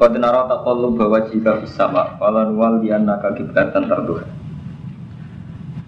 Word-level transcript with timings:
Qad 0.00 0.16
nara 0.16 0.48
taqallub 0.48 0.96
bahwa 0.96 1.28
jika 1.28 1.60
fis 1.60 1.76
sama 1.76 2.16
falan 2.16 2.56
wal 2.56 2.80
diannaka 2.80 3.36
kiblatan 3.36 3.84
tarduha. 3.84 4.24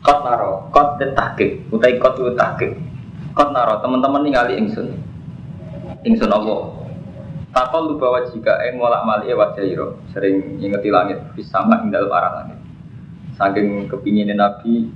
Qad 0.04 0.18
nara, 0.20 0.68
qad 0.68 1.00
tahqiq, 1.00 1.72
utai 1.72 1.96
qad 1.96 2.20
tu 2.20 2.28
tahqiq. 2.36 2.76
Qad 3.33 3.48
nara 3.56 3.80
teman-teman 3.80 4.20
ningali 4.20 4.60
ingsun. 4.60 4.92
Ingsun 6.04 6.28
Allah. 6.28 6.76
Taqallub 7.56 7.96
bahwa 7.96 8.20
jika 8.29 8.52
ing 8.68 8.77
molak 8.77 9.00
malik 9.09 9.32
wajah 9.32 9.64
ira 9.64 9.96
sering 10.13 10.61
ingeti 10.61 10.93
langit 10.93 11.17
fis 11.33 11.49
sama 11.49 11.81
ing 11.81 11.89
dalem 11.89 12.13
langit. 12.13 12.61
Saking 13.41 13.89
kepingin 13.89 14.29
Nabi 14.37 14.93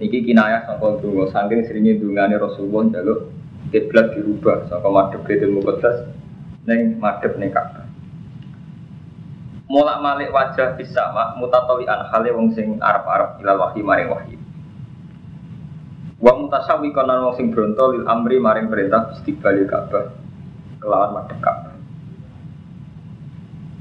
Niki 0.00 0.24
kinayah 0.24 0.64
sangka 0.64 0.96
dungo, 1.04 1.28
saking 1.28 1.60
seringnya 1.68 2.00
dungane 2.00 2.40
Rasulullah 2.40 2.88
jaluk 2.88 3.28
kiblat 3.68 4.16
dirubah 4.16 4.64
sangka 4.72 4.88
madhep 4.88 5.20
Baitul 5.28 5.52
Muqaddas 5.60 6.08
ning 6.64 6.96
madhep 6.96 7.36
ning 7.36 7.52
Ka'bah 7.52 7.89
mulak 9.70 10.02
malik 10.02 10.34
wajah 10.34 10.74
bisa 10.74 11.14
mak 11.14 11.38
mutatoli 11.38 11.86
hale 11.86 12.30
wong 12.34 12.50
sing 12.58 12.74
arab 12.82 13.06
arab 13.06 13.38
ilal 13.38 13.70
wahyi 13.70 13.86
maring 13.86 14.10
wahyi 14.10 14.34
wa 16.18 16.34
mutasawi 16.34 16.90
konan 16.90 17.22
wong 17.22 17.38
sing 17.38 17.54
bronto 17.54 17.94
lil 17.94 18.02
amri 18.10 18.42
maring 18.42 18.66
perintah 18.66 19.14
istiqbalil 19.14 19.70
Ka'bah 19.70 20.10
kelawan 20.82 21.14
madhep 21.14 21.38
Ka'bah 21.38 21.70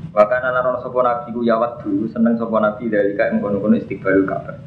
Bahkan 0.10 0.42
anak 0.42 0.66
orang 0.66 0.82
sopo 0.82 1.06
nabi 1.06 1.30
ku 1.30 1.46
yawat 1.46 1.86
dulu 1.86 2.10
seneng 2.10 2.34
sopo 2.38 2.58
nabi 2.58 2.90
dari 2.90 3.14
kayak 3.14 3.38
mengkono-kono 3.38 3.78
istiqbalul 3.78 4.26
Ka'bah. 4.26 4.58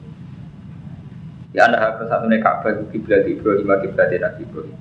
Ya 1.51 1.67
anda 1.67 1.83
harus 1.83 2.07
satu 2.07 2.31
nih 2.31 2.39
Ka'bah 2.39 2.71
itu 2.79 2.95
kiblat 2.95 3.27
Ibrahim 3.27 3.67
kiblat 3.67 4.15
Nabi 4.23 4.41
Ibrahim. 4.47 4.79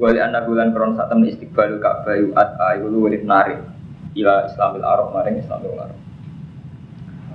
Wali 0.00 0.18
anak 0.24 0.48
bulan 0.48 0.72
kron 0.72 0.96
saat 0.96 1.12
temen 1.12 1.28
istiqbalul 1.28 1.84
Ka'bah 1.84 2.16
yu 2.16 2.32
at 2.32 2.56
ayu 2.72 2.88
lu 2.88 3.04
wali 3.04 3.20
narik 3.20 3.60
ila 4.16 4.50
Islamil 4.50 4.84
Arab 4.84 5.14
maring 5.14 5.38
Islamil 5.38 5.74
Arab. 5.78 5.98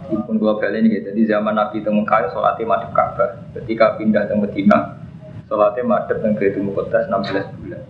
Ipun 0.06 0.38
gua 0.38 0.62
balik 0.62 0.86
ini 0.86 1.02
jadi 1.02 1.22
zaman 1.38 1.58
Nabi 1.58 1.82
itu 1.82 1.90
Mekah 1.90 2.30
sholatnya 2.30 2.70
madep 2.70 2.91
Ka'bah. 2.94 3.41
Ketika 3.58 3.98
pindah 3.98 4.30
ke 4.30 4.38
Medina, 4.38 5.02
sholatnya 5.49 5.82
madep 5.82 6.22
dan 6.22 6.38
Baitul 6.38 6.70
Muqaddas 6.70 7.10
16 7.10 7.58
bulan. 7.58 7.82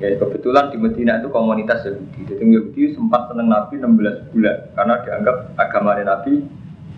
Ya 0.00 0.16
kebetulan 0.16 0.72
di 0.72 0.80
Medina 0.80 1.20
itu 1.20 1.28
komunitas 1.28 1.84
Yahudi. 1.84 2.24
Jadi 2.24 2.40
Yahudi 2.40 2.96
sempat 2.96 3.28
seneng 3.28 3.52
Nabi 3.52 3.76
16 3.76 4.32
bulan 4.32 4.56
karena 4.72 4.94
dianggap 5.04 5.36
agama 5.60 5.92
Nabi 6.00 6.40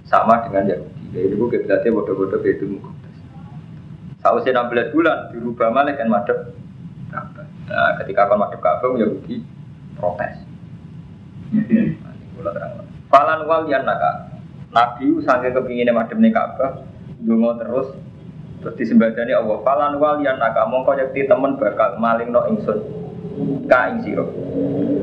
sama 0.06 0.46
dengan 0.46 0.70
Yahudi. 0.70 1.04
Ya 1.10 1.20
itu 1.26 1.34
kiblatnya 1.42 1.90
bodoh-bodoh 1.90 2.38
Baitul 2.38 2.78
Muqaddas. 2.78 3.16
Sausnya 4.22 4.54
16 4.54 4.94
bulan 4.94 5.34
dirubah 5.34 5.68
malah 5.74 5.98
kan 5.98 6.06
madep 6.06 6.54
Ka'bah. 7.10 7.46
Nah, 7.66 7.90
ketika 7.98 8.30
akan 8.30 8.38
madep 8.38 8.60
Ka'bah 8.62 8.94
Yahudi 8.94 9.42
protes. 9.98 10.51
Falan 13.12 13.40
wal 13.44 13.68
yan 13.68 13.84
naka. 13.84 14.32
Nabi 14.72 15.20
sange 15.20 15.52
kepingin 15.52 15.92
madem 15.92 16.24
nih 16.24 16.32
Ka'bah, 16.32 16.80
dungo 17.20 17.60
terus 17.60 17.92
terus 18.64 18.74
disembadani 18.80 19.36
Allah. 19.36 19.60
Falan 19.60 20.00
wal 20.00 20.24
yan 20.24 20.40
naka 20.40 20.64
mongko 20.64 20.96
yakti 20.96 21.28
temen 21.28 21.60
bakal 21.60 22.00
maling 22.00 22.32
no 22.32 22.48
ingsun 22.48 22.80
ka 23.68 23.92
ing 23.92 24.00
sira. 24.00 24.24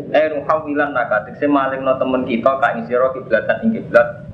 Eh 0.10 0.26
nuhawilan 0.34 0.90
naka 0.98 1.30
tekse 1.30 1.46
maling 1.46 1.86
no 1.86 2.02
temen 2.02 2.26
kita 2.26 2.58
ka 2.58 2.68
ing 2.74 2.90
sira 2.90 3.14
kiblatan 3.14 3.58
ing 3.70 3.70
kiblat. 3.78 4.26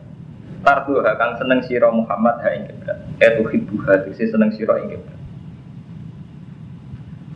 Tardu 0.64 1.04
kang 1.04 1.36
seneng 1.36 1.62
sira 1.68 1.92
Muhammad 1.92 2.40
ha 2.40 2.50
ing 2.56 2.72
kiblat. 2.72 2.98
Eh 3.20 3.44
tuhibbuha 3.44 4.08
tekse 4.08 4.32
seneng 4.32 4.56
sira 4.56 4.80
ing 4.80 4.96
kiblat. 4.96 5.20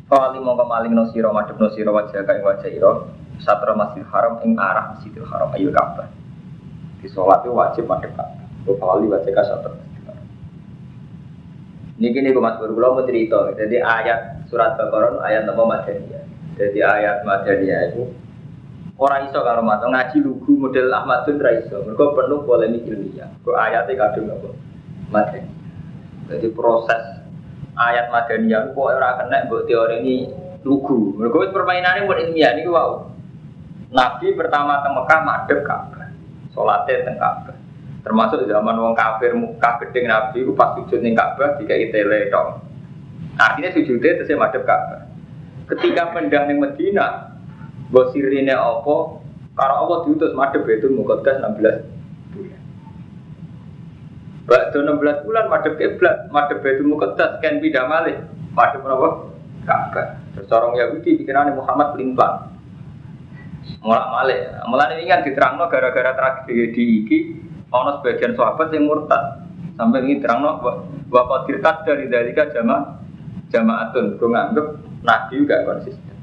Kali 0.08 0.40
mongko 0.40 0.64
maling 0.72 0.96
no 0.96 1.12
sira 1.12 1.36
madhep 1.36 1.60
no 1.60 1.68
sira 1.76 1.92
wajah 1.92 2.24
ka 2.24 2.32
ing 2.32 2.48
wajah 2.48 2.72
ira 2.72 3.19
satra 3.44 3.74
masjid 3.76 4.04
haram 4.12 4.40
ing 4.44 4.56
arah 4.60 4.96
masjidil 4.96 5.28
haram 5.28 5.52
ayo 5.56 5.72
Ka'bah. 5.72 6.08
Di 7.00 7.08
sholat 7.12 7.44
itu 7.44 7.56
wajib 7.56 7.84
madhep 7.88 8.12
Ka'bah. 8.16 8.48
Kali 8.68 9.06
wajib 9.08 9.32
ka 9.36 9.44
satra 9.48 9.72
masjidil 9.74 10.04
haram. 10.08 10.26
Ini 12.00 12.08
gini 12.16 12.30
Mas 12.32 12.56
Bro, 12.56 12.72
kalau 12.80 12.96
mau 12.96 13.04
cerita, 13.04 13.52
jadi 13.60 13.84
ayat 13.84 14.48
surat 14.48 14.80
Baqarah 14.80 15.20
ayat 15.24 15.44
nama 15.44 15.64
Madaniyah. 15.68 16.24
Jadi 16.56 16.80
ayat 16.80 17.28
Madaniyah 17.28 17.92
itu 17.92 18.08
orang 18.96 19.28
iso 19.28 19.40
kalau 19.44 19.64
mata 19.64 19.88
ngaji 19.88 20.18
lugu 20.24 20.56
model 20.56 20.92
Ahmadun 20.96 21.44
ra 21.44 21.52
iso. 21.60 21.84
Mergo 21.84 22.16
penuh 22.16 22.44
polemik 22.48 22.88
ilmiah. 22.88 23.28
Kok 23.44 23.56
ayatnya 23.56 24.00
kadung 24.00 24.32
apa? 24.32 24.50
Madaniyah. 25.12 25.58
Jadi 26.30 26.48
proses 26.56 27.04
ayat 27.76 28.12
Madaniyah 28.16 28.72
kok 28.72 28.80
ora 28.80 29.20
kena 29.20 29.52
mbok 29.52 29.68
teori 29.68 30.00
ini 30.00 30.16
lugu. 30.64 31.20
Mergo 31.20 31.52
permainannya 31.52 32.08
buat 32.08 32.20
ilmiah 32.24 32.56
niku 32.56 32.72
wow. 32.72 33.09
Nabi 33.90 34.38
pertama 34.38 34.86
ke 34.86 34.90
Mekah 34.94 35.20
madep 35.26 35.60
Ka'bah. 35.66 36.14
Salatnya 36.54 37.10
teng 37.10 37.18
Ka'bah. 37.18 37.58
Termasuk 38.06 38.46
zaman 38.46 38.78
wong 38.78 38.94
kafir 38.94 39.34
Mekah 39.34 39.82
gedeng 39.82 40.06
Nabi 40.06 40.46
ku 40.46 40.54
pas 40.54 40.78
sujud 40.78 41.02
ning 41.02 41.18
Ka'bah 41.18 41.58
dikai 41.58 41.90
tele 41.90 42.30
dong. 42.30 42.62
Artinya 43.42 43.74
sujudnya 43.74 44.22
terus 44.22 44.30
madep 44.38 44.62
Ka'bah. 44.62 45.10
Ketika 45.74 46.14
pindah 46.14 46.46
ning 46.46 46.62
Medina, 46.62 47.34
mbok 47.90 48.14
sirine 48.14 48.54
apa? 48.54 48.96
Karo 49.58 49.74
Allah 49.86 49.98
diutus 50.06 50.38
madep 50.38 50.70
itu 50.70 50.88
Muqaddas 50.94 51.42
16 51.42 51.58
bulan. 51.58 51.78
Bakdo 54.50 54.78
16 54.82 55.26
bulan 55.26 55.46
madep 55.50 55.74
kiblat, 55.78 56.30
madep 56.30 56.62
Baitul 56.62 56.90
Muqaddas 56.94 57.42
kan 57.42 57.58
pindah 57.58 57.86
malih. 57.90 58.18
Madep 58.54 58.86
apa? 58.86 59.10
Ka'bah. 59.66 60.08
Terus 60.38 60.54
orang 60.54 60.78
Yahudi 60.78 61.18
pikirannya 61.18 61.58
Muhammad 61.58 61.98
pelin-pelan. 61.98 62.59
Mulak 63.80 64.08
malik. 64.12 64.42
Mulane 64.66 64.94
ini 65.00 65.08
kan 65.08 65.22
diterangno 65.22 65.70
gara-gara 65.70 66.12
tragedi 66.18 67.06
iki 67.06 67.20
ana 67.70 68.02
sebagian 68.02 68.34
sahabat 68.34 68.74
yang 68.74 68.90
murtad. 68.90 69.46
Sampai 69.80 70.04
ini 70.04 70.20
terangno 70.20 70.60
bahwa 71.08 71.48
dirtat 71.48 71.88
dari 71.88 72.10
dalika 72.12 72.52
jama 72.52 73.00
jamaatun. 73.54 74.20
Gue 74.20 74.30
nganggep 74.30 74.68
nabi 75.06 75.34
juga 75.40 75.64
konsisten. 75.64 76.16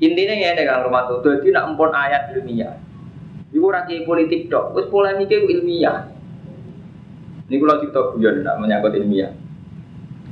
Intinya 0.00 0.32
ya 0.32 0.56
ini 0.56 0.64
kang 0.64 0.88
rumah 0.88 1.04
tuh, 1.12 1.20
jadi 1.20 1.60
nak 1.60 1.76
empon 1.76 1.92
ayat 1.92 2.32
ilmiah. 2.32 2.72
Iku 3.52 3.68
rakyat 3.68 4.08
politik 4.08 4.48
dok, 4.48 4.72
terus 4.72 4.88
polemiknya 4.88 5.44
ilmiah. 5.44 6.08
Ini 7.50 7.58
kalau 7.60 7.82
cerita 7.84 8.00
guyon 8.14 8.40
nak 8.40 8.62
menyangkut 8.62 8.96
ilmiah. 8.96 9.34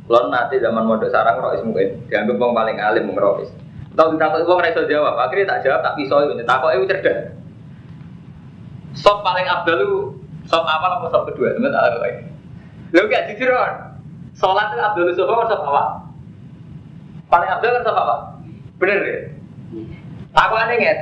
Kalau 0.08 0.32
nanti 0.32 0.56
zaman 0.56 0.88
mode 0.88 1.12
sarang 1.12 1.44
rois 1.44 1.60
mungkin 1.60 2.00
dianggap 2.08 2.40
bang 2.40 2.52
paling 2.56 2.76
alim 2.80 3.04
mengerois. 3.12 3.52
Tahu 3.98 4.14
takut 4.14 4.46
uang 4.46 4.62
reso 4.62 4.86
jawab, 4.86 5.18
akhirnya 5.18 5.58
tak 5.58 5.66
jawab 5.66 5.82
tak 5.82 5.98
pisau 5.98 6.22
itu. 6.22 6.38
Takut 6.46 6.70
itu 6.70 6.86
cerdas. 6.86 7.34
Sop 8.94 9.26
paling 9.26 9.42
abdul 9.42 10.14
sop 10.46 10.62
awal 10.62 11.02
apa 11.02 11.06
sop 11.10 11.26
kedua? 11.26 11.58
Teman 11.58 11.74
tak 11.74 11.82
tahu 11.82 11.98
lagi. 12.06 12.22
Lu 12.94 13.10
gak 13.10 13.26
jujur 13.34 13.50
kan? 13.50 13.98
Sholat 14.38 14.70
itu 14.70 14.78
abdul 14.78 15.10
sop 15.18 15.34
apa 15.34 15.42
sop 15.50 15.60
awal? 15.66 15.86
Paling 17.26 17.50
abdul 17.50 17.74
kan 17.74 17.82
sop 17.82 17.98
apa? 17.98 18.16
Bener 18.78 18.98
ya? 19.02 19.18
Aku 20.46 20.54
aneh 20.54 20.76
nggak? 20.78 20.98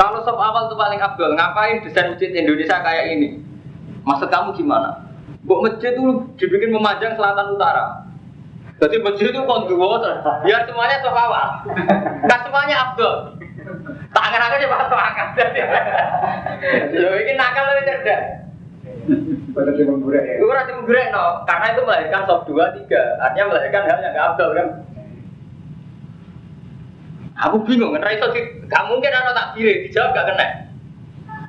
Kalau 0.00 0.24
sop 0.24 0.40
awal 0.40 0.72
itu 0.72 0.76
paling 0.80 1.00
abdul, 1.04 1.36
ngapain 1.36 1.84
desain 1.84 2.16
masjid 2.16 2.32
Indonesia 2.32 2.80
kayak 2.80 3.12
ini? 3.12 3.44
Maksud 4.08 4.32
kamu 4.32 4.56
gimana? 4.56 5.04
Buk 5.44 5.60
masjid 5.60 5.92
itu 5.92 6.32
dibikin 6.40 6.72
memanjang 6.72 7.12
selatan 7.16 7.52
utara. 7.52 8.03
Jadi 8.74 8.96
masjid 9.00 9.30
itu 9.30 9.40
konduo, 9.46 10.02
biar 10.42 10.60
semuanya 10.66 10.98
sop 10.98 11.14
awal. 11.14 11.62
Kan 12.26 12.40
semuanya 12.42 12.76
abdul. 12.90 13.38
Tak 14.10 14.24
akan 14.30 14.44
aja 14.50 14.66
pak 14.66 14.80
akal. 14.92 15.28
Lo 16.94 17.10
ini 17.16 17.32
nakal 17.38 17.64
lebih 17.70 17.84
cerdas. 17.86 18.22
Menggurek 19.54 20.24
ya. 20.24 20.34
Gue 20.40 20.50
rasa 20.50 20.72
menggurek 20.74 21.12
no, 21.12 21.44
karena 21.44 21.66
itu 21.76 21.80
melahirkan 21.84 22.22
sop 22.26 22.48
dua 22.48 22.72
tiga, 22.74 23.20
artinya 23.22 23.54
melahirkan 23.54 23.82
hal 23.86 23.98
yang 24.00 24.12
gak 24.16 24.28
abdul 24.34 24.50
kan. 24.56 24.68
Aku 27.34 27.56
bingung 27.66 27.92
kan, 27.94 28.02
Raiso 28.02 28.30
gak 28.66 28.84
mungkin 28.90 29.10
anak 29.10 29.34
tak 29.34 29.48
kiri, 29.58 29.86
dijawab 29.86 30.14
gak 30.14 30.28
kena. 30.34 30.48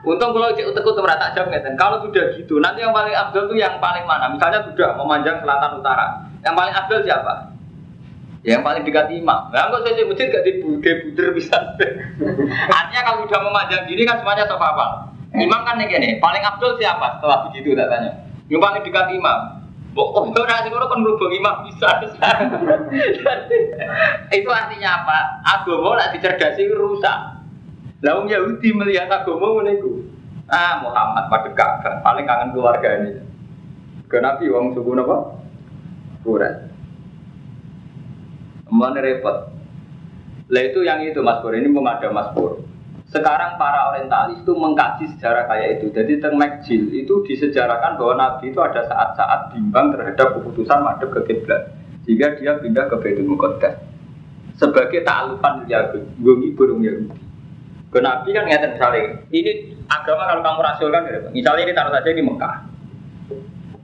Untung 0.05 0.37
kalau 0.37 0.53
cek 0.53 0.69
utek 0.69 0.85
utek 0.85 1.05
tak 1.17 1.33
jawab 1.33 1.49
ngeten. 1.49 1.73
Kalau 1.77 1.97
sudah 2.05 2.25
gitu, 2.37 2.61
nanti 2.61 2.85
yang 2.85 2.93
paling 2.93 3.15
abdul 3.17 3.49
itu 3.49 3.57
yang 3.57 3.81
paling 3.81 4.05
mana? 4.05 4.29
Misalnya 4.29 4.61
sudah 4.69 4.93
memanjang 5.01 5.41
selatan 5.41 5.81
utara, 5.81 6.29
yang 6.45 6.53
paling 6.53 6.73
abdul 6.77 7.01
siapa? 7.01 7.33
Yang 8.45 8.61
paling 8.61 8.83
dekat 8.85 9.09
imam. 9.09 9.49
Nah, 9.49 9.73
kok 9.73 9.81
saya 9.81 10.05
masjid 10.05 10.29
gak 10.29 10.45
dibuder 10.45 11.33
bisa. 11.33 11.57
Artinya 12.77 13.01
kalau 13.01 13.25
sudah 13.25 13.41
memanjang 13.41 13.89
gini 13.89 14.05
kan 14.05 14.21
semuanya 14.21 14.45
sofa 14.45 14.77
apa? 14.77 14.87
Imam 15.33 15.65
kan 15.65 15.81
nih 15.81 15.89
gini, 15.89 16.21
paling 16.21 16.45
abdul 16.45 16.77
siapa? 16.77 17.17
Setelah 17.17 17.49
begitu 17.49 17.73
tak 17.73 17.89
tanya. 17.89 18.11
Yang 18.45 18.61
paling 18.61 18.81
dekat 18.85 19.07
imam. 19.17 19.39
Oh, 19.95 20.11
oh, 20.11 20.27
orang 20.27 20.61
sing 20.61 20.75
kan 20.75 20.99
merubah 21.01 21.31
imam 21.31 21.55
bisa. 21.65 21.89
itu 24.37 24.49
artinya 24.51 24.89
apa? 25.01 25.17
Agama 25.41 25.97
nak 25.97 26.11
dicerdasi 26.13 26.67
rusak. 26.75 27.17
Lalu 28.03 28.35
Yahudi 28.35 28.69
melihat 28.75 29.07
agama 29.07 29.63
menegu. 29.63 30.03
Ah 30.51 30.83
Muhammad 30.83 31.31
pada 31.31 31.49
kakak 31.57 31.95
paling 32.03 32.27
kangen 32.27 32.53
keluarga 32.53 32.89
ini. 33.01 33.23
Ke 34.11 34.21
Nabi 34.21 34.51
wong 34.51 34.75
suku 34.75 34.93
apa? 34.99 35.44
Kurang. 36.25 36.73
Mana 38.65 38.97
repot. 38.97 39.53
Lah 40.49 40.61
itu 40.65 40.81
yang 40.81 41.05
itu 41.05 41.21
Mas 41.21 41.41
Pur, 41.41 41.53
ini 41.53 41.69
memada 41.69 42.09
Mas 42.09 42.33
Pur. 42.33 42.65
Sekarang 43.13 43.61
para 43.61 43.93
orientalis 43.93 44.41
itu 44.41 44.51
mengkaji 44.57 45.05
sejarah 45.15 45.45
kayak 45.45 45.79
itu. 45.79 45.93
Jadi 45.93 46.17
teng 46.17 46.35
Mekjil 46.35 46.89
itu 46.91 47.21
disejarahkan 47.23 48.01
bahwa 48.01 48.13
Nabi 48.17 48.49
itu 48.49 48.59
ada 48.59 48.81
saat-saat 48.89 49.53
bimbang 49.53 49.93
terhadap 49.93 50.35
keputusan 50.35 50.81
madep 50.81 51.13
ke 51.13 51.21
kiblat. 51.29 51.71
Sehingga 52.03 52.35
dia 52.35 52.57
pindah 52.57 52.89
ke 52.89 52.95
Baitul 52.97 53.29
Muqaddas. 53.29 53.77
Sebagai 54.57 55.05
ta'alufan 55.05 55.69
Yahudi, 55.69 56.01
gue 56.19 56.51
burung 56.57 56.81
Yahudi. 56.81 57.15
Ke 57.93 57.99
Nabi 58.03 58.35
kan 58.35 58.49
ngeten 58.49 58.75
misalnya, 58.75 59.23
ini 59.31 59.51
agama 59.87 60.27
kalau 60.27 60.41
kamu 60.43 60.59
rasionalkan, 60.63 61.11
gitu. 61.15 61.29
misalnya 61.31 61.61
ini 61.63 61.73
taruh 61.75 61.93
saja 61.95 62.09
di 62.11 62.23
Mekah. 62.23 62.55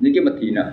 Ini 0.01 0.19
Medina. 0.19 0.65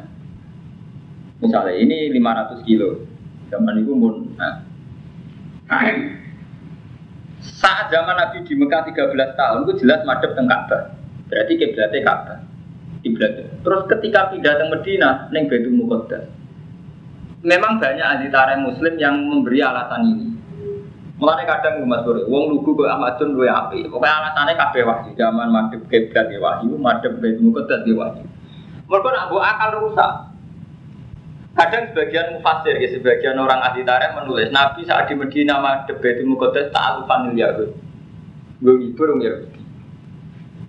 Misalnya 1.38 1.75
ini 1.79 2.11
500 2.14 2.67
kilo. 2.67 3.06
Zaman 3.49 3.81
itu 3.81 3.93
pun 3.96 4.14
nah, 4.37 4.69
saat 7.58 7.90
zaman 7.90 8.17
Nabi 8.17 8.44
di 8.44 8.55
Mekah 8.55 8.88
13 8.88 9.38
tahun 9.38 9.58
itu 9.67 9.73
jelas 9.85 10.02
madep 10.05 10.32
teng 10.35 10.49
Ka'bah. 10.49 10.94
Berarti 11.29 11.52
kiblatnya 11.58 12.00
Ka'bah. 12.02 12.38
Kiblatnya. 13.02 13.46
Terus 13.62 13.82
ketika 13.90 14.31
pindah 14.32 14.55
ke 14.58 14.64
Medina 14.69 15.11
neng 15.35 15.50
Baitul 15.50 15.75
Muqaddas. 15.75 16.25
Memang 17.46 17.79
banyak 17.79 18.02
ahli 18.02 18.26
tarikh 18.34 18.58
muslim 18.67 18.94
yang 18.99 19.14
memberi 19.23 19.62
alasan 19.62 20.02
ini. 20.11 20.26
Mulane 21.19 21.46
kadang 21.46 21.82
Mas 21.87 22.06
Bro, 22.06 22.31
wong 22.31 22.46
lugu 22.50 22.79
kok 22.79 22.91
Ahmadun 22.94 23.34
luwe 23.34 23.50
api. 23.50 23.91
Pokoke 23.91 24.06
alasannya 24.06 24.55
kabeh 24.55 24.82
wahyu. 24.87 25.11
Zaman 25.19 25.50
madhep 25.50 25.82
kiblat 25.91 26.31
ya 26.31 26.38
wahyu, 26.38 26.79
madhep 26.79 27.19
Baitul 27.19 27.50
Muqaddas 27.50 27.82
ya 27.87 27.94
wahyu. 27.94 28.26
Mergo 28.87 29.08
nak 29.11 29.31
akal 29.31 29.70
rusak. 29.82 30.12
Kadang 31.58 31.90
sebagian 31.90 32.38
mufasir, 32.38 32.78
ya, 32.78 32.87
sebagian 32.94 33.34
orang 33.34 33.58
ahli 33.58 33.82
tarikh 33.82 34.14
menulis 34.14 34.55
Nabi 34.55 34.87
saat 34.87 35.10
di 35.10 35.19
Medina 35.19 35.58
madhep 35.58 35.99
Baitul 35.99 36.31
Muqaddas 36.31 36.70
ta'alufan 36.70 37.34
Yahud. 37.34 37.75
Gue 38.62 38.75
ngibur 38.78 39.19
Yahudi. 39.19 39.58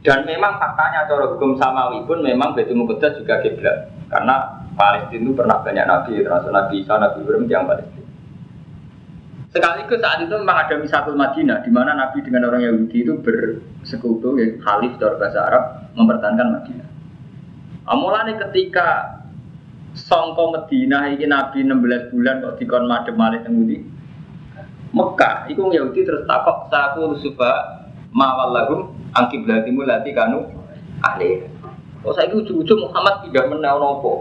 Dan 0.02 0.26
memang 0.26 0.58
faktanya 0.58 1.06
cara 1.06 1.30
hukum 1.30 1.62
samawi 1.62 2.02
pun 2.10 2.26
memang 2.26 2.58
Baitul 2.58 2.82
Muqaddas 2.82 3.22
juga 3.22 3.38
kiblat. 3.46 3.94
Karena 4.10 4.66
Palestina 4.74 5.30
itu 5.30 5.38
pernah 5.38 5.62
banyak 5.62 5.86
nabi, 5.86 6.26
termasuk 6.26 6.50
Nabi 6.50 6.74
Isa, 6.82 6.94
Nabi 6.98 7.18
Ibrahim 7.22 7.46
yang 7.46 7.70
Palestina. 7.70 8.08
Sekaligus 9.54 10.02
saat 10.02 10.26
itu 10.26 10.34
memang 10.34 10.58
ada 10.58 10.74
misatul 10.82 11.14
Madinah, 11.14 11.62
di 11.62 11.70
mana 11.70 11.94
Nabi 11.94 12.26
dengan 12.26 12.50
orang 12.50 12.66
Yahudi 12.66 12.98
itu 13.06 13.14
bersekutu, 13.22 14.42
ya, 14.42 14.58
khalif 14.58 14.98
dari 14.98 15.22
bahasa 15.22 15.40
Arab, 15.46 15.64
mempertahankan 15.94 16.48
Madinah. 16.50 16.90
Amulane 17.86 18.42
ketika 18.42 19.19
songko 19.98 20.54
Medina 20.54 21.10
ini 21.10 21.26
Nabi 21.26 21.66
16 21.66 22.14
bulan 22.14 22.42
kok 22.44 22.56
dikon 22.62 22.86
madem 22.86 23.16
malih 23.18 23.42
teng 23.42 23.58
Mekah 24.90 25.46
iku 25.54 25.70
Yahudi 25.70 26.02
terus 26.02 26.26
takok 26.26 26.66
saku 26.74 27.14
suba 27.22 27.86
mawal 28.10 28.50
lahum 28.58 28.80
angki 29.14 29.46
belatimu 29.46 29.86
lati 29.86 30.18
kanu 30.18 30.50
ahli. 31.06 31.46
Kok 32.02 32.14
saya 32.16 32.34
ujung-ujung 32.34 32.90
Muhammad 32.90 33.28
tidak 33.28 33.54
menau 33.54 33.78
nopo. 33.78 34.14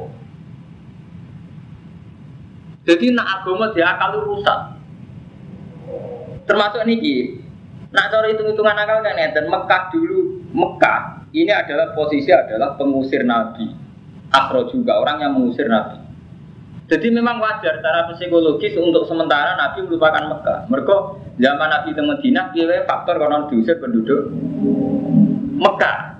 Jadi 2.84 3.16
nak 3.16 3.40
agama 3.40 3.72
dia 3.72 3.96
akan 3.96 4.10
rusak. 4.28 4.60
Termasuk 6.44 6.84
niki. 6.84 7.40
Nak 7.88 8.12
cara 8.12 8.28
hitung-hitungan 8.28 8.76
akal 8.76 9.00
kan 9.00 9.16
dan 9.16 9.48
Mekah 9.48 9.82
dulu 9.88 10.44
Mekah 10.52 11.24
ini 11.32 11.48
adalah 11.48 11.96
posisi 11.96 12.28
adalah 12.28 12.76
pengusir 12.76 13.24
Nabi 13.24 13.87
Afro 14.28 14.68
juga 14.68 15.00
orang 15.00 15.24
yang 15.24 15.32
mengusir 15.36 15.68
Nabi. 15.68 16.04
Jadi 16.88 17.12
memang 17.12 17.36
wajar 17.36 17.80
secara 17.80 18.08
psikologis 18.08 18.72
untuk 18.80 19.04
sementara 19.04 19.60
Nabi 19.60 19.84
melupakan 19.84 20.24
Mekah. 20.24 20.58
Mereka 20.72 20.94
zaman 21.36 21.68
Nabi 21.68 21.88
di 21.92 22.00
Madinah, 22.00 22.44
dia 22.56 22.80
faktor 22.88 23.20
karena 23.20 23.44
diusir 23.52 23.76
penduduk 23.76 24.32
Mekah. 25.60 26.16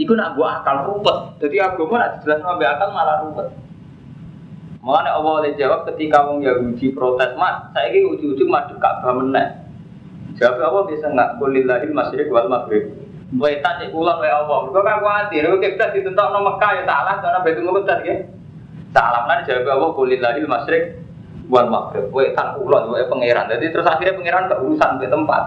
Iku 0.00 0.16
nak 0.16 0.32
buat 0.32 0.64
akal 0.64 0.88
ruwet. 0.88 1.36
Jadi 1.44 1.60
agama 1.60 2.00
nak 2.00 2.24
jelas 2.24 2.40
nabi 2.40 2.64
akal 2.64 2.88
malah 2.88 3.20
ruwet. 3.20 3.52
Mulane 4.80 5.12
Allah 5.12 5.44
oleh 5.44 5.52
jawab 5.60 5.84
ketika 5.92 6.24
wong 6.24 6.40
Yahudi 6.40 6.96
protes, 6.96 7.36
"Mas, 7.36 7.68
saya 7.76 7.92
ini 7.92 8.08
ujung-ujung 8.08 8.48
madu 8.48 8.80
Ka'bah 8.80 9.12
meneh." 9.12 9.60
Jawab 10.40 10.56
Allah 10.56 10.84
bisa 10.88 11.04
nggak 11.04 11.36
kulillahil 11.36 11.92
masyriq 11.92 12.32
wal 12.32 12.48
maghrib. 12.48 12.96
Wetan 13.30 13.78
cek 13.78 13.94
kulon 13.94 14.18
wae 14.18 14.26
apa. 14.26 14.54
Mergo 14.66 14.80
kan 14.82 14.98
kuwatir 14.98 15.46
kowe 15.46 15.62
kiblat 15.62 15.94
ditentokno 15.94 16.38
Mekah 16.42 16.70
ya 16.74 16.82
salah 16.82 17.14
karena 17.22 17.38
Baitul 17.46 17.66
Muqaddas 17.70 18.00
ya. 18.02 18.14
Salah 18.90 19.22
lan 19.30 19.46
jawab 19.46 19.70
Allah 19.70 19.90
kulillahil 19.94 20.50
masyriq 20.50 20.98
wal 21.46 21.70
maghrib. 21.70 22.10
Wetan 22.10 22.58
kulon 22.58 22.90
wae 22.90 23.06
pangeran. 23.06 23.46
Jadi 23.46 23.70
terus 23.70 23.86
akhirnya 23.86 24.18
pangeran 24.18 24.50
gak 24.50 24.60
urusan 24.66 24.90
ke 24.98 25.06
tempat. 25.06 25.42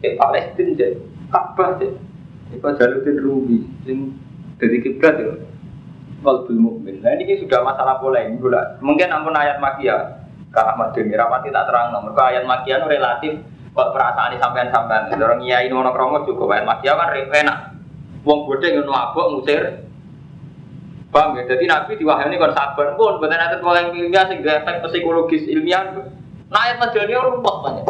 Cek 0.00 0.14
Palestina 0.16 0.72
cek 0.72 0.90
Ka'bah 1.28 1.68
cek. 1.76 1.92
Iku 2.56 2.68
Jaluddin 2.80 3.16
Rumi 3.20 3.60
sing 3.84 4.16
dadi 4.56 4.80
kiblat 4.80 5.20
ya. 5.20 5.36
Qalbul 6.24 6.56
mukmin. 6.56 7.04
Nah 7.04 7.12
ini 7.12 7.36
sudah 7.36 7.60
masalah 7.60 8.00
polemik 8.00 8.40
Mungkin 8.80 9.12
ampun 9.12 9.36
ayat 9.36 9.60
makia. 9.60 10.24
Kak 10.48 10.72
Ahmad 10.72 10.96
Deni 10.96 11.12
rapati 11.12 11.52
tak 11.52 11.68
terang. 11.68 11.92
Mereka 11.92 12.22
ayat 12.24 12.48
makia 12.48 12.80
relatif 12.88 13.36
Kok 13.76 13.92
perasaan 13.92 14.32
ini 14.32 14.40
sampean 14.40 14.72
sampean. 14.72 15.12
Orang 15.12 15.44
iya 15.44 15.60
ini 15.60 15.76
mau 15.76 15.84
kromo 15.92 16.24
juga. 16.24 16.48
Bayar 16.48 16.64
makia 16.64 16.96
kan 16.96 17.12
enak. 17.12 17.58
Wong 18.24 18.48
bodoh 18.48 18.64
yang 18.64 18.88
mabuk 18.88 19.36
musir. 19.36 19.84
Paham 21.12 21.36
ya? 21.36 21.44
Jadi 21.44 21.68
Nabi 21.68 22.00
diwahyani 22.00 22.40
kon 22.40 22.56
sabar 22.56 22.96
pun 22.96 23.20
bukan 23.20 23.36
ada 23.36 23.60
yang 23.60 23.92
ilmiah 23.92 24.24
sehingga 24.26 24.64
efek 24.64 24.80
psikologis 24.88 25.44
ilmiah. 25.44 25.92
Madani 26.48 27.12
orang 27.12 27.36
rumput 27.36 27.56
banyak. 27.62 27.86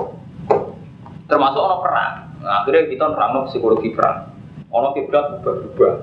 Termasuk 1.31 1.63
orang 1.63 1.81
perang. 1.83 2.15
Nah, 2.43 2.55
akhirnya 2.63 2.91
kita 2.91 3.05
nerang 3.07 3.47
psikologi 3.47 3.89
perang. 3.95 4.31
Orang 4.75 4.93
kiblat 4.99 5.41
berubah-ubah. 5.41 5.95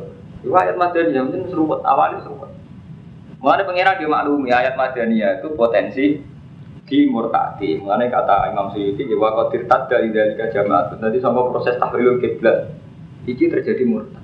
Itu 0.41 0.51
ayat 0.55 0.75
madani 0.79 1.11
yang 1.11 1.27
penting 1.31 1.51
seruput 1.51 1.83
awalnya 1.83 2.23
seruput. 2.23 2.51
Mengenai 3.43 3.67
pengiran 3.67 3.99
dimaklumi 3.99 4.49
ayat 4.55 4.79
madaniyah 4.79 5.43
itu 5.43 5.51
potensi 5.59 6.23
di 6.87 7.07
murtadi. 7.07 7.79
Mengenai 7.79 8.11
kata 8.11 8.51
Imam 8.51 8.71
Suyuti, 8.75 9.07
ya 9.07 9.15
wakotir 9.15 9.65
tada 9.67 10.03
idalika 10.03 10.51
jamaat. 10.51 10.99
Nanti 10.99 11.19
sama 11.23 11.47
proses 11.49 11.79
tahlil 11.79 12.19
kiblat, 12.19 12.71
ini 13.27 13.43
terjadi 13.49 13.83
murtad. 13.87 14.23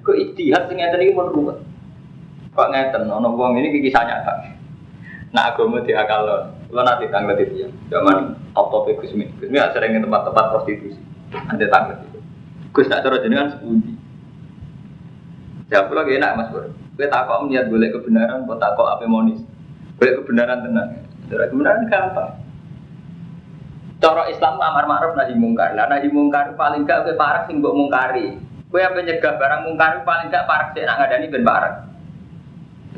Kok 0.00 0.16
istihad 0.16 0.64
sing 0.66 0.80
ngeten 0.80 1.04
iki 1.04 1.12
pun 1.12 1.28
ruwet. 1.28 1.58
Kok 2.56 2.68
ngeten 2.72 3.04
ono 3.04 3.36
wong 3.36 3.60
ini 3.60 3.84
kisah 3.84 4.04
nyata. 4.04 4.32
Nah 5.30 5.52
agama 5.52 5.84
diakalon. 5.84 6.56
Kalau 6.70 6.86
nanti 6.86 7.10
tanggal 7.10 7.34
itu 7.34 7.66
ya, 7.66 7.68
zaman 7.90 8.38
top 8.54 8.70
top 8.70 8.86
Gus 9.02 9.10
Min. 9.12 9.26
Gus 9.42 9.50
Min 9.50 9.62
sering 9.74 9.98
tempat-tempat 9.98 10.44
prostitusi. 10.54 11.02
Ada 11.34 11.66
tanggal 11.66 11.98
itu. 12.06 12.18
Gus 12.70 12.86
tak 12.86 13.02
cara 13.02 13.18
jenengan 13.18 13.50
sepundi. 13.50 13.98
Jawab 15.70 15.94
lagi 15.94 16.18
enak 16.18 16.34
Mas 16.34 16.48
Bro. 16.50 16.70
Kowe 16.98 17.06
takok 17.06 17.46
niat 17.46 17.70
boleh 17.70 17.90
kebenaran, 17.94 18.46
kok 18.46 18.58
takok 18.58 18.86
apa 18.86 19.04
monis. 19.06 19.42
Boleh 19.98 20.12
kebenaran 20.18 20.62
tenang. 20.66 20.90
Cara 21.30 21.46
kebenaran 21.46 21.86
gampang. 21.86 22.30
Cara 24.02 24.26
Islam 24.26 24.58
amar 24.58 24.84
ma'ruf 24.90 25.14
nahi 25.14 25.38
mungkar. 25.38 25.78
Lah 25.78 25.86
nahi 25.86 26.10
mungkar 26.10 26.58
paling 26.58 26.82
gak 26.82 27.06
kowe 27.06 27.14
parek 27.14 27.46
sing 27.46 27.62
mbok 27.62 27.78
mungkari. 27.78 28.34
Kowe 28.66 28.82
apa 28.82 28.98
nyegah 28.98 29.38
barang 29.38 29.62
mungkar 29.70 30.02
paling 30.02 30.26
gak 30.26 30.50
parek 30.50 30.74
sik 30.74 30.82
nak 30.82 30.98
ngadani 30.98 31.30
ben 31.30 31.46
parek. 31.46 31.74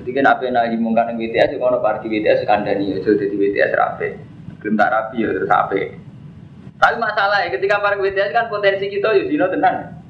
Jadi 0.00 0.10
kan 0.16 0.24
apa 0.32 0.48
nahi 0.48 0.76
mungkar 0.80 1.12
ning 1.12 1.20
WTS 1.20 1.60
ngono 1.60 1.84
parek 1.84 2.08
WTS 2.08 2.48
kandani 2.48 2.96
aja 2.96 3.10
dadi 3.12 3.34
WTS 3.36 3.72
rapi. 3.76 4.08
Gelem 4.64 4.80
tak 4.80 4.90
rapi 4.96 5.16
ya 5.20 5.28
terus 5.36 5.52
ape. 5.52 5.80
Tapi 6.80 6.96
masalahnya 6.96 7.52
ketika 7.52 7.84
parek 7.84 8.00
WTS 8.00 8.32
kan 8.32 8.48
potensi 8.48 8.88
kita 8.88 9.12
ya 9.12 9.28
dino 9.28 9.50
tenan. 9.52 10.00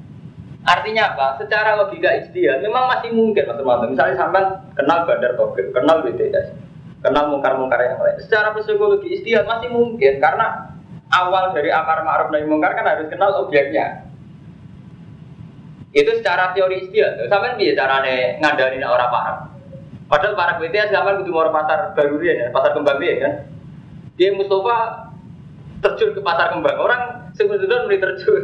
Artinya 0.62 1.10
apa? 1.10 1.42
Secara 1.42 1.74
logika 1.74 2.06
ijtihad 2.22 2.62
memang 2.62 2.86
masih 2.86 3.10
mungkin 3.10 3.42
teman-teman. 3.42 3.90
Misalnya 3.90 4.14
sampai 4.14 4.46
kenal 4.78 5.02
Badar 5.10 5.34
Togel, 5.34 5.74
kenal 5.74 6.06
WTS 6.06 6.71
kenal 7.02 7.34
mungkar-mungkar 7.34 7.82
yang 7.82 7.98
lain. 7.98 8.16
Secara 8.22 8.54
psikologi 8.54 9.18
istihad 9.18 9.44
masih 9.44 9.68
mungkin 9.74 10.22
karena 10.22 10.70
awal 11.10 11.50
dari 11.52 11.68
akar 11.74 12.06
ma'ruf 12.06 12.30
nahi 12.30 12.46
mungkar 12.46 12.78
kan 12.78 12.86
harus 12.86 13.10
kenal 13.10 13.42
objeknya. 13.42 14.06
Itu 15.92 16.08
secara 16.22 16.56
teori 16.56 16.88
istihad. 16.88 17.20
Sampai 17.28 17.58
cara 17.74 18.00
carane 18.00 18.40
ngandalin 18.40 18.86
orang 18.86 19.10
paham. 19.12 19.36
Padahal 20.08 20.36
para 20.36 20.52
BTS 20.60 20.92
zaman 20.92 21.24
butuh 21.24 21.32
mau 21.32 21.52
pasar 21.52 21.96
baru 21.96 22.20
ya, 22.20 22.52
pasar 22.52 22.76
kembang 22.76 23.00
dia 23.00 23.16
kan. 23.20 23.34
Dia 24.20 24.28
Mustafa 24.36 25.08
terjun 25.80 26.12
ke 26.16 26.20
pasar 26.20 26.52
kembang. 26.52 26.76
Orang 26.80 27.32
sing 27.32 27.48
sudah 27.48 27.88
mulai 27.88 27.96
terjun. 27.96 28.42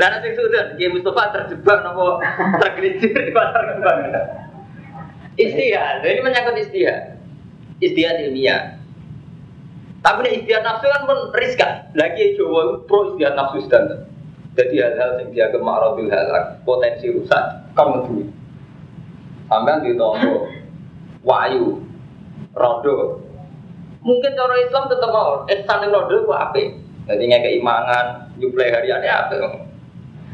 Lah 0.00 0.16
sing 0.24 0.32
sudah 0.32 0.76
dia 0.80 0.88
Mustafa 0.88 1.28
terjebak 1.36 1.78
nopo 1.84 2.24
tergelincir 2.58 3.12
di 3.12 3.32
pasar 3.36 3.62
kembang. 3.76 3.98
Istihad. 5.36 6.04
Ini 6.04 6.20
menyangkut 6.24 6.56
istihad 6.56 7.19
istiad 7.80 8.28
ilmiah. 8.28 8.80
Tapi 10.00 10.18
nih 10.24 10.32
istiad 10.40 10.64
nafsu 10.64 10.86
kan 10.88 11.02
pun 11.04 11.18
riskan. 11.36 11.72
Lagi 11.96 12.36
Jawa 12.36 12.84
pro 12.88 13.12
istiad 13.12 13.36
nafsu 13.36 13.64
standar. 13.64 14.08
Jadi 14.56 14.76
hal-hal 14.82 15.20
yang 15.20 15.28
dia 15.32 15.46
kemarobil 15.52 16.10
halak 16.12 16.60
potensi 16.64 17.08
rusak 17.12 17.64
kamu 17.74 18.06
duit. 18.08 18.28
Sampai 19.50 19.82
di 19.82 19.98
tombol 19.98 20.46
wayu, 21.26 21.82
rodo, 22.54 23.18
Mungkin 24.00 24.32
cara 24.32 24.56
Islam 24.64 24.88
tetap 24.88 25.10
mau 25.12 25.44
ihsan 25.44 25.84
yang 25.84 25.92
rodo 25.92 26.24
itu 26.24 26.32
apa? 26.32 26.62
Jadi 27.04 27.22
nggak 27.26 27.42
keimangan, 27.44 28.06
nyuplai 28.40 28.72
hariannya 28.72 29.12
apa? 29.12 29.36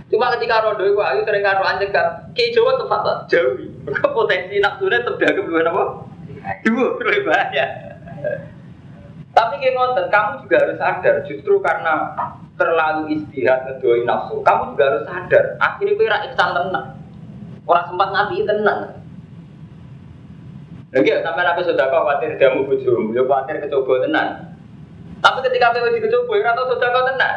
Cuma 0.07 0.31
ketika 0.39 0.63
rodo 0.63 0.87
itu 0.87 1.03
ayu 1.03 1.27
sering 1.27 1.43
karo 1.43 1.67
anjekan, 1.67 2.31
kayak 2.39 2.55
Jawa 2.55 2.79
tempat 2.79 3.27
jauh. 3.27 3.59
Potensi 4.15 4.63
nafsunya 4.63 5.03
terdagang 5.03 5.51
dua 5.51 5.67
apa? 5.67 5.85
Dua, 6.63 6.95
lebih 7.03 7.27
bahaya. 7.27 7.65
Tapi 9.37 9.55
kayak 9.61 9.75
ngoten, 9.77 10.07
kamu 10.09 10.31
juga 10.47 10.57
harus 10.65 10.79
sadar, 10.81 11.15
justru 11.29 11.61
karena 11.61 12.17
terlalu 12.57 13.13
istirahat 13.13 13.69
ngedoi 13.69 14.09
nafsu, 14.09 14.41
kamu 14.41 14.73
juga 14.73 14.85
harus 14.89 15.05
sadar. 15.05 15.45
Akhirnya 15.61 15.95
kira 15.99 16.19
ihsan 16.33 16.51
tenang. 16.57 16.89
Orang 17.69 17.85
sempat 17.91 18.09
ngapi 18.15 18.47
tenang. 18.49 18.81
Lagi 20.95 21.13
ya, 21.13 21.21
sampai 21.21 21.45
nabi 21.45 21.67
sudah 21.67 21.85
kau 21.93 22.09
khawatir 22.09 22.39
jamu 22.41 22.65
bujum, 22.65 23.13
ya 23.13 23.23
khawatir 23.27 23.61
kecoba 23.61 24.07
tenan. 24.09 24.29
Tapi 25.21 25.39
ketika 25.45 25.75
kowe 25.75 25.91
dikecoba, 25.93 26.33
ya 26.41 26.49
atau 26.55 26.65
sudah 26.73 26.89
kau 26.89 27.05
tenan. 27.05 27.37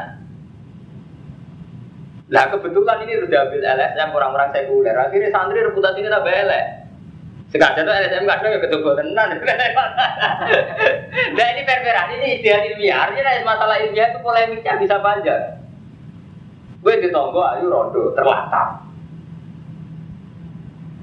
Lah 2.30 2.46
kebetulan 2.54 3.04
ini 3.10 3.26
sudah 3.26 3.40
ambil 3.50 3.62
LSM 3.66 4.10
orang-orang 4.14 4.50
sekuler. 4.54 4.96
Akhirnya 4.96 5.34
santri 5.34 5.66
reputasinya 5.66 6.14
tambah 6.14 6.30
elek. 6.30 6.66
Sekarang 7.50 7.82
tuh 7.82 7.90
LSM 7.90 8.30
nggak 8.30 8.40
ada 8.46 8.48
ya 8.54 8.60
kecoba 8.62 8.90
tenan. 9.02 9.28
Nah 11.34 11.46
ini 11.50 11.62
perperan 11.66 12.14
ini 12.14 12.28
istilah 12.38 12.62
ilmiah. 12.62 12.98
Artinya 13.10 13.42
masalah 13.42 13.82
ilmiah 13.82 14.08
itu 14.14 14.20
polemiknya 14.22 14.78
bisa 14.78 15.02
panjang. 15.02 15.58
Gue 16.86 17.02
ditonggo 17.02 17.42
ayu 17.42 17.68
rondo 17.68 18.14
terlatar. 18.14 18.86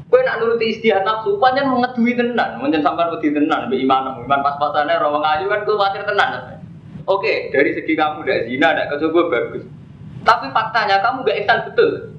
Kue 0.06 0.22
nak 0.22 0.38
nuruti 0.38 0.70
istihad 0.70 1.02
nafsu, 1.02 1.34
panjang 1.42 1.66
mengedui 1.66 2.14
tenan, 2.14 2.62
mungkin 2.62 2.78
sampai 2.78 3.10
tenan, 3.18 3.66
be 3.66 3.82
iman, 3.82 4.22
iman 4.22 4.40
pas-pasannya 4.46 5.02
rawang 5.02 5.26
ayu 5.26 5.50
kan 5.50 5.66
khawatir 5.66 6.06
tenan. 6.06 6.62
Oke, 7.10 7.50
dari 7.50 7.74
segi 7.74 7.98
kamu 7.98 8.22
tidak 8.22 8.46
zina, 8.46 8.70
tidak 8.70 8.94
kecoba 8.94 9.20
bagus. 9.34 9.66
Tapi 10.22 10.46
faktanya 10.54 11.02
kamu 11.02 11.26
gak 11.26 11.38
ihsan 11.42 11.58
betul. 11.70 12.15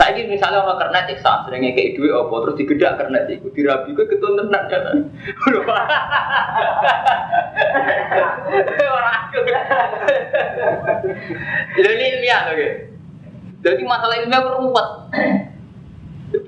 Saya 0.00 0.16
ini 0.16 0.32
misalnya 0.32 0.64
orang 0.64 0.80
kernet 0.80 1.12
ihsan, 1.12 1.44
seringnya 1.44 1.76
kayak 1.76 2.00
duit 2.00 2.08
apa, 2.08 2.32
terus 2.40 2.56
digedak 2.56 2.96
kernet 2.96 3.28
itu, 3.28 3.52
dirabi 3.52 3.92
gue 3.92 4.08
ketun 4.08 4.32
tenan 4.32 4.64
ya 4.72 4.80
kan. 4.80 4.96
Orang 8.80 9.12
aku. 9.12 9.38
Jadi 11.76 12.00
ilmiah 12.16 12.40
oke. 12.48 12.68
Jadi 13.60 13.82
masalah 13.84 14.16
ilmiah 14.24 14.40
ruwet. 14.40 14.88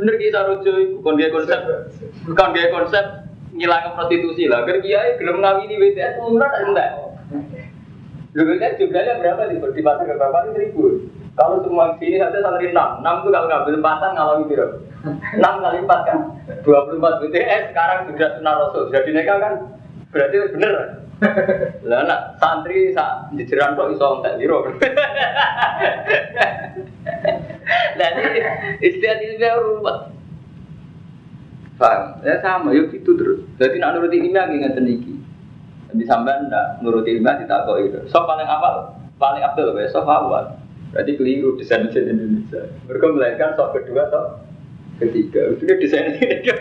Bener 0.00 0.14
kita 0.16 0.48
rojo 0.48 0.72
itu 0.80 0.96
bukan 1.04 1.20
dia 1.20 1.28
konsep, 1.28 1.60
bukan 2.24 2.48
dia 2.56 2.72
konsep 2.72 3.04
ngilang 3.52 3.92
prostitusi 3.92 4.48
lah. 4.48 4.64
Kan 4.64 4.80
kiai 4.80 5.20
belum 5.20 5.44
ngawini 5.44 5.76
BTS 5.76 6.24
umrah 6.24 6.56
enggak. 6.64 6.90
Dulu 8.32 8.56
kan 8.56 8.80
jumlahnya 8.80 9.20
berapa 9.20 9.52
di 9.52 9.60
di 9.60 9.82
pasar 9.84 10.08
ke 10.08 10.16
bapak 10.16 10.56
seribu. 10.56 11.04
Kalau 11.32 11.64
semua 11.64 11.96
sini 11.96 12.20
saja 12.20 12.44
santri 12.44 12.76
enam, 12.76 13.00
enam 13.00 13.24
itu 13.24 13.32
kalau 13.32 13.48
ngambil 13.48 13.80
empatan 13.80 14.12
kalau 14.12 14.44
gitu 14.44 14.84
enam 15.34 15.54
kali 15.64 15.80
empat 15.80 16.00
kan 16.04 16.18
dua 16.60 16.84
puluh 16.84 17.00
empat 17.00 17.24
BTS 17.24 17.72
sekarang 17.72 17.98
sudah 18.12 18.28
sunnah 18.36 18.54
rasul 18.60 18.82
sudah 18.92 19.02
dineka 19.08 19.34
kan 19.40 19.54
berarti 20.12 20.36
bener. 20.52 20.72
Lah 21.88 22.02
nak 22.04 22.36
santri 22.36 22.92
sak 22.92 23.32
jejeran 23.38 23.78
kok 23.78 23.94
iso 23.94 24.20
entek 24.20 24.36
biro. 24.42 24.60
Lah 27.96 28.08
ini 28.12 28.42
istilah 28.84 29.16
ilmiah 29.22 29.56
ruwet. 29.62 29.98
Paham? 31.80 32.22
Ya 32.22 32.38
sama, 32.44 32.76
yuk 32.76 32.92
gitu 32.92 33.16
terus. 33.16 33.40
Jadi 33.56 33.80
nak 33.80 33.96
nuruti 33.96 34.20
ilmiah 34.20 34.46
nggih 34.50 34.60
ngeten 34.68 34.86
iki. 34.86 35.14
Di 35.96 36.04
sampean 36.04 36.52
ndak 36.52 36.84
nuruti 36.84 37.16
ilmiah 37.16 37.40
ditakoki 37.40 37.88
itu. 37.88 37.98
So 38.10 38.22
paling 38.28 38.46
awal, 38.46 38.94
paling 39.16 39.42
abdul 39.42 39.74
ya, 39.78 39.88
so 39.88 40.04
awal. 40.04 40.60
Berarti 40.92 41.16
keliru 41.16 41.56
desain 41.56 41.88
mesin 41.88 42.04
Indonesia. 42.04 42.68
Mereka 42.84 43.06
melainkan 43.16 43.56
so 43.56 43.72
kedua, 43.72 44.12
so 44.12 44.44
ketiga. 45.00 45.56
Sudah 45.56 45.76
desain 45.80 46.20
ini. 46.20 46.52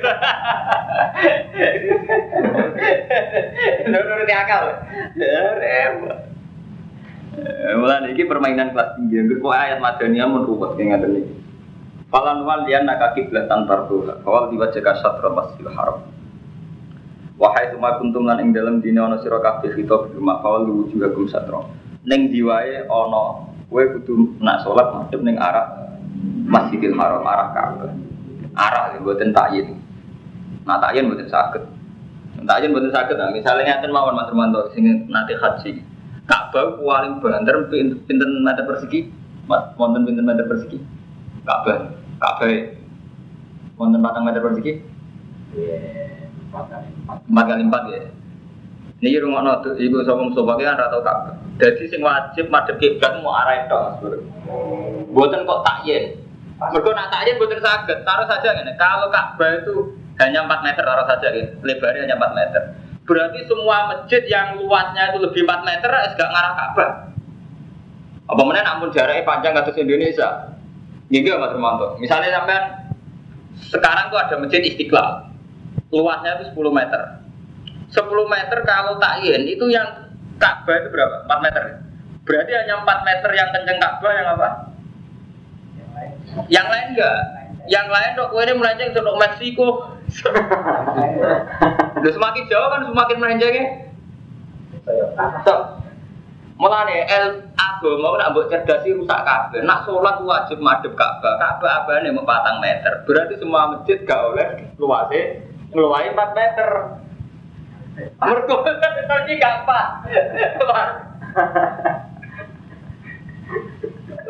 Nuruti 3.91 4.33
akal. 4.33 4.65
Ya 5.19 5.39
repot. 5.59 6.17
Mulai 7.75 8.11
ini 8.11 8.23
permainan 8.23 8.71
kelas 8.71 8.95
tinggi. 8.95 9.19
Yang 9.19 9.43
ayat 9.51 9.79
madaniyah 9.83 10.27
menurut 10.31 10.79
kayak 10.79 11.03
ini. 11.11 11.27
Falan 12.07 12.47
wal 12.47 12.63
lian 12.63 12.87
naka 12.87 13.11
kiblatan 13.15 13.67
tarduha. 13.67 14.23
Kawal 14.23 14.47
diwajah 14.51 14.79
kasat 14.79 15.19
masjidil 15.27 15.75
haram. 15.75 16.07
Wahai 17.35 17.73
semua 17.73 17.97
kuntum 17.97 18.27
lan 18.27 18.37
ing 18.37 18.55
dalam 18.55 18.79
dina 18.79 19.07
ana 19.07 19.17
sira 19.19 19.41
kabeh 19.41 19.73
kita 19.73 20.13
rumah 20.13 20.39
kawal 20.39 20.87
juga 20.87 21.09
gum 21.11 21.25
satro. 21.27 21.67
Ning 22.07 22.29
diwae 22.29 22.85
ana 22.85 23.23
kowe 23.71 23.83
kudu 23.95 24.35
nak 24.43 24.67
salat 24.67 24.91
madhep 24.91 25.23
ning 25.23 25.39
arah 25.39 25.95
Masjidil 26.43 26.91
Haram 26.99 27.23
arah 27.23 27.55
Ka'bah. 27.55 27.95
Arah 28.51 28.99
mboten 28.99 29.31
takyin. 29.31 29.79
Nah 30.67 30.75
takyin 30.83 31.07
mboten 31.07 31.31
saged. 31.31 31.63
Takyin 32.43 32.75
mboten 32.75 32.91
saged. 32.91 33.15
Nah, 33.15 33.31
misalnya 33.31 33.79
ngaten 33.79 33.95
mawon 33.95 34.19
Mas 34.19 34.27
Romanto 34.27 34.67
sing 34.75 35.07
nanti 35.07 35.39
haji. 35.39 35.79
Ka'bah 36.27 36.83
paling 36.83 37.23
banter 37.23 37.71
pinten 37.71 38.43
meter 38.43 38.67
persegi? 38.67 39.07
Wonten 39.79 40.03
pinten 40.03 40.27
meter 40.27 40.43
persegi? 40.51 40.77
Ka'bah. 41.47 41.95
Ka'bah. 42.19 42.51
Wonten 43.79 44.03
patang 44.03 44.27
meter 44.27 44.43
persegi? 44.43 44.83
Empat 46.51 47.45
kali 47.47 47.63
empat 47.63 47.83
ya. 47.87 48.03
Ini 49.01 49.17
rumah 49.17 49.41
tuh, 49.65 49.73
ibu 49.81 50.05
sopong 50.05 50.29
sopak 50.37 50.61
kan 50.61 50.77
rata 50.77 51.01
Ka'bah. 51.01 51.33
Jadi 51.57 51.89
sing 51.89 52.05
wajib 52.05 52.53
madhep 52.53 52.77
kiblat 52.77 53.17
mau 53.25 53.33
arah 53.33 53.65
itu, 53.65 53.81
Buatan 55.09 55.41
kok 55.41 55.65
takyin. 55.65 56.21
Mereka 56.61 56.89
nak 56.93 57.09
takyin 57.09 57.41
buatan 57.41 57.65
sakit. 57.65 57.97
Taruh 58.05 58.29
saja 58.29 58.53
ini. 58.61 58.77
Kalau 58.77 59.09
Ka'bah 59.09 59.57
itu 59.57 59.97
hanya 60.21 60.45
4 60.45 60.61
meter, 60.61 60.85
taruh 60.85 61.05
saja 61.09 61.27
gitu. 61.33 61.49
Lebarnya 61.65 62.05
hanya 62.05 62.15
4 62.21 62.37
meter. 62.37 62.61
Berarti 63.09 63.39
semua 63.49 63.89
masjid 63.89 64.21
yang 64.29 64.61
luasnya 64.61 65.09
itu 65.09 65.17
lebih 65.25 65.49
4 65.49 65.65
meter, 65.65 65.89
gak 65.89 66.29
ngarah 66.29 66.53
Ka'bah. 66.53 66.91
Apa 68.29 68.41
mana 68.45 68.61
namun 68.61 68.93
jaraknya 68.93 69.25
panjang 69.25 69.57
kasus 69.57 69.81
Indonesia? 69.81 70.53
Gini 71.09 71.27
Mas 71.33 71.57
Romanto. 71.57 71.97
Misalnya 71.97 72.37
sampean 72.37 72.63
sekarang 73.65 74.13
tuh 74.13 74.21
ada 74.21 74.37
masjid 74.37 74.61
Istiqlal. 74.61 75.33
Luasnya 75.89 76.37
itu 76.37 76.53
10 76.53 76.69
meter. 76.69 77.20
10 77.91 78.07
meter 78.07 78.57
kalau 78.63 78.95
takyin 78.97 79.43
itu 79.47 79.67
yang 79.67 79.85
Ka'bah 80.41 80.75
itu 80.81 80.89
berapa? 80.89 81.27
4 81.29 81.45
meter. 81.45 81.63
Berarti 82.25 82.51
hanya 82.55 82.81
4 82.81 83.07
meter 83.07 83.29
yang 83.35 83.49
kenceng 83.53 83.77
Ka'bah 83.77 84.11
yang 84.15 84.27
apa? 84.33 84.49
Yang 86.47 86.67
lain 86.71 86.87
enggak? 86.95 87.19
Yang 87.69 87.87
lain 87.93 88.09
dok, 88.17 88.29
ini 88.41 88.53
melenceng 88.57 88.89
ke 88.89 89.01
Meksiko. 89.05 89.69
Udah 92.01 92.11
semakin 92.11 92.43
jauh 92.49 92.67
kan 92.73 92.81
semakin 92.89 93.17
melencengnya. 93.21 93.65
So, 95.45 95.81
Mulane 96.61 97.09
el 97.09 97.41
agama 97.57 98.21
nak 98.21 98.37
mbok 98.37 98.53
cerdasi 98.53 98.93
rusak 98.93 99.25
kabeh. 99.25 99.65
Nak 99.65 99.89
sholat 99.89 100.21
wajib 100.21 100.61
madhep 100.61 100.93
Ka'bah. 100.93 101.41
Ka'bah 101.41 101.81
abane 101.81 102.13
mau 102.13 102.21
4 102.21 102.61
meter. 102.61 103.01
Berarti 103.09 103.33
semua 103.41 103.73
masjid 103.73 103.97
gak 104.05 104.21
oleh 104.29 104.69
luasnya 104.77 105.41
ngeluarin 105.73 106.13
4 106.13 106.37
meter. 106.37 106.69
Mergo 108.21 108.55
iki 109.25 109.33
gak 109.41 109.65
pas. 109.65 110.05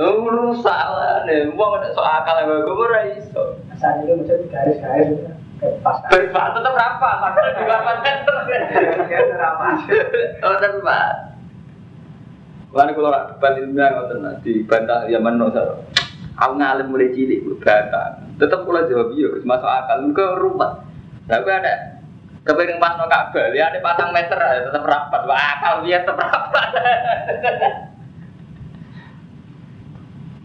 Rusak 0.01 0.84
lah 0.98 1.24
nih. 1.28 1.51
Wong 1.54 1.72
ada 1.78 1.90
soal 1.94 2.24
akal 2.24 2.42
gue 2.46 3.01
iso. 3.22 3.60
Asal 3.72 4.01
itu 4.04 4.13
macam 4.18 4.38
pas. 5.86 5.98
Berapa 6.10 6.58
tetap 6.58 6.74
berapa? 6.74 7.10
Makanya 7.22 7.51
juga 7.54 7.75
apa 7.86 7.92
meter. 8.01 8.36
Berapa? 9.30 9.66
Oh. 10.42 10.58
Lalu 12.72 12.92
kalau 12.96 13.12
rak 13.12 13.24
debat 13.36 13.54
ilmiah 13.60 13.88
ngoten 13.94 14.25
dibantah 14.42 15.06
ya 15.12 15.20
mana. 15.20 15.51
Aku 16.42 16.54
ngalim 16.58 16.90
mulai 16.90 17.13
cilik 17.13 17.46
bantah. 17.62 18.25
Tetap 18.42 18.66
kalau 18.66 18.90
jawab 18.90 19.13
iya, 19.13 19.30
masuk 19.46 19.70
akal. 19.70 20.01
Ke 20.16 20.25
rumah. 20.42 20.82
Tapi 21.30 21.50
ada 21.54 22.00
kepengen 22.42 22.82
pas 22.82 22.98
no 22.98 23.06
ya 23.54 23.70
ada 23.70 23.80
patang 23.86 24.10
meter 24.10 24.38
tetap 24.38 24.84
rapat. 24.86 25.22
Wah, 25.30 25.38
akal 25.58 25.86
dia 25.86 26.02
tetap 26.02 26.18
rapat. 26.18 26.70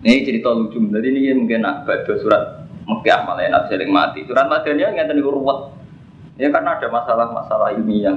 Ini 0.07 0.23
cerita 0.23 0.55
lucu. 0.55 0.79
Jadi 0.79 1.07
ini 1.11 1.35
mungkin 1.35 1.67
nak 1.67 1.83
baca 1.83 2.13
surat 2.23 2.69
Mekah 2.87 3.27
malah 3.27 3.43
enak 3.43 3.63
seling 3.67 3.91
mati. 3.91 4.23
Surat 4.23 4.47
Madaniyah 4.47 4.95
nggak 4.95 5.11
tadi 5.11 5.19
ruwet. 5.19 5.75
Ya 6.39 6.53
karena 6.53 6.79
ada 6.79 6.87
masalah-masalah 6.87 7.75
ilmiah. 7.75 8.15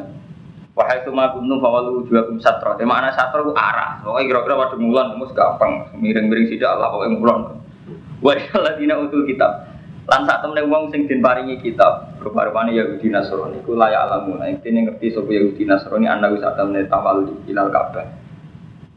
Wahai 0.78 1.02
kuntum 1.02 1.58
fawalu 1.58 2.06
juga 2.06 2.30
kum 2.30 2.38
satro. 2.38 2.78
Di 2.78 2.86
mana 2.86 3.10
satro 3.16 3.50
itu 3.50 3.54
arah. 3.58 4.06
Pokoknya 4.06 4.28
kira-kira 4.30 4.56
pada 4.60 4.76
mulan 4.78 5.18
mus 5.18 5.34
gampang. 5.34 5.90
Miring-miring 5.98 6.52
tidak 6.52 6.78
Allah 6.78 6.94
pokoknya 6.94 7.18
mulan. 7.18 7.40
Wa 8.22 8.34
dina 8.78 8.96
utul 9.02 9.26
kitab. 9.26 9.69
Lan 10.10 10.26
sak 10.26 10.42
temene 10.42 10.66
wong 10.66 10.90
sing 10.90 11.06
den 11.06 11.22
paringi 11.22 11.62
kitab, 11.62 12.18
rupa-rupane 12.18 12.74
Yahudi 12.74 13.14
Nasrani 13.14 13.62
iku 13.62 13.78
layak 13.78 14.10
alamu. 14.10 14.42
Nah, 14.42 14.50
intine 14.50 14.90
ngerti 14.90 15.14
sapa 15.14 15.30
Yahudi 15.30 15.70
Nasrani 15.70 16.10
ana 16.10 16.34
wis 16.34 16.42
sak 16.42 16.58
temene 16.58 16.90
tawal 16.90 17.30
ilal 17.46 17.70
Ka'bah. 17.70 18.10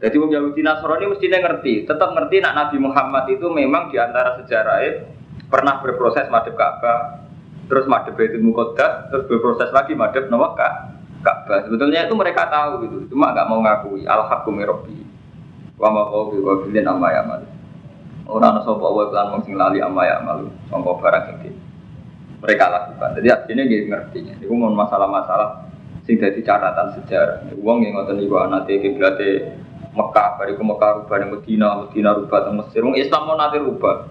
Jadi 0.01 0.15
wong 0.17 0.33
Yahudi 0.33 0.65
Nasrani 0.65 1.05
mestinya 1.05 1.37
ngerti, 1.45 1.85
tetap 1.85 2.17
ngerti 2.17 2.41
nak 2.41 2.57
Nabi 2.57 2.77
Muhammad 2.81 3.29
itu 3.29 3.45
memang 3.45 3.93
di 3.93 4.01
antara 4.01 4.41
sejarahnya 4.41 5.05
pernah 5.53 5.85
berproses 5.85 6.25
madhep 6.33 6.57
Ka'bah, 6.57 7.29
terus 7.69 7.85
madhep 7.85 8.17
Baitul 8.17 8.41
Muqaddas, 8.41 9.13
terus 9.13 9.29
berproses 9.29 9.69
lagi 9.69 9.93
madhep 9.93 10.33
Nawa 10.33 10.57
Ka'bah. 10.57 11.61
Sebetulnya 11.69 12.09
itu 12.09 12.17
mereka 12.17 12.49
tahu 12.49 12.89
gitu, 12.89 13.13
cuma 13.13 13.37
nggak 13.37 13.47
mau 13.53 13.61
ngakui. 13.61 14.01
Al-Haqqu. 14.09 14.49
Wa 15.77 15.89
ma 15.93 16.09
qawbi 16.09 16.41
wa 16.41 16.53
bilin 16.65 16.89
amma. 16.89 17.52
Orang 18.23 18.55
ana 18.55 18.61
sapa 18.63 18.87
wae 18.87 19.11
lan 19.11 19.43
sing 19.43 19.59
lali 19.59 19.83
amma 19.83 20.07
ya 20.07 20.23
malu 20.23 20.47
sangka 20.71 20.91
barang 20.95 21.23
sing 21.43 21.53
mereka 22.43 22.65
lakukan. 22.67 23.09
Jadi 23.19 23.27
artinya 23.31 23.63
dia 23.63 23.79
ngerti. 23.87 24.19
Itu 24.43 24.51
mau 24.51 24.71
masalah-masalah 24.71 25.71
sing 26.03 26.19
dadi 26.19 26.43
catatan 26.43 26.91
sejarah. 26.99 27.55
Wong 27.59 27.87
yang 27.87 27.95
ngoten 27.95 28.19
niku 28.19 28.35
anate 28.35 28.83
kiblate 28.83 29.55
Mekah, 29.93 30.41
bariku 30.41 30.65
Mekah 30.65 31.05
rubah 31.05 31.17
di 31.21 31.27
Medina, 31.29 31.67
Medina 31.85 32.17
rubah 32.17 32.49
di 32.49 32.51
Mesir. 32.57 32.81
Wong 32.83 32.97
Islam 32.97 33.29
mau 33.29 33.37
nanti 33.39 33.61
rubah. 33.61 34.09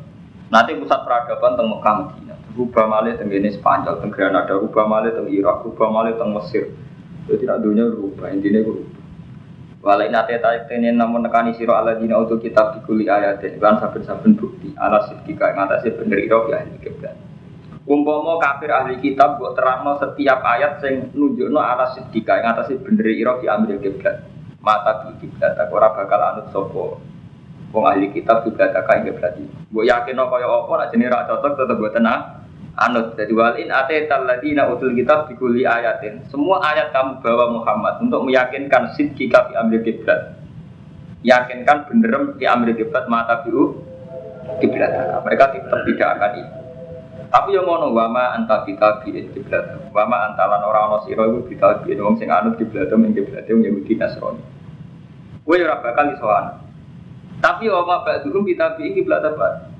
Nanti 0.49 0.79
pusat 0.79 1.01
peradaban 1.05 1.59
teng 1.59 1.69
Mekah 1.69 1.95
Medina. 2.01 2.35
Rubah 2.53 2.85
malih 2.85 3.17
teng 3.17 3.29
ini 3.33 3.51
Spanyol, 3.53 4.01
teng 4.01 4.13
Granada, 4.13 4.55
rubah 4.57 4.85
malih 4.85 5.11
teng 5.13 5.29
Irak, 5.29 5.65
rubah 5.67 5.89
malih 5.91 6.15
teng 6.17 6.31
Mesir. 6.33 6.71
Jadi 7.27 7.49
tidak 7.49 7.65
dunia 7.65 7.89
rubah, 7.89 8.29
intinya 8.31 8.61
rubah. 8.63 8.92
Walai 9.83 10.15
nate 10.15 10.39
tarik 10.39 10.71
tene 10.71 10.95
namun 10.95 11.27
nekani 11.27 11.59
siro 11.59 11.75
ala 11.75 11.99
dina 11.99 12.15
untuk 12.15 12.39
kitab 12.39 12.79
dikuli 12.79 13.11
ayat 13.11 13.43
dan 13.43 13.83
saben-saben 13.83 14.39
bukti 14.39 14.71
ala 14.79 15.11
sidika 15.11 15.51
yang 15.51 15.67
atasnya 15.67 15.99
bener 15.99 16.23
iro 16.23 16.47
ya 16.47 16.63
ahli 16.63 16.79
kiblat. 16.79 17.19
Umpama 17.83 18.39
kafir 18.39 18.71
ahli 18.71 19.03
kitab 19.03 19.43
buat 19.43 19.59
terangno 19.59 19.99
setiap 19.99 20.39
ayat 20.39 20.79
sing 20.79 21.11
nunjukno 21.19 21.59
ala 21.59 21.91
sidika 21.99 22.39
yang 22.39 22.55
atasnya 22.55 22.79
bener 22.79 23.11
iro 23.11 23.43
diambil 23.43 23.83
kiblat. 23.83 24.23
Mata 24.63 25.03
di 25.03 25.27
kiblat 25.27 25.59
aku 25.59 25.75
ora 25.75 25.91
bakal 25.91 26.21
anut 26.31 26.47
sopo. 26.55 27.03
Wong 27.75 27.83
ahli 27.83 28.15
kitab 28.15 28.47
juga 28.47 28.71
tak 28.71 28.87
kain 28.87 29.03
kiblat. 29.03 29.35
Gue 29.67 29.91
yakin 29.91 30.15
kaya 30.15 30.47
apa 30.47 30.73
nak 30.79 30.89
jenis 30.95 31.11
cocok 31.11 31.59
tetep 31.59 31.75
gue 31.75 31.91
tenang 31.91 32.42
anut 32.79 33.19
jadi 33.19 33.33
walin 33.37 33.69
ate 33.69 34.09
taladina 34.09 34.69
utul 34.73 34.97
kitab 34.97 35.29
dikuli 35.29 35.67
ayatin. 35.69 36.25
Semua 36.33 36.61
ayat 36.65 36.93
kamu 36.93 37.21
bawa 37.21 37.53
Muhammad 37.53 38.01
untuk 38.05 38.25
meyakinkan 38.25 38.97
sidki 38.97 39.29
kafi 39.29 39.57
ambil 39.57 39.85
kiblat. 39.85 40.41
Yakinkan 41.23 41.87
bener 41.87 42.35
di 42.41 42.45
ambil 42.49 42.73
kiblat 42.75 43.05
mata 43.07 43.45
biu 43.45 43.77
kiblat. 44.59 44.91
Mereka 45.23 45.45
tetap 45.55 45.81
tidak 45.85 46.09
akan 46.19 46.33
itu 46.41 46.63
tapi 47.33 47.57
yang 47.57 47.65
ngono 47.65 47.97
wama 47.97 48.37
anta 48.37 48.61
kita 48.69 49.01
bi 49.01 49.17
kiblat. 49.33 49.89
Wama 49.89 50.17
antalan 50.29 50.69
orang 50.69 50.85
ono 50.93 50.99
siro 51.09 51.25
itu 51.33 51.57
kita 51.57 51.81
bi 51.81 51.97
wong 51.97 52.21
sing 52.21 52.29
anut 52.29 52.61
kiblat 52.61 52.93
men 52.93 53.17
kiblat 53.17 53.49
yang 53.49 53.65
Yahudi 53.65 53.97
Nasrani. 53.97 54.45
Gue 55.41 55.65
ora 55.65 55.81
bakal 55.81 56.13
iso 56.13 56.29
tapi 57.43 57.73
wama 57.73 58.05
ba'dhum 58.05 58.45
kita 58.45 58.77
bi 58.77 58.93
kiblat 58.93 59.25
apa 59.25 59.72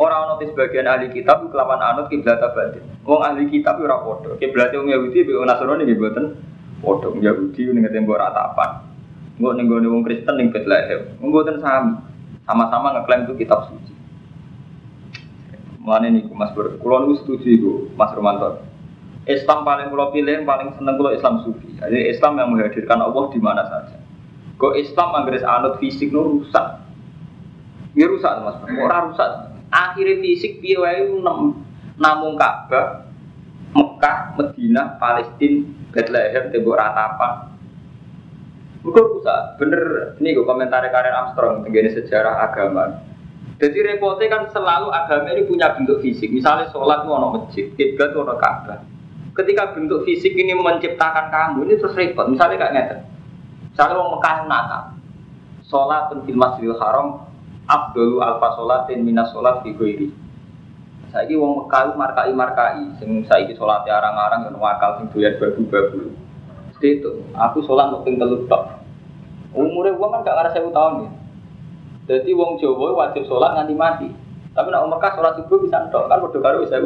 Orang 0.00 0.32
ono 0.32 0.34
sebagian 0.40 0.88
ahli 0.88 1.12
kitab 1.12 1.44
kelawan 1.52 1.76
anut 1.76 2.08
kiblat 2.08 2.40
batin. 2.40 2.80
Wong 3.04 3.20
ahli 3.20 3.52
kitab 3.52 3.76
ora 3.84 4.00
padha. 4.00 4.32
Kiblat 4.40 4.72
wong 4.72 4.88
Yahudi 4.88 5.28
be 5.28 5.36
Nasrani 5.44 5.84
nggih 5.84 6.00
mboten 6.00 6.24
padha. 6.80 7.08
Yahudi 7.20 7.68
ning 7.68 7.84
tembok 7.84 8.16
ratapan. 8.16 8.80
Engko 9.36 9.52
ning 9.60 9.68
gone 9.68 9.84
wong 9.92 10.00
Kristen 10.00 10.40
ning 10.40 10.56
Bethlehem. 10.56 11.04
Mboten 11.20 11.60
sami. 11.60 12.00
Sama-sama 12.48 12.96
ngeklaim 12.96 13.28
itu 13.28 13.44
kitab 13.44 13.68
suci. 13.68 13.92
Mulane 15.84 16.16
niku 16.16 16.32
Mas 16.32 16.56
Bur, 16.56 16.80
kula 16.80 17.04
niku 17.04 17.20
setuju 17.20 17.48
iku 17.52 17.72
Mas 17.92 18.16
Romanto. 18.16 18.64
Islam 19.28 19.68
paling 19.68 19.92
kula 19.92 20.16
pilih, 20.16 20.48
paling 20.48 20.80
seneng 20.80 20.96
kula 20.96 21.12
Islam 21.12 21.44
sufi. 21.44 21.76
Jadi 21.76 22.08
Islam 22.08 22.40
yang 22.40 22.48
menghadirkan 22.56 23.04
Allah 23.04 23.28
di 23.28 23.38
mana 23.38 23.68
saja. 23.68 24.00
Kok 24.56 24.80
Islam 24.80 25.08
anggere 25.12 25.44
anut 25.44 25.76
fisik 25.76 26.08
nu 26.08 26.24
rusak. 26.24 26.88
Ya 27.92 28.08
rusak 28.08 28.32
Mas, 28.40 28.56
ora 28.64 29.12
rusak 29.12 29.49
akhirnya 29.70 30.20
fisik 30.20 30.58
piye 30.58 30.76
wae 30.76 31.06
namung 32.00 32.34
Ka'bah 32.36 33.10
Mekah, 33.70 34.34
Medina, 34.34 34.98
Palestina, 34.98 35.62
Bethlehem, 35.94 36.50
tembok 36.50 36.74
ratapan. 36.74 37.54
Bukan 38.80 39.04
rusak, 39.12 39.60
bener 39.60 40.16
ini 40.18 40.32
gue 40.32 40.42
komentar 40.48 40.80
Karen 40.88 41.12
Armstrong 41.12 41.68
tentang 41.68 41.92
sejarah 41.92 42.34
agama. 42.50 43.04
Jadi 43.60 43.76
repotnya 43.84 44.32
kan 44.32 44.42
selalu 44.48 44.88
agama 44.88 45.28
ini 45.36 45.44
punya 45.44 45.76
bentuk 45.76 46.00
fisik. 46.00 46.32
Misalnya 46.32 46.72
sholat 46.72 47.04
ono 47.04 47.36
masjid, 47.36 47.68
kiblat 47.76 48.16
itu 48.16 48.18
ono 48.24 48.34
Ka'bah. 48.40 48.80
Ketika 49.36 49.76
bentuk 49.76 50.08
fisik 50.08 50.32
ini 50.32 50.56
menciptakan 50.56 51.28
kamu, 51.28 51.68
ini 51.68 51.74
terus 51.76 51.92
repot. 51.92 52.24
Misalnya 52.32 52.56
kayak 52.56 52.72
ngeten. 52.72 53.00
Misalnya 53.70 53.94
orang 54.00 54.12
Mekah 54.16 54.36
Natal, 54.48 54.82
sholat 55.68 56.04
di 56.24 56.32
Masjidil 56.32 56.80
Haram, 56.80 57.29
Abdul 57.70 58.18
alfa 58.18 58.58
sholatin 58.58 59.06
minas 59.06 59.30
sholat 59.30 59.62
di 59.62 59.70
goiri. 59.78 60.10
Saiki 61.14 61.38
wong 61.38 61.66
Mekah 61.66 61.94
markai 61.94 62.34
markai, 62.34 62.98
sing 62.98 63.22
saiki 63.26 63.54
sholatnya 63.54 63.98
arang-arang 63.98 64.50
yang 64.50 64.58
wakal 64.58 64.98
sing 64.98 65.06
doyan 65.14 65.38
babu-babu. 65.38 66.10
Itu, 66.82 67.26
aku 67.34 67.62
sholat 67.62 67.94
mau 67.94 68.02
tinggal 68.02 68.46
tok. 68.50 68.82
Umurnya 69.54 69.98
uang 69.98 70.10
kan 70.14 70.22
gak 70.22 70.34
ngarep 70.38 70.52
sewu 70.54 70.70
tahun 70.70 71.06
ya. 71.06 71.10
Jadi 72.10 72.30
wong 72.34 72.58
Jawa 72.58 72.94
wajib 72.94 73.26
sholat 73.26 73.54
nganti 73.54 73.74
mati. 73.74 74.08
Tapi 74.50 74.66
nak 74.70 74.90
Mekah 74.90 75.12
sholat 75.14 75.32
subuh 75.38 75.58
bisa 75.62 75.86
tok 75.94 76.10
kan 76.10 76.18
padha 76.18 76.38
karo 76.42 76.66
saya 76.66 76.82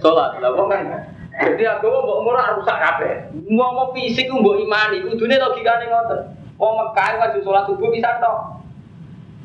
sholat. 0.00 0.40
Lah 0.40 0.50
wong 0.56 0.68
kan 0.72 0.88
jadi 1.34 1.66
aku 1.66 1.90
mau 1.90 2.22
umur 2.22 2.38
rusak 2.38 2.78
kabeh. 2.78 3.12
Mau 3.50 3.74
mau 3.74 3.90
fisik 3.90 4.30
mbok 4.30 4.54
imani, 4.54 5.02
kudune 5.02 5.34
logikane 5.34 5.90
ngoten. 5.90 6.20
Wong 6.56 6.72
Mekah 6.78 7.18
wajib 7.18 7.42
sholat 7.42 7.66
subuh 7.66 7.90
bisa 7.90 8.22
tok. 8.22 8.63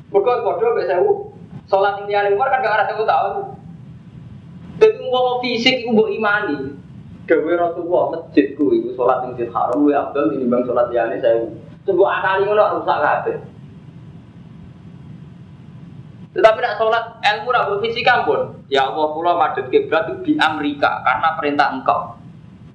Mereka 0.09 0.41
kode 0.45 0.65
mbek 0.73 0.87
sewu. 0.89 1.11
Sholat 1.69 2.01
yang 2.01 2.05
tiada 2.09 2.29
umur 2.33 2.49
kan 2.49 2.65
gak 2.65 2.75
ada 2.81 2.89
sewu 2.89 3.05
tahun. 3.05 3.33
Jadi 4.81 5.05
mau 5.11 5.37
fisik 5.43 5.85
itu 5.85 5.93
mau 5.93 6.09
imani. 6.09 6.73
Dewi 7.29 7.53
Rasulullah 7.53 8.17
masjidku 8.17 8.73
itu 8.73 8.89
sholat 8.97 9.21
yang 9.21 9.37
masjid 9.37 9.49
haram. 9.53 9.85
Gue 9.85 9.93
abdul 9.93 10.33
ini 10.33 10.49
bang 10.49 10.65
sholat 10.65 10.89
tiada 10.89 11.15
sewu. 11.17 11.45
Sebuah 11.85 12.11
akali 12.21 12.43
ngono 12.49 12.63
rusak 12.81 12.97
kabeh. 12.97 13.37
Tetapi 16.29 16.57
nak 16.61 16.77
sholat 16.77 17.03
ilmu 17.25 17.49
nak 17.49 17.67
fisik 17.81 18.05
pun. 18.25 18.61
Ya 18.69 18.85
Allah, 18.85 19.07
pulau 19.17 19.33
madhep 19.33 19.65
kiblat 19.73 20.13
itu 20.13 20.17
di 20.29 20.33
Amerika 20.37 21.01
karena 21.01 21.33
perintah 21.41 21.73
engkau. 21.73 22.18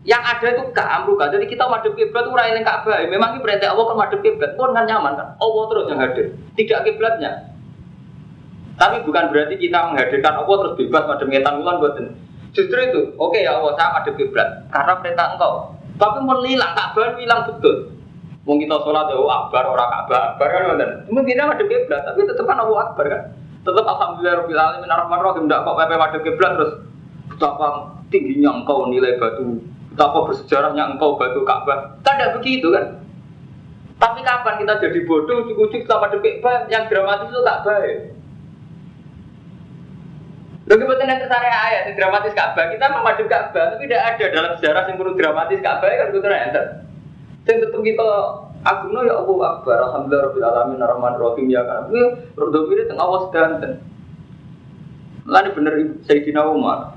Yang 0.04 0.22
ada 0.36 0.46
itu 0.52 0.62
gak 0.76 0.88
amruka. 1.00 1.32
Jadi 1.32 1.48
kita 1.48 1.64
madhep 1.64 1.96
kiblat 1.96 2.28
itu 2.28 2.36
raih 2.36 2.60
Ka'bah. 2.60 3.00
Memang 3.08 3.36
ini 3.36 3.40
perintah 3.40 3.72
Allah 3.72 3.84
kan 3.88 3.96
madhep 3.96 4.20
kiblat 4.20 4.52
pun 4.52 4.76
kan 4.76 4.84
nyaman 4.84 5.16
kan. 5.16 5.28
Allah 5.40 5.62
terus 5.72 5.84
yang 5.88 6.00
hadir, 6.04 6.26
tidak 6.60 6.80
kiblatnya. 6.84 7.32
Tapi 8.76 9.06
bukan 9.08 9.32
berarti 9.32 9.56
kita 9.56 9.78
menghadirkan 9.88 10.44
Allah 10.44 10.56
terus 10.60 10.74
bebas 10.76 11.02
madhep 11.08 11.28
ngetan 11.32 11.54
bulan 11.56 11.76
buatin. 11.80 12.06
Justru 12.52 12.78
itu, 12.84 13.00
oke 13.16 13.32
okay, 13.32 13.48
ya 13.48 13.56
Allah 13.56 13.72
saya 13.80 13.88
madhep 13.96 14.14
kiblat 14.20 14.48
karena 14.68 14.92
perintah 15.00 15.26
engkau. 15.34 15.52
Tapi 15.96 16.18
mau 16.20 16.36
hilang 16.44 16.72
Ka'bah 16.76 17.16
hilang 17.16 17.40
betul. 17.48 17.76
Mau 18.44 18.60
kita 18.60 18.76
sholat 18.84 19.08
ya 19.08 19.16
akbar 19.16 19.64
orang 19.72 19.88
Ka'bah 19.88 20.20
akbar 20.36 20.48
kan 20.52 20.90
Mungkin 21.08 21.32
kita 21.32 21.48
madhep 21.48 21.64
kiblat 21.64 22.04
tapi 22.04 22.28
tetap 22.28 22.44
kan 22.44 22.60
Allah 22.60 22.92
akbar 22.92 23.06
kan. 23.08 23.22
Tetap 23.64 23.84
alhamdulillah 23.88 24.34
rabbil 24.44 24.60
alamin 24.60 24.90
arrahmanir 24.92 25.24
rahim 25.24 25.44
tidak 25.48 25.60
kok 25.64 25.76
pepe 25.80 25.94
madhep 25.96 26.20
kiblat 26.28 26.50
terus 26.60 26.72
betapa 27.32 27.66
tingginya 28.12 28.50
engkau 28.60 28.92
nilai 28.92 29.16
batu 29.16 29.64
Betapa 29.94 30.18
bersejarahnya 30.26 30.98
engkau 30.98 31.14
batu 31.14 31.46
Ka'bah. 31.46 32.02
Tidak 32.02 32.34
begitu 32.42 32.74
kan? 32.74 32.98
Tapi 33.94 34.26
kapan 34.26 34.58
kita 34.58 34.82
jadi 34.82 35.00
bodoh, 35.06 35.46
ujuk-ujuk 35.46 35.86
sama 35.86 36.10
depik 36.10 36.42
yang 36.66 36.90
dramatis 36.90 37.30
itu 37.30 37.40
tak 37.46 37.62
baik. 37.62 37.98
Lalu 40.64 40.80
kebetulan 40.80 41.12
yang 41.14 41.20
ke 41.22 41.28
sana 41.30 41.46
ayat 41.46 41.82
yang 41.92 41.96
dramatis 42.00 42.34
Ka'bah, 42.34 42.74
kita 42.74 42.84
memadu 42.90 43.24
Ka'bah, 43.30 43.64
tapi 43.76 43.86
tidak 43.86 44.02
ada 44.02 44.24
dalam 44.34 44.52
sejarah 44.58 44.82
yang 44.90 44.96
perlu 44.98 45.14
dramatis 45.14 45.60
Ka'bah 45.62 45.86
kan 45.86 46.08
betul 46.10 46.34
enter. 46.34 46.64
Yang 47.44 47.56
tetap 47.68 47.80
kita 47.84 48.08
agungno 48.64 49.00
ya 49.04 49.14
Allah 49.20 49.38
Akbar, 49.52 49.76
Alhamdulillah 49.76 50.24
Rabbil 50.32 50.46
Alamin, 50.48 50.78
Ar-Rahman 50.80 51.14
Rahim 51.20 51.46
ya 51.52 51.62
kan. 51.68 51.92
Ini 51.92 52.02
rodo 52.34 52.60
tengah 52.66 53.04
awas 53.04 53.24
dan 53.30 53.78
Lalu 55.24 55.50
bener 55.56 55.74
Sayyidina 56.04 56.44
Umar, 56.48 56.93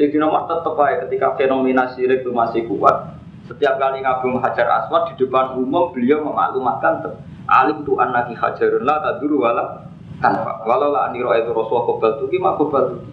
Sayyidina 0.00 0.32
Umar 0.32 0.48
tetap 0.48 0.80
aja 0.80 1.04
ketika 1.04 1.36
fenomena 1.36 1.92
syirik 1.92 2.24
itu 2.24 2.32
masih 2.32 2.64
kuat. 2.64 3.20
Setiap 3.44 3.76
kali 3.76 4.00
ngabung 4.00 4.40
hajar 4.40 4.64
aswad 4.80 5.12
di 5.12 5.20
depan 5.20 5.60
umum 5.60 5.92
beliau 5.92 6.24
memaklumatkan 6.24 7.20
alim 7.44 7.84
tu 7.84 8.00
anaki 8.00 8.32
hajarun 8.32 8.88
la 8.88 8.96
taduru 9.04 9.44
wala 9.44 9.92
tanpa. 10.24 10.64
Walau 10.64 10.96
lah 10.96 11.12
aniro 11.12 11.36
itu 11.36 11.52
rasulullah 11.52 11.84
kobal 11.84 12.12
tuki 12.16 12.40
mak 12.40 12.56
kobal 12.56 12.96
tuki. 12.96 13.12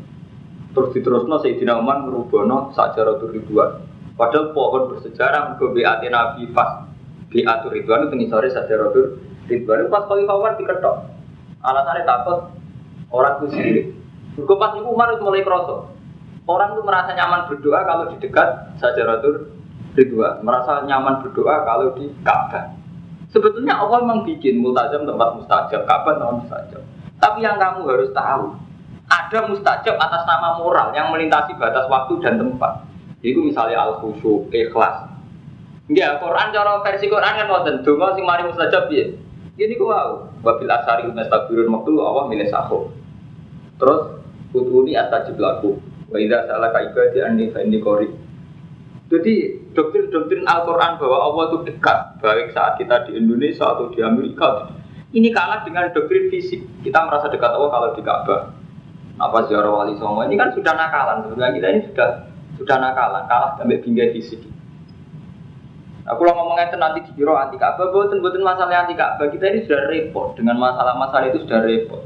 Terus 0.71 0.89
diterusno 0.95 1.35
Sayyidina 1.43 1.75
Umar 1.75 2.07
merubono 2.07 2.71
sajaro 2.71 3.19
ribuan. 3.35 3.83
Padahal 4.15 4.55
pohon 4.55 4.95
bersejarah 4.95 5.59
ke 5.59 5.67
BAT 5.67 6.07
Nabi 6.07 6.47
pas 6.55 6.87
BAT 7.27 7.67
ribuan 7.67 8.07
itu 8.07 8.15
ngisore 8.15 8.47
sajaro 8.47 8.95
ribuan. 9.51 9.91
Pas 9.91 10.07
kali 10.07 10.23
Umar 10.23 10.55
diketok. 10.55 11.03
Alasannya 11.67 12.07
takut 12.07 12.47
orang 13.11 13.43
itu 13.43 13.47
syirik 13.59 13.85
Gue 14.39 14.55
pas 14.55 14.71
Umar 14.77 15.11
itu 15.11 15.25
mulai 15.25 15.41
kerosok 15.41 15.96
Orang 16.47 16.79
tuh 16.79 16.83
merasa 16.87 17.11
nyaman 17.11 17.51
berdoa 17.51 17.83
kalau 17.83 18.07
di 18.07 18.15
dekat 18.23 18.71
Sajaratul 18.79 19.51
Ridwan, 19.99 20.39
merasa 20.47 20.79
nyaman 20.87 21.19
berdoa 21.19 21.67
kalau 21.67 21.91
di 21.99 22.07
Ka'bah. 22.23 22.71
Sebetulnya 23.27 23.75
Allah 23.75 24.07
memang 24.07 24.23
bikin 24.23 24.63
multazam 24.63 25.03
tempat 25.03 25.35
mustajab, 25.35 25.83
Ka'bah 25.83 26.15
tempat 26.15 26.35
mustajab. 26.47 26.81
Tapi 27.19 27.43
yang 27.43 27.59
kamu 27.59 27.83
harus 27.83 28.15
tahu, 28.15 28.55
ada 29.11 29.39
mustajab 29.51 29.95
atas 29.99 30.23
nama 30.23 30.55
moral 30.55 30.95
yang 30.95 31.11
melintasi 31.11 31.51
batas 31.59 31.83
waktu 31.91 32.15
dan 32.23 32.39
tempat. 32.39 32.87
Itu 33.19 33.43
misalnya 33.43 33.83
al 33.83 33.99
khusyuk, 33.99 34.47
ikhlas. 34.55 35.11
Enggak, 35.91 36.23
Quran 36.23 36.47
cara 36.55 36.79
versi 36.83 37.11
Quran 37.11 37.33
kan 37.43 37.47
wonten 37.47 37.83
donga 37.83 38.15
sing 38.15 38.23
mari 38.23 38.47
mustajab 38.47 38.87
piye? 38.87 39.19
Ini 39.57 39.73
ku 39.75 39.89
wow, 39.89 40.31
wabil 40.45 40.69
asari 40.69 41.09
mustabirun 41.09 41.71
waktu 41.73 41.91
Allah 41.97 42.23
milih 42.29 42.47
sahur. 42.47 42.93
Terus 43.81 44.21
putuni 44.53 44.93
atajib 44.93 45.35
laku. 45.41 45.79
Wa 46.07 46.17
idza 46.19 46.47
salaka 46.47 46.79
ibadi 46.87 47.19
anni 47.19 47.51
fa 47.51 47.59
inni. 47.63 47.79
Jadi 49.07 49.33
doktrin-doktrin 49.71 50.43
Al-Quran 50.43 50.99
bahwa 50.99 51.17
Allah 51.23 51.43
itu 51.47 51.57
dekat, 51.71 52.19
baik 52.19 52.51
saat 52.51 52.75
kita 52.75 53.07
di 53.07 53.15
Indonesia 53.15 53.63
atau 53.63 53.87
di 53.87 54.03
Amerika, 54.03 54.67
ini 55.15 55.31
kalah 55.31 55.63
dengan 55.63 55.87
doktrin 55.95 56.27
fisik. 56.27 56.59
Kita 56.83 57.07
merasa 57.07 57.31
dekat 57.31 57.55
Allah 57.55 57.71
kalau 57.71 57.89
di 57.95 58.03
Ka'bah. 58.03 58.51
Apa 59.17 59.47
ziarah 59.49 59.71
wali 59.71 59.97
songo 59.97 60.21
ini 60.27 60.35
kan 60.35 60.51
sudah 60.51 60.75
nakalan. 60.75 61.25
Sebenarnya 61.25 61.55
kita 61.55 61.67
ini 61.71 61.81
sudah 61.89 62.09
sudah 62.59 62.77
nakalan, 62.83 63.23
kalah 63.31 63.55
sampai 63.55 63.79
bingkai 63.79 64.11
fisik. 64.11 64.43
Aku 66.07 66.23
kalau 66.23 66.39
ngomongnya 66.39 66.71
itu 66.71 66.77
nanti 66.79 66.99
dikira 67.07 67.47
anti 67.47 67.55
Ka'bah, 67.55 67.91
buatan 67.91 68.19
buatan 68.19 68.43
masalah 68.43 68.83
anti 68.83 68.95
Ka'bah 68.95 69.27
kita 69.31 69.45
ini 69.55 69.59
sudah 69.63 69.87
repot 69.87 70.35
dengan 70.35 70.59
masalah-masalah 70.59 71.31
itu 71.31 71.47
sudah 71.47 71.63
repot. 71.63 72.03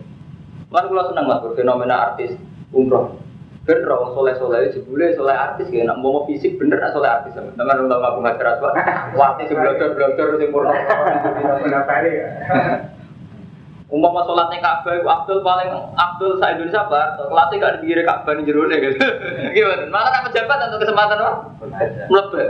Kan 0.69 0.85
kalau 0.85 1.05
senang 1.09 1.25
mas 1.25 1.41
fenomena 1.57 2.13
artis 2.13 2.37
umroh 2.71 3.17
bener 3.61 3.85
orang 3.93 4.17
soleh 4.17 4.33
soleh 4.41 4.73
jebule 4.73 5.13
soleh 5.13 5.37
artis 5.37 5.69
ya 5.69 5.85
nak 5.85 6.01
mau 6.01 6.25
fisik 6.25 6.57
bener 6.57 6.81
nak 6.81 6.97
soleh 6.97 7.09
artis 7.09 7.37
sama 7.37 7.53
teman 7.53 7.85
udah 7.85 7.97
nggak 8.01 8.13
punya 8.17 8.31
keras 8.41 8.57
banget 8.57 8.85
waktu 9.13 9.41
si 9.45 9.53
blogger 9.53 9.89
blogger 9.93 10.27
si 10.41 10.45
murno 10.49 10.73
Umpama 13.91 14.23
sholatnya 14.23 14.63
Ka'bah 14.63 14.95
itu 14.95 15.03
Abdul 15.03 15.43
paling 15.43 15.67
Abdul 15.99 16.39
sa 16.39 16.55
Indonesia 16.55 16.87
bar 16.87 17.19
kelasnya 17.19 17.59
gak 17.59 17.73
di 17.83 17.91
kiri 17.91 18.07
Ka'bah 18.07 18.39
di 18.39 18.47
jerone 18.47 18.79
gitu. 18.79 18.95
Gimana? 19.59 19.83
Malah 19.91 20.11
kan 20.15 20.23
pejabat 20.31 20.63
untuk 20.71 20.87
kesempatan 20.87 21.19
apa? 21.19 21.31
Melebar. 22.07 22.47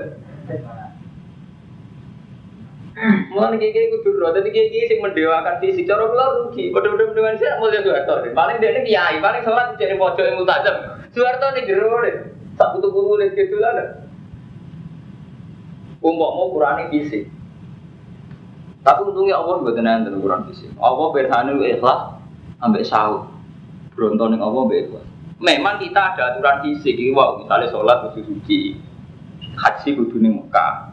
Mulai 3.01 3.57
kayak 3.57 3.73
kayak 3.73 3.89
kudu 3.97 4.21
tapi 4.21 4.53
kayak 4.53 4.69
kayak 4.69 4.85
sing 4.93 4.99
mendewakan 5.01 5.57
fisik, 5.57 5.89
cara 5.89 6.05
kula 6.05 6.25
rugi. 6.37 6.69
Padha-padha 6.69 7.09
mendewakan 7.09 7.57
mau 7.57 7.67
jadi 7.73 7.81
Soeharto. 7.81 8.13
Paling 8.37 8.57
dia 8.61 8.69
ini 8.77 8.81
kiai, 8.85 9.17
paling 9.17 9.41
sholat 9.41 9.73
jadi 9.81 9.97
pojok 9.97 10.21
yang 10.21 10.37
multajam. 10.37 10.75
Soeharto 11.09 11.45
nih 11.57 11.65
jero 11.65 11.97
nih, 12.05 12.15
sak 12.61 12.77
gitu 12.77 13.57
lah. 13.57 14.05
Umpok 16.01 16.31
mau 16.37 16.53
kurani 16.53 16.93
fisik. 16.93 17.25
Tapi 18.85 19.01
untungnya 19.05 19.37
Allah 19.37 19.61
buat 19.61 19.73
tenan 19.77 20.05
dan 20.05 20.17
kurang 20.21 20.45
fisik. 20.49 20.69
Allah 20.77 21.07
berhanu 21.13 21.61
ikhlas 21.61 22.17
sampai 22.61 22.85
sahur. 22.85 23.29
Beronton 23.97 24.37
yang 24.37 24.45
Allah 24.45 24.61
berikhlas. 24.69 25.05
Memang 25.41 25.81
kita 25.81 26.13
ada 26.13 26.37
aturan 26.37 26.61
fisik, 26.61 27.01
wow, 27.17 27.41
misalnya 27.41 27.73
sholat 27.73 27.97
kudu 28.13 28.29
suci, 28.29 28.77
haji 29.57 29.89
kudu 29.97 30.21
nih 30.21 30.37
Mekah, 30.37 30.90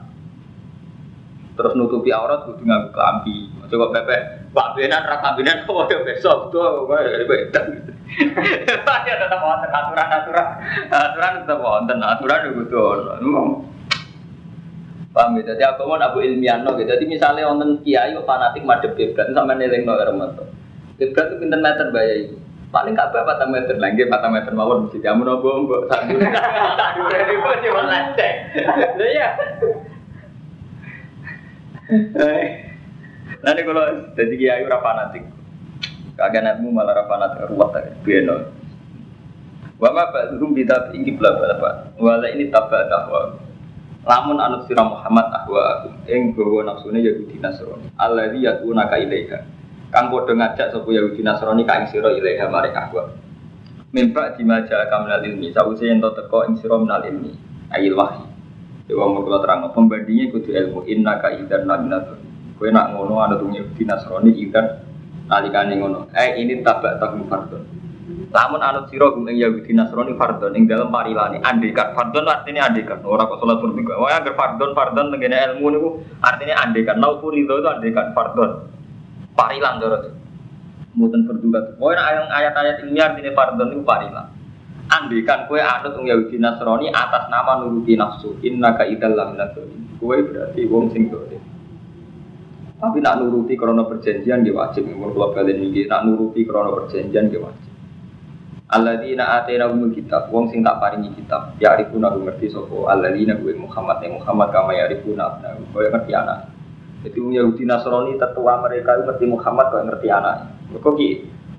terus 1.58 1.74
nutupi 1.74 2.14
aurat 2.14 2.46
kudu 2.46 2.62
nganggo 2.62 2.94
klambi. 2.94 3.50
Coba 3.66 3.90
pepe, 3.90 4.46
Pak 4.54 4.78
Benan 4.78 5.02
ra 5.02 5.18
klambinan 5.18 5.66
kok 5.66 5.90
ya 5.90 5.98
besok 6.06 6.54
tuh 6.54 6.86
wae 6.86 7.26
beda. 7.26 7.60
Ya 9.04 9.14
tetap 9.18 9.40
wonten 9.42 9.68
aturan-aturan. 9.68 10.48
Aturan 10.88 11.32
tetap 11.42 11.58
wonten, 11.58 11.98
aturan 11.98 12.54
kudu 12.54 12.78
ono. 12.78 13.44
Paham 15.10 15.34
ya? 15.42 15.52
Jadi 15.52 15.62
aku 15.66 15.88
mau 15.88 15.98
abu 15.98 16.22
ilmiah 16.22 16.62
no, 16.62 16.78
gitu. 16.78 16.94
Jadi 16.94 17.04
misalnya 17.10 17.50
wonten 17.50 17.82
kiai 17.82 18.14
kok 18.14 18.24
fanatik 18.24 18.62
madhep 18.62 18.94
kiblat 18.94 19.34
sampai 19.34 19.58
neleng 19.58 19.82
no 19.82 19.98
remoto. 19.98 20.46
Kiblat 20.94 21.26
itu 21.26 21.36
pinter 21.42 21.58
meter 21.58 21.90
bayar 21.90 22.16
itu. 22.22 22.36
Paling 22.68 22.92
gak 22.92 23.16
apa 23.16 23.24
patah 23.24 23.48
meter 23.48 23.80
lagi, 23.80 24.04
patah 24.04 24.28
meter 24.28 24.52
mawon 24.52 24.86
mesti 24.86 25.00
kamu 25.00 25.24
nopo 25.24 25.64
mbok 25.64 25.88
satu. 25.88 26.20
Satu 26.76 27.00
dari 27.08 27.34
bos 27.40 27.56
cuma 27.64 27.82
lecek. 27.88 28.34
ya. 29.00 29.28
Nanti 33.38 33.60
kalau 33.64 33.84
jadi 34.12 34.34
kiai 34.36 34.62
ora 34.68 34.78
fanatik, 34.84 35.24
kaganatmu 36.20 36.68
malah 36.68 36.92
ora 36.92 37.04
fanatik 37.08 37.48
ruwet 37.48 37.70
aja, 37.80 37.92
beno. 38.04 38.36
Wa 39.78 39.94
ma 39.94 40.10
ba 40.10 40.28
rum 40.36 40.52
bida 40.52 40.90
ingki 40.92 41.16
bla 41.16 41.38
bla 41.38 41.56
ba. 41.56 41.70
Wala 41.96 42.28
ini 42.34 42.50
tabba 42.50 42.84
dahwa. 42.90 43.38
Lamun 44.04 44.40
anut 44.40 44.66
sira 44.66 44.82
Muhammad 44.82 45.30
ahwa 45.32 45.86
ing 46.08 46.34
gawa 46.34 46.66
nafsune 46.66 47.00
Yahudi 47.00 47.38
Nasrani. 47.40 47.92
Alladzi 47.96 48.42
yatuna 48.42 48.88
ka 48.90 48.96
ilaiha. 48.98 49.38
Kang 49.88 50.12
padha 50.12 50.32
ngajak 50.36 50.74
sapa 50.74 50.88
Yahudi 50.92 51.24
Nasrani 51.24 51.62
ka 51.64 51.80
ing 51.80 51.86
sira 51.94 52.12
ilaiha 52.12 52.50
marek 52.52 52.76
ahwa. 52.76 53.16
Mimpa 53.88 54.36
dimaja 54.36 54.84
kamnal 54.92 55.24
ilmi, 55.24 55.48
sawise 55.48 55.88
ento 55.88 56.12
teko 56.12 56.44
ing 56.44 56.60
sira 56.60 56.76
minal 56.76 57.00
ilmi, 57.08 57.32
ayil 57.72 57.96
wahyi. 57.96 58.27
Dewa 58.88 59.04
mau 59.04 59.20
kalau 59.20 59.44
terang 59.44 59.68
pembandingnya 59.76 60.32
kudu 60.32 60.48
ilmu 60.48 60.80
inna 60.88 61.20
ka 61.20 61.28
idan 61.36 61.68
naminatun. 61.68 62.24
Kue 62.56 62.72
nak 62.72 62.96
ngono 62.96 63.20
ada 63.20 63.36
tuh 63.36 63.52
Yahudi 63.52 63.84
Nasrani 63.84 64.32
idan 64.32 64.80
nalikane 65.28 65.76
ngono. 65.76 66.08
Eh 66.16 66.40
ini 66.40 66.64
tabak 66.64 66.96
takum 66.96 67.28
fardon. 67.28 67.68
Lamun 68.32 68.64
anut 68.64 68.88
sira 68.88 69.12
gum 69.12 69.28
ing 69.28 69.36
Yahudi 69.36 69.76
Nasrani 69.76 70.16
fardon 70.16 70.56
ing 70.56 70.64
dalam 70.64 70.88
parilane 70.88 71.36
andekan 71.44 71.92
fardon 71.92 72.32
artinya 72.32 72.72
andekan. 72.72 73.04
Ora 73.04 73.28
kok 73.28 73.44
salat 73.44 73.60
berbeda. 73.60 74.00
Wah 74.00 74.08
agar 74.08 74.32
fardon 74.32 74.72
fardon 74.72 75.12
tengene 75.12 75.36
ilmu 75.36 75.66
niku 75.68 75.88
artinya 76.24 76.64
andekan. 76.64 76.96
Naupun 76.96 77.36
itu 77.36 77.52
itu 77.60 77.68
andekan 77.68 78.16
fardon. 78.16 78.72
Parilan 79.36 79.84
dorot. 79.84 80.16
Muten 80.96 81.28
berduga. 81.28 81.76
Pokoknya 81.76 82.32
ayat-ayat 82.32 82.88
ilmiah 82.88 83.12
artinya 83.12 83.36
fardon 83.36 83.68
itu 83.68 83.84
parilan 83.84 84.37
andikan 84.88 85.44
kue 85.46 85.60
anut 85.60 85.94
wong 85.94 86.08
Yahudi 86.08 86.40
Nasrani 86.40 86.88
atas 86.88 87.28
nama 87.28 87.60
nuruti 87.60 87.94
nafsu 87.94 88.40
inna 88.40 88.72
ka 88.74 88.88
idal 88.88 89.12
lamina 89.12 89.52
kue 90.00 90.16
berarti 90.24 90.64
wong 90.64 90.90
sing 90.96 91.12
dolim. 91.12 91.40
Tapi 92.78 92.98
nak 93.02 93.18
nuruti 93.20 93.58
krono 93.58 93.90
perjanjian 93.90 94.46
dia 94.46 94.54
wajib. 94.54 94.86
Umur 94.86 95.10
kalau 95.10 95.34
kalian 95.34 95.66
ini 95.66 95.90
nak 95.90 96.06
nuruti 96.06 96.46
krono 96.46 96.72
perjanjian 96.78 97.26
dia 97.28 97.42
wajib. 97.42 97.68
Alladzina 98.68 99.40
atena 99.40 99.64
umul 99.72 99.96
kitab 99.96 100.28
wong 100.28 100.52
sing 100.52 100.60
tak 100.60 100.76
paringi 100.76 101.16
kitab 101.16 101.56
ya 101.56 101.72
arifuna 101.72 102.12
ngerti 102.12 102.52
sapa? 102.52 102.92
Alladzina 102.92 103.40
gue 103.40 103.56
Muhammad 103.56 104.04
ya 104.04 104.12
Muhammad 104.12 104.48
kama 104.52 104.76
ya 104.76 104.86
arifuna 104.86 105.24
abna 105.24 105.56
kowe 105.72 105.88
ngerti 105.88 106.12
anak. 106.12 106.52
Jadi 107.02 107.16
wong 107.16 107.32
Yahudi 107.32 107.64
Nasrani 107.64 108.12
tertua 108.20 108.60
mereka 108.60 108.94
ngerti 109.00 109.24
Muhammad 109.24 109.66
kau 109.72 109.82
ngerti 109.82 110.08
anak. 110.12 110.36
Kok 110.68 111.00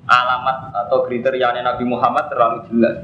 alamat 0.10 0.58
atau 0.74 1.06
kriteria 1.06 1.54
Nabi 1.62 1.86
Muhammad 1.86 2.30
terlalu 2.34 2.65
jelas 2.70 2.96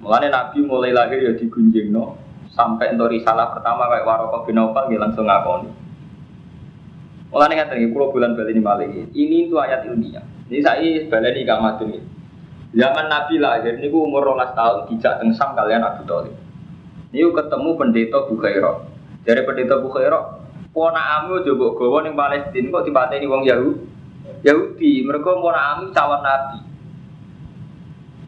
Mulane 0.00 0.28
Nabi 0.28 0.58
mulai 0.64 0.90
lahir 0.90 1.20
ya 1.20 1.32
digunjing 1.36 1.92
no, 1.94 2.16
sampai 2.52 2.94
untuk 2.94 3.12
risalah 3.12 3.54
pertama 3.54 3.86
kayak 3.88 4.06
Warokoh 4.06 4.48
bin 4.48 4.60
Aufal 4.60 4.88
dia 4.88 5.00
langsung 5.00 5.26
ngakoni. 5.28 5.70
Mulane 7.30 7.52
nggak 7.54 7.68
tinggi 7.70 7.92
pulau 7.94 8.10
bulan 8.10 8.34
bali 8.34 8.50
ini 8.52 8.62
balik. 8.62 8.88
Ini 9.14 9.36
itu 9.46 9.54
ayat 9.56 9.86
ilmiah. 9.86 10.24
Ini 10.50 10.58
saya 10.60 10.90
balik 11.06 11.32
di 11.38 11.42
kamar 11.46 11.78
ini. 11.86 12.00
Zaman 12.74 13.06
Nabi 13.06 13.34
lahir 13.38 13.78
ini 13.78 13.90
umur 13.90 14.22
rolas 14.22 14.54
tahun 14.54 14.90
dijak 14.90 15.22
tengsam 15.22 15.54
kalian 15.54 15.82
Abu 15.82 16.02
Talib. 16.06 16.34
Ini 17.10 17.26
ketemu 17.34 17.70
pendeta 17.74 18.18
Bukhairah. 18.30 18.76
Dari 19.26 19.42
pendeta 19.42 19.82
Bukhairah, 19.82 20.40
Pona 20.70 21.18
amu 21.18 21.42
coba 21.42 21.66
gawa 21.74 21.98
ning 22.06 22.14
Palestina 22.14 22.70
kok 22.70 22.86
dipateni 22.86 23.26
wong 23.26 23.42
Yahudi. 23.42 23.82
Yahudi, 24.46 25.02
mereka 25.02 25.34
pona 25.42 25.74
amu 25.74 25.90
cawan 25.90 26.22
Nabi. 26.22 26.69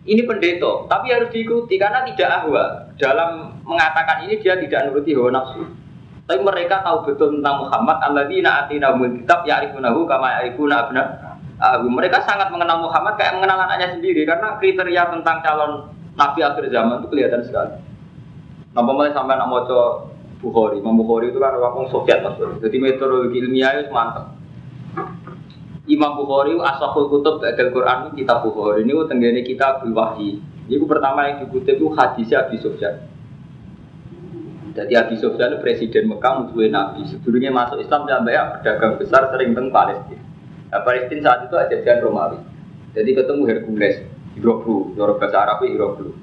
Ini 0.02 0.26
pendeta, 0.26 0.90
tapi 0.90 1.14
harus 1.14 1.30
diikuti 1.30 1.78
karena 1.78 2.02
tidak 2.02 2.42
ahwa. 2.42 2.90
Dalam 2.98 3.62
mengatakan 3.62 4.26
ini 4.26 4.34
dia 4.42 4.58
tidak 4.58 4.90
nuruti 4.90 5.14
hawa 5.14 5.30
nafsu. 5.30 5.62
Tapi 6.26 6.42
mereka 6.42 6.82
tahu 6.82 7.06
betul 7.06 7.38
tentang 7.38 7.62
Muhammad. 7.62 8.02
Alladzina 8.02 8.66
atina 8.66 8.90
kitab 8.98 9.46
ya'rifunahu 9.46 10.02
kama 10.06 10.42
ya'rifuna 10.42 10.74
abna. 10.74 11.02
Mereka 11.86 12.18
sangat 12.26 12.50
mengenal 12.50 12.82
Muhammad 12.82 13.14
kayak 13.14 13.38
mengenal 13.38 13.62
anaknya 13.62 13.94
sendiri 13.94 14.26
karena 14.26 14.58
kriteria 14.58 15.02
tentang 15.14 15.38
calon 15.46 15.72
nabi 16.18 16.42
akhir 16.42 16.66
zaman 16.74 16.98
itu 16.98 17.06
kelihatan 17.06 17.42
sekali. 17.46 17.78
Nah, 18.74 18.82
mulai 18.82 19.14
sampai 19.14 19.38
nak 19.38 19.50
Bukhari, 20.42 20.82
Imam 20.82 20.98
Bukhari 20.98 21.30
itu 21.30 21.38
kan 21.38 21.54
orang 21.54 21.86
Soviet 21.86 22.18
mas. 22.26 22.34
Jadi 22.58 22.74
metodologi 22.82 23.38
ilmiah 23.38 23.78
itu 23.78 23.94
mantap. 23.94 24.34
Imam 25.90 26.14
Bukhari 26.14 26.54
asahul 26.54 27.10
kutub 27.10 27.42
Al 27.42 27.70
Quran 27.74 28.14
kitab 28.14 28.46
Bukhari 28.46 28.86
ini 28.86 28.94
tenggene 29.10 29.42
kita 29.42 29.82
wahyi. 29.90 30.38
Ini 30.70 30.78
pertama 30.86 31.26
yang 31.26 31.42
dikutip 31.42 31.74
itu 31.74 31.90
hadisnya 31.90 32.46
Abi 32.46 32.56
Sufyan. 32.62 33.02
Jadi 34.72 34.92
Abi 34.96 35.20
itu 35.20 35.28
presiden 35.60 36.08
Mekah 36.08 36.32
musuhnya 36.46 36.70
Nabi. 36.70 37.04
Sebelumnya 37.04 37.50
masuk 37.52 37.82
Islam 37.82 38.08
sampai 38.08 38.32
ya 38.32 38.56
pedagang 38.56 38.96
besar 38.96 39.28
sering 39.28 39.52
teng 39.52 39.68
Palestina. 39.68 40.22
Nah, 40.72 40.80
Palestina 40.80 41.20
saat 41.28 41.38
itu 41.44 41.54
ajaran 41.60 41.98
Romawi. 42.00 42.38
Jadi 42.96 43.10
ketemu 43.12 43.42
Hercules, 43.44 43.96
Hiroklu, 44.38 44.96
Yorok 44.96 45.20
bahasa 45.20 45.44
Arab 45.44 45.60
Hiroklu. 45.68 46.16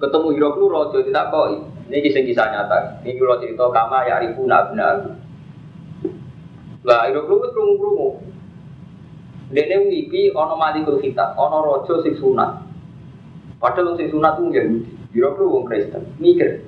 Ketemu 0.00 0.28
Hiroklu 0.32 0.64
rojo 0.72 0.98
tidak 1.04 1.28
kok. 1.28 1.46
Ini 1.92 1.98
kisah 2.00 2.22
kisah 2.24 2.46
nyata. 2.48 2.78
Ini 3.04 3.18
kalau 3.20 3.36
cerita 3.42 3.64
kama 3.68 4.08
ya 4.08 4.22
nabna 4.24 4.84
aku. 4.96 5.10
Lah 6.88 7.10
Hiroklu 7.12 7.34
itu 7.36 7.48
kerungu. 7.52 8.29
Dene 9.50 9.76
ono 10.30 10.54
malikul 10.54 11.02
kita, 11.02 11.34
ono 11.34 11.58
rojo 11.58 11.98
sing 12.06 12.14
sunat. 12.14 12.70
Padahal 13.58 13.98
sing 13.98 14.08
sunat 14.08 14.38
itu 14.38 14.54
Yahudi. 14.54 14.92
Hiroklu 15.10 15.50
wong 15.50 15.64
Kristen. 15.66 16.06
Mikir. 16.22 16.62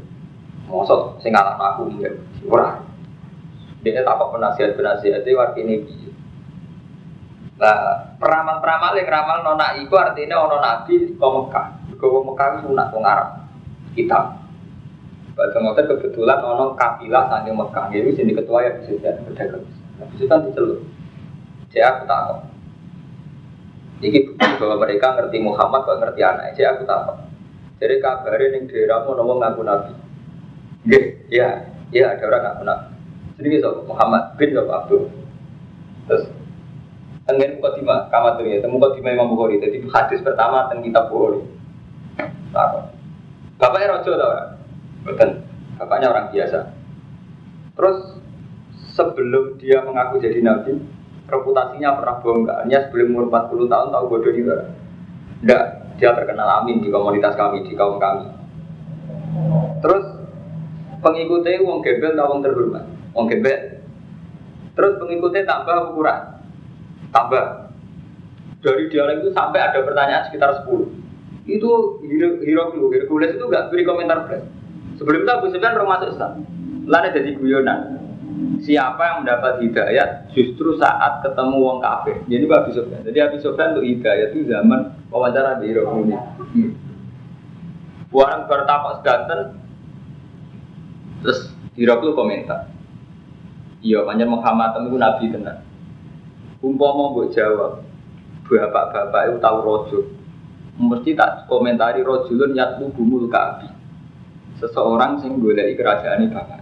Mosok 0.66 1.22
sing 1.22 1.30
ngalah 1.30 1.56
aku 1.56 1.94
ya. 2.02 2.10
Ora. 2.50 2.82
Dia 3.82 4.02
tak 4.02 4.18
penasihat 4.18 4.78
penasihat 4.78 5.26
itu 5.26 5.38
artinya 5.38 5.74
piye. 5.74 6.10
Nah, 7.58 8.14
peramal-peramal 8.18 8.94
yang 8.94 9.10
ramal 9.10 9.38
nona 9.42 9.78
itu 9.78 9.94
artinya 9.94 10.42
ono 10.42 10.58
nabi 10.58 11.14
ke 11.14 11.26
Mekah. 11.26 11.66
Ke 11.98 12.06
Mekah 12.06 12.46
itu 12.46 12.58
sunat 12.70 12.86
wong 12.94 13.04
Arab. 13.06 13.28
Kitab. 13.94 14.38
Pada 15.32 15.58
ngotot 15.58 15.86
kebetulan 15.86 16.38
ono 16.42 16.74
kafilah 16.74 17.30
sange 17.30 17.50
Mekah. 17.54 17.90
Jadi 17.90 18.10
sini 18.14 18.32
ketua 18.34 18.66
ya 18.66 18.70
bisa 18.78 18.98
jadi 19.02 19.22
pedagang. 19.22 19.66
Nah, 19.98 20.06
bisa 20.14 20.24
kan 20.30 20.46
diceluk. 20.46 20.82
Saya 21.70 21.88
aku 21.94 22.02
tak 22.04 22.20
tahu. 22.26 22.51
Ini 24.02 24.18
bukti 24.26 24.48
bahwa 24.58 24.76
mereka 24.82 25.14
ngerti 25.14 25.38
Muhammad, 25.38 25.86
kok 25.86 25.98
ngerti 26.02 26.20
anak. 26.26 26.58
Saya 26.58 26.74
aku 26.74 26.82
tahu. 26.82 27.14
Jadi 27.78 27.94
kabarin 28.02 28.54
yang 28.58 28.64
daerah 28.66 28.98
mau 29.06 29.14
ngomong 29.14 29.38
ngaku 29.42 29.62
nabi. 29.62 29.92
Gak, 30.90 31.04
ya, 31.30 31.48
ya 31.94 32.14
ada 32.14 32.24
orang 32.26 32.42
ngaku 32.42 32.62
nabi. 32.66 32.88
Jadi 33.38 33.46
bisa 33.54 33.68
Muhammad 33.86 34.22
bin 34.38 34.58
Abdul. 34.58 35.02
Terus 36.10 36.24
Tengen 37.22 37.62
mukadimah, 37.62 38.10
kamat 38.10 38.42
tuh 38.42 38.50
ya, 38.50 38.58
temu 38.58 38.82
mukadimah 38.82 39.14
Imam 39.14 39.30
Bukhari. 39.30 39.62
Jadi 39.62 39.78
hadis 39.86 40.18
pertama 40.26 40.66
tentang 40.66 40.82
kitab 40.82 41.06
Bukhari. 41.06 41.38
Nah, 42.50 42.90
bapaknya 43.62 43.94
rojo 43.94 44.10
tau? 44.18 44.32
Betul. 45.06 45.30
Bapaknya 45.78 46.10
orang 46.10 46.34
biasa. 46.34 46.74
Terus 47.78 47.98
sebelum 48.98 49.54
dia 49.62 49.86
mengaku 49.86 50.18
jadi 50.18 50.42
nabi, 50.42 50.82
reputasinya 51.32 51.96
pernah 51.96 52.16
bongkarnya 52.20 52.78
sebelum 52.88 53.16
umur 53.16 53.24
40 53.32 53.72
tahun 53.72 53.88
tahu 53.88 54.04
bodoh 54.12 54.32
juga. 54.36 54.56
Enggak, 55.40 55.64
dia 55.96 56.12
terkenal 56.12 56.48
amin 56.60 56.84
di 56.84 56.92
komunitas 56.92 57.32
kami, 57.34 57.64
di 57.64 57.72
kaum 57.72 57.96
kami. 57.96 58.28
Terus 59.80 60.04
pengikutnya 61.00 61.64
wong 61.64 61.80
gebel 61.80 62.12
atau 62.14 62.36
wong 62.36 62.40
terhormat, 62.44 62.84
wong 63.16 63.26
gebel. 63.32 63.80
Terus 64.76 64.92
pengikutnya 65.00 65.48
tambah 65.48 65.96
ukuran, 65.96 66.20
tambah. 67.10 67.44
Dari 68.62 68.86
dialog 68.94 69.26
itu 69.26 69.34
sampai 69.34 69.58
ada 69.58 69.82
pertanyaan 69.82 70.30
sekitar 70.30 70.62
10 70.62 71.02
itu 71.50 71.98
Hero 72.46 72.70
Hercules 72.70 73.34
itu 73.34 73.44
gak 73.50 73.74
beri 73.74 73.82
komentar 73.82 74.30
fresh 74.30 74.46
sebelum 74.94 75.26
itu 75.26 75.30
Abu 75.34 75.50
Sufyan 75.50 75.74
belum 75.74 75.90
masuk 75.90 76.14
Islam. 76.14 76.32
Lalu 76.86 77.08
jadi 77.10 77.30
guyonan 77.34 77.78
siapa 78.62 79.00
yang 79.02 79.16
mendapat 79.24 79.62
hidayat 79.64 80.30
justru 80.32 80.76
saat 80.78 81.20
ketemu 81.24 81.56
wong 81.58 81.78
kafir? 81.82 82.16
Jadi 82.30 82.44
Abu 82.48 82.70
Sufyan 82.72 83.00
jadi 83.04 83.18
Abu 83.28 83.36
Sufyan 83.42 83.76
untuk 83.76 83.86
hidayat 83.86 84.28
itu 84.32 84.48
zaman 84.48 84.96
wawancara 85.10 85.58
di 85.60 85.72
Hero 85.72 85.90
ini. 86.02 86.16
Hmm. 86.16 86.72
orang 88.12 88.44
bertapak 88.44 89.00
sedanten 89.00 89.40
terus 91.24 91.52
Hero 91.74 91.98
komentar. 92.12 92.68
Iya 93.82 94.06
panjang 94.06 94.30
Muhammad 94.30 94.78
itu 94.78 94.96
nabi 95.00 95.26
tenang 95.32 95.60
umpama 96.62 97.10
mbok 97.10 97.34
jawab 97.34 97.82
bapak-bapak 98.46 99.32
itu 99.32 99.36
tahu 99.42 99.58
rojo. 99.64 100.00
Mesti 100.78 101.16
tak 101.16 101.50
komentari 101.50 102.00
rojulun 102.00 102.56
yatlu 102.56 102.92
bumul 102.94 103.28
kabi. 103.28 103.68
Seseorang 104.62 105.20
sing 105.20 105.42
golek 105.42 105.74
kerajaan 105.76 106.30
bapak 106.30 106.61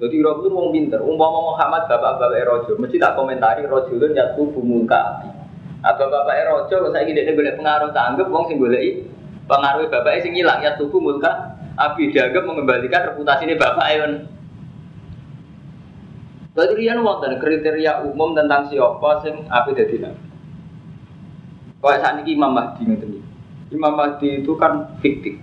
jadi 0.00 0.16
rojulun 0.24 0.52
wong 0.56 0.68
pinter 0.72 1.00
umpama 1.04 1.52
Muhammad 1.52 1.84
bapak-bapak 1.84 2.40
rojo 2.48 2.72
mesti 2.80 2.96
tak 2.96 3.14
komentari 3.14 3.68
rojulun 3.68 4.16
yatlu 4.16 4.48
bumul 4.48 4.88
kabi 4.88 5.28
atau 5.84 6.08
bapak 6.08 6.48
rojo 6.48 6.88
saya 6.88 7.04
gini 7.04 7.28
golek 7.36 7.60
pengaruh 7.60 7.92
tanggap 7.92 8.32
wong 8.32 8.48
sing 8.48 8.56
golek 8.56 9.04
pengaruh 9.44 9.84
bapak 9.92 10.24
sing 10.24 10.32
hilang 10.32 10.64
ya 10.64 10.72
tubuh 10.80 10.98
mulka 10.98 11.60
abi 11.76 12.08
dianggap 12.08 12.48
mengembalikan 12.48 13.12
reputasi 13.12 13.44
ini 13.44 13.54
bapak 13.60 13.86
Ewan 13.92 14.12
Berarti 16.50 16.74
rian 16.82 17.00
wonten 17.06 17.38
kriteria 17.38 18.02
umum 18.10 18.34
tentang 18.34 18.66
siapa 18.66 19.22
sing 19.22 19.46
api 19.46 19.70
dadi 19.70 19.96
nabi. 20.02 20.22
Kayak 21.80 21.98
saat 22.04 22.14
ini 22.20 22.36
Imam 22.36 22.52
Mahdi 22.52 22.82
ngeten 22.84 23.22
Imam 23.72 23.94
Mahdi 23.96 24.44
itu 24.44 24.52
kan 24.58 24.98
fiktif. 25.00 25.40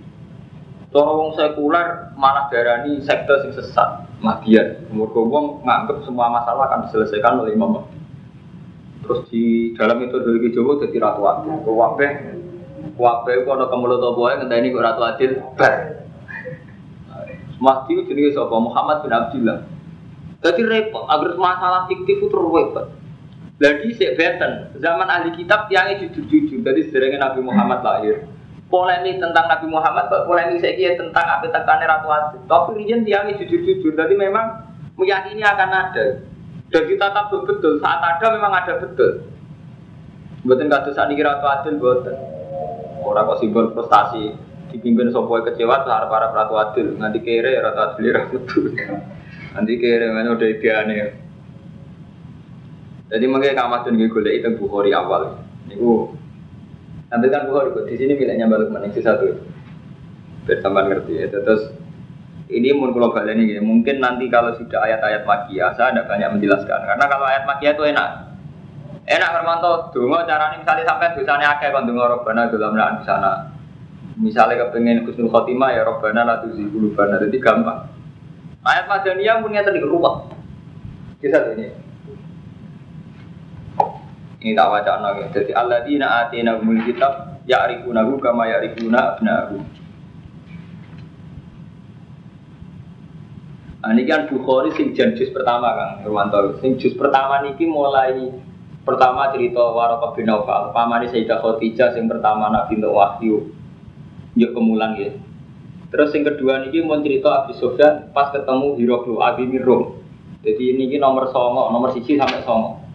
Cara 0.88 1.12
wong 1.12 1.36
sekuler 1.36 2.16
malah 2.16 2.48
darani 2.48 3.04
sekte 3.04 3.44
sing 3.44 3.52
sesat, 3.52 4.08
Mahdian. 4.24 4.88
Mergo 4.88 5.28
wong 5.28 5.60
nganggep 5.60 6.00
semua 6.08 6.32
masalah 6.32 6.64
akan 6.72 6.88
diselesaikan 6.88 7.44
oleh 7.44 7.52
Imam 7.52 7.76
Mahdi. 7.76 7.98
Terus 9.04 9.20
di 9.28 9.76
dalam 9.76 10.00
itu 10.00 10.16
dari 10.16 10.48
Jawa 10.48 10.80
jadi 10.80 10.96
ratu 10.96 11.22
adil. 11.28 11.60
Kabeh 11.60 12.12
kabeh 12.98 13.34
kok 13.44 13.54
ana 13.54 13.66
kemulut 13.68 14.00
apa 14.00 14.18
wae 14.18 14.34
ngenteni 14.40 14.72
kok 14.72 14.84
ratu 14.84 15.02
adil 15.04 15.30
bar. 15.60 15.74
Mahdi 17.60 17.92
jenenge 18.08 18.32
sapa? 18.32 18.56
Muhammad 18.56 19.04
bin 19.04 19.12
Abdullah. 19.12 19.58
Jadi 20.38 20.62
repot, 20.62 21.04
agar 21.10 21.34
masalah 21.34 21.90
fiktif 21.90 22.22
itu 22.22 22.30
repot. 22.30 22.94
Lagi 23.58 23.90
beten, 23.92 24.70
zaman 24.78 25.10
ahli 25.10 25.34
kitab 25.34 25.66
tiangnya 25.66 25.98
jujur-jujur. 26.06 26.62
Jadi 26.62 26.80
sederhana 26.88 27.26
Nabi 27.26 27.40
Muhammad 27.42 27.82
lahir. 27.82 28.30
Polemik 28.68 29.16
tentang 29.16 29.48
Nabi 29.48 29.66
Muhammad, 29.72 30.12
polemik 30.28 30.60
saya 30.60 30.76
kira 30.76 30.92
tentang 31.00 31.24
apa 31.24 31.48
tekannya 31.48 31.88
Ratu 31.88 32.08
Aziz. 32.12 32.40
Tapi 32.44 32.70
rian 32.84 33.00
tiangnya 33.00 33.40
jujur-jujur. 33.40 33.96
Jadi 33.96 34.12
memang 34.12 34.68
meyakini 35.00 35.40
akan 35.40 35.70
ada. 35.72 36.20
Dan 36.68 36.84
kita 36.84 37.08
tak 37.16 37.32
betul, 37.32 37.80
saat 37.80 37.96
ada 38.04 38.26
memang 38.28 38.52
ada 38.52 38.76
betul. 38.76 39.24
Betul 40.44 40.68
kata 40.68 40.92
saat 40.92 41.08
Ratu 41.08 41.46
Adil 41.48 41.80
betul. 41.80 42.16
Orang 43.00 43.24
kok 43.32 43.40
simbol 43.40 43.72
prestasi 43.72 44.36
dipimpin 44.68 45.08
sopoy 45.08 45.40
kecewa 45.48 45.88
harap 45.88 46.12
para 46.12 46.28
Ratu 46.28 46.54
Adil. 46.60 46.92
Nanti 47.00 47.24
kere 47.24 47.56
Ratu 47.56 47.80
Adil 47.80 48.12
Ratu 48.12 48.36
Nanti 49.56 49.72
kira 49.80 50.12
mana 50.12 50.36
udah 50.36 50.48
ideane. 50.48 50.96
Jadi 53.08 53.24
tuh 53.24 53.90
nih 53.96 54.06
gue 54.12 54.32
itu 54.36 54.48
Bukhari 54.60 54.92
awal. 54.92 55.40
Niku 55.64 56.12
nanti 57.08 57.26
kan 57.32 57.48
Bukhari 57.48 57.72
di 57.88 57.96
sini 57.96 58.12
miliknya 58.16 58.46
balik 58.48 58.68
mana 58.72 58.88
satu. 58.92 59.32
Bersama 60.48 60.84
ngerti 60.88 61.12
ya. 61.20 61.28
Terus 61.28 61.72
ini 62.48 62.72
mun 62.72 62.96
kalau 62.96 63.12
kalian 63.12 63.44
ini 63.44 63.60
mungkin 63.60 64.00
nanti 64.00 64.28
kalau 64.32 64.56
sudah 64.56 64.80
ayat-ayat 64.80 65.28
makia 65.28 65.76
saya 65.76 65.92
ada 65.92 66.08
banyak 66.08 66.40
menjelaskan 66.40 66.80
karena 66.80 67.04
kalau 67.04 67.28
ayat 67.28 67.44
makia 67.44 67.76
itu 67.76 67.84
enak 67.84 68.08
enak 69.04 69.30
Hermanto 69.36 69.92
dungo 69.92 70.24
caranya 70.24 70.56
misalnya 70.56 70.88
sampai 70.88 71.12
dosanya 71.12 71.60
akeh 71.60 71.68
kan 71.68 71.84
dungo 71.84 72.08
robana 72.08 72.48
dalam 72.48 72.72
di 72.72 73.04
sana 73.04 73.52
misalnya 74.16 74.64
kepengen 74.64 75.04
kusnul 75.04 75.28
khotimah 75.28 75.76
ya 75.76 75.84
robana 75.84 76.24
lah 76.24 76.40
tuh 76.40 76.56
bana 76.96 77.20
jadi 77.20 77.36
gampang 77.36 77.98
Ayat 78.68 78.84
Madaniyah 78.90 79.40
punya 79.40 79.62
tadi 79.62 79.80
ruwet. 79.80 80.34
Kisah 81.22 81.56
ini. 81.56 81.72
Ini 84.38 84.54
tak 84.54 84.70
baca 84.70 84.92
lagi. 85.02 85.22
Jadi 85.34 85.50
Allah 85.50 85.82
di 85.82 85.98
atina 85.98 86.62
umul 86.62 86.78
kitab 86.86 87.42
ya'rifunahu 87.50 88.22
kama 88.22 88.46
ya'rifuna 88.46 89.18
abnahu. 89.18 89.58
Nah, 93.78 93.94
ini 93.94 94.04
kan 94.04 94.26
Bukhari 94.28 94.74
sing 94.74 94.92
juz 94.94 95.30
pertama 95.34 95.74
kan, 95.74 95.90
Nurmanto. 96.02 96.60
Sing 96.62 96.78
juz 96.78 96.94
pertama 96.94 97.42
niki 97.42 97.66
mulai 97.66 98.30
pertama 98.86 99.30
cerita 99.34 99.58
Waraqah 99.58 100.12
bin 100.18 100.28
Nawfal, 100.28 100.76
pamane 100.76 101.08
Sayyidah 101.08 101.40
Khadijah 101.40 101.94
sing 101.96 102.06
pertama 102.06 102.50
Nabi 102.52 102.78
untuk 102.78 102.94
wahyu. 102.94 103.36
Yuk 104.38 104.50
kemulan 104.54 104.94
ya. 104.98 105.14
Terus 105.88 106.12
yang 106.12 106.28
kedua 106.30 106.68
ini 106.68 106.84
mau 106.84 107.00
cerita 107.00 107.42
Abi 107.42 107.56
Sofyan 107.56 108.12
pas 108.12 108.28
ketemu 108.28 108.76
Hiroklu 108.76 109.24
Abi 109.24 109.48
Mirum. 109.48 109.98
Jadi 110.44 110.76
ini 110.76 110.94
nomor 111.00 111.32
songo, 111.32 111.72
nomor 111.72 111.90
sisi 111.96 112.14
sampai 112.14 112.44
songo. 112.44 112.87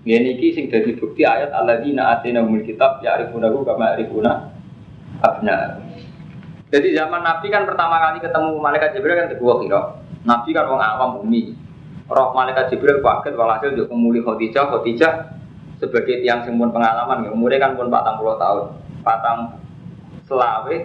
Ini 0.00 0.32
ini 0.32 0.48
sing 0.56 0.72
jadi 0.72 0.96
bukti 0.96 1.28
ayat 1.28 1.52
alladzina 1.52 2.16
atina 2.16 2.40
umul 2.40 2.64
kitab 2.64 3.04
ya 3.04 3.20
arifunahu 3.20 3.68
kama 3.68 3.92
arifuna 3.92 4.48
abna. 5.20 5.76
Jadi 6.72 6.96
zaman 6.96 7.20
Nabi 7.20 7.52
kan 7.52 7.68
pertama 7.68 8.00
kali 8.00 8.24
ketemu 8.24 8.56
malaikat 8.56 8.96
Jibril 8.96 9.18
kan 9.20 9.28
kedua 9.28 9.52
kira. 9.60 9.80
Nabi 10.24 10.50
kan 10.56 10.64
orang 10.70 10.88
awam 10.96 11.10
bumi. 11.20 11.52
Roh 12.08 12.32
malaikat 12.32 12.72
Jibril 12.72 13.04
kaget 13.04 13.36
walhasil 13.36 13.76
juga 13.76 13.92
kemuli 13.92 14.24
Khadijah, 14.24 14.64
Khadijah 14.72 15.12
sebagai 15.78 16.24
tiang 16.24 16.48
sempun 16.48 16.72
pengalaman, 16.72 17.28
umurnya 17.30 17.60
kan 17.60 17.76
pun 17.76 17.92
40 17.92 18.40
tahun. 18.40 18.66
Patang 19.04 19.60
selawe 20.30 20.76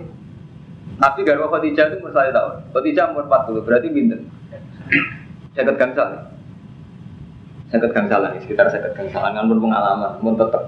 Nabi 0.96 1.20
Garwa 1.22 1.48
Khadijah 1.54 1.86
itu 1.94 1.96
umur 2.02 2.12
saya 2.16 2.34
tahun 2.34 2.54
Khadijah 2.74 3.06
umur 3.14 3.30
40 3.30 3.62
berarti 3.68 3.88
binten 3.94 4.26
Saya 5.54 5.72
gangsal 5.72 6.35
Saya 7.76 7.92
gangsalan 7.92 8.30
nih 8.40 8.42
sekitar 8.48 8.72
saya 8.72 8.88
gangsalan 8.96 9.36
kan 9.36 9.52
pun 9.52 9.60
pengalaman 9.60 10.12
pun 10.24 10.40
tetap 10.40 10.64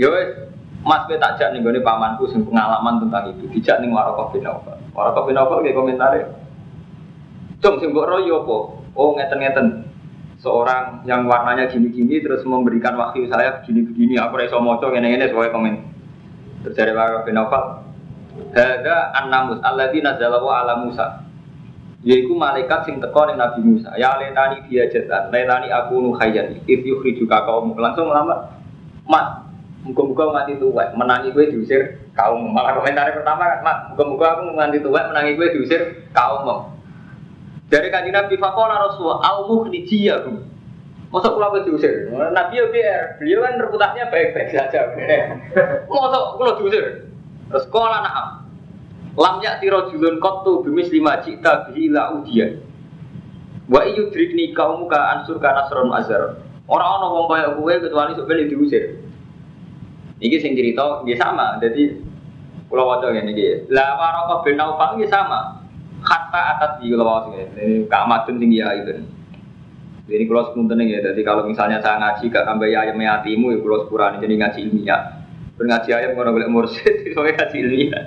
Ya 0.00 0.08
wes 0.08 0.48
Mas 0.82 1.06
kowe 1.06 1.14
tak 1.14 1.38
jak 1.38 1.54
ning 1.54 1.62
gone 1.62 1.78
pamanku 1.78 2.26
sing 2.26 2.42
pengalaman 2.42 2.98
tentang 2.98 3.30
itu, 3.30 3.46
dijak 3.54 3.78
ning 3.78 3.94
Waraqah 3.94 4.34
bin 4.34 4.42
Nawfal. 4.42 4.74
Waraqah 4.90 5.22
bin 5.30 5.38
Nawfal 5.38 5.62
nggih 5.62 5.78
komentare. 5.78 6.26
Cung 7.62 7.78
sing 7.78 7.94
mbok 7.94 8.10
royo 8.10 8.42
apa? 8.42 8.58
Oh 8.98 9.14
ngeten-ngeten. 9.14 9.86
Seorang 10.42 11.06
yang 11.06 11.30
warnanya 11.30 11.70
gini-gini 11.70 12.18
terus 12.18 12.42
memberikan 12.42 12.98
wahyu 12.98 13.30
saya 13.30 13.62
begini-begini, 13.62 14.18
aku 14.18 14.42
ora 14.42 14.50
iso 14.50 14.58
maca 14.58 14.90
ngene-ngene 14.90 15.30
sebagai 15.30 15.54
komen. 15.54 15.74
Terus 16.66 16.74
dari 16.74 16.90
Waraqah 16.98 17.22
bin 17.30 17.38
Hada 18.50 18.96
an-namus 19.22 19.62
alladzi 19.62 20.02
nazala 20.02 20.42
wa 20.42 20.66
ala 20.66 20.82
Musa. 20.82 21.30
Yaiku 22.02 22.34
malaikat 22.34 22.82
sing 22.82 22.98
teko 22.98 23.30
ning 23.30 23.38
Nabi 23.38 23.62
Musa. 23.62 23.94
Ya 23.94 24.18
letani 24.18 24.58
dia 24.66 24.90
jatan, 24.90 25.30
letani 25.30 25.70
aku 25.70 26.02
nu 26.02 26.10
khayyan. 26.18 26.58
If 26.66 26.82
yukhrijuka 26.82 27.46
kaum 27.46 27.78
langsung 27.78 28.10
lama. 28.10 28.58
Mat, 29.06 29.46
muka-muka 29.86 30.34
nganti 30.34 30.58
tuwek, 30.58 30.94
menangi 30.98 31.30
gue 31.30 31.54
diusir 31.54 32.02
kaum. 32.18 32.50
Malah 32.50 32.74
komentar 32.78 33.10
pertama 33.14 33.46
kan, 33.46 33.60
mat, 33.62 33.78
muka-muka 33.94 34.26
aku 34.34 34.42
nganti 34.58 34.78
tuwek, 34.82 35.04
menangi 35.14 35.38
gue 35.38 35.46
diusir 35.54 35.82
kaum. 36.10 36.74
Dari 37.70 37.88
kanjeng 37.90 38.14
Nabi 38.18 38.34
Fakola 38.34 38.82
Rasulullah, 38.82 39.22
al 39.22 39.38
mukhrijiyahum. 39.46 40.36
Masa 41.12 41.28
kula 41.30 41.54
apa 41.54 41.62
diusir? 41.62 42.10
Nabi 42.10 42.56
ya 42.56 42.66
biar, 42.72 43.02
beliau 43.20 43.44
kan 43.46 43.54
reputasinya 43.62 44.10
baik-baik 44.10 44.48
saja. 44.50 44.90
Masa 45.86 46.18
kula 46.34 46.58
diusir? 46.58 47.06
Terus 47.46 47.66
naam. 47.70 48.41
Lam 49.12 49.44
ya 49.44 49.60
tiro 49.60 49.92
julun 49.92 50.16
kotu 50.16 50.64
bimis 50.64 50.88
lima 50.88 51.20
cita 51.20 51.68
bihi 51.68 51.92
la 51.92 52.16
ujian. 52.16 52.64
Wa 53.68 53.84
iyu 53.84 54.08
drikni 54.08 54.56
kaum 54.56 54.88
muka 54.88 54.96
ansur 55.16 55.36
ka 55.36 55.52
nasron 55.52 55.92
azhar. 55.92 56.40
Orang 56.64 56.88
orang 57.00 57.12
wong 57.12 57.26
kaya 57.28 57.48
gue 57.52 57.74
kecuali 57.84 58.12
sebenarnya 58.16 58.48
diusir. 58.48 58.84
Iki 60.16 60.36
sing 60.40 60.52
cerita 60.56 61.04
nggih 61.04 61.18
sama. 61.20 61.60
Jadi 61.60 61.92
kula 62.72 62.88
waca 62.88 63.12
ngene 63.12 63.36
iki. 63.36 63.68
Lah 63.68 64.00
Waraqah 64.00 64.38
bin 64.48 64.56
Naufal 64.56 64.96
nggih 64.96 65.12
sama. 65.12 65.60
Hatta 66.00 66.40
atas 66.56 66.70
di 66.80 66.88
kula 66.88 67.04
waca 67.04 67.28
ngene. 67.36 67.84
Kak 67.92 68.08
Madun 68.08 68.40
sing 68.40 68.48
ya 68.48 68.72
itu. 68.80 68.96
Jadi 70.02 70.24
kalau 70.26 70.50
sepunten 70.50 70.82
ya, 70.82 70.98
jadi 70.98 71.22
kalau 71.22 71.46
misalnya 71.46 71.78
saya 71.78 71.96
ngaji 71.96 72.26
gak 72.26 72.42
tambah 72.42 72.66
ya 72.66 72.84
ayam 72.84 72.98
yatimu 72.98 73.54
ya 73.54 73.58
kalau 73.62 73.86
sepurani 73.86 74.18
jadi 74.18 74.34
ngaji 74.34 74.58
ilmiah. 74.66 75.02
Berngaji 75.54 75.90
ayam 75.94 76.18
kalau 76.18 76.34
boleh 76.34 76.50
mursid, 76.50 77.06
soalnya 77.14 77.38
ngaji 77.38 77.56
ilmiah. 77.62 78.04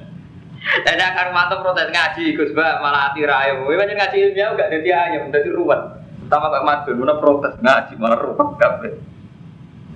Dan 0.65 0.97
akan 0.97 1.27
mantap 1.29 1.61
protes 1.61 1.93
ngaji, 1.93 2.33
Gus 2.33 2.51
Mbak 2.51 2.73
malah 2.81 3.09
hati 3.09 3.21
raya. 3.21 3.53
Gue 3.61 3.77
banyak 3.77 3.95
ngaji 3.95 4.17
ilmiah 4.17 4.57
gak 4.57 4.71
jadi 4.73 4.89
ayam, 4.97 5.29
jadi 5.29 5.49
ruwet. 5.53 5.81
Pertama 6.25 6.49
Pak 6.49 6.65
Madun, 6.65 6.97
mana 6.97 7.15
protes 7.21 7.53
ngaji 7.61 7.93
malah 8.01 8.17
ruwet 8.17 8.49
kabeh. 8.57 8.93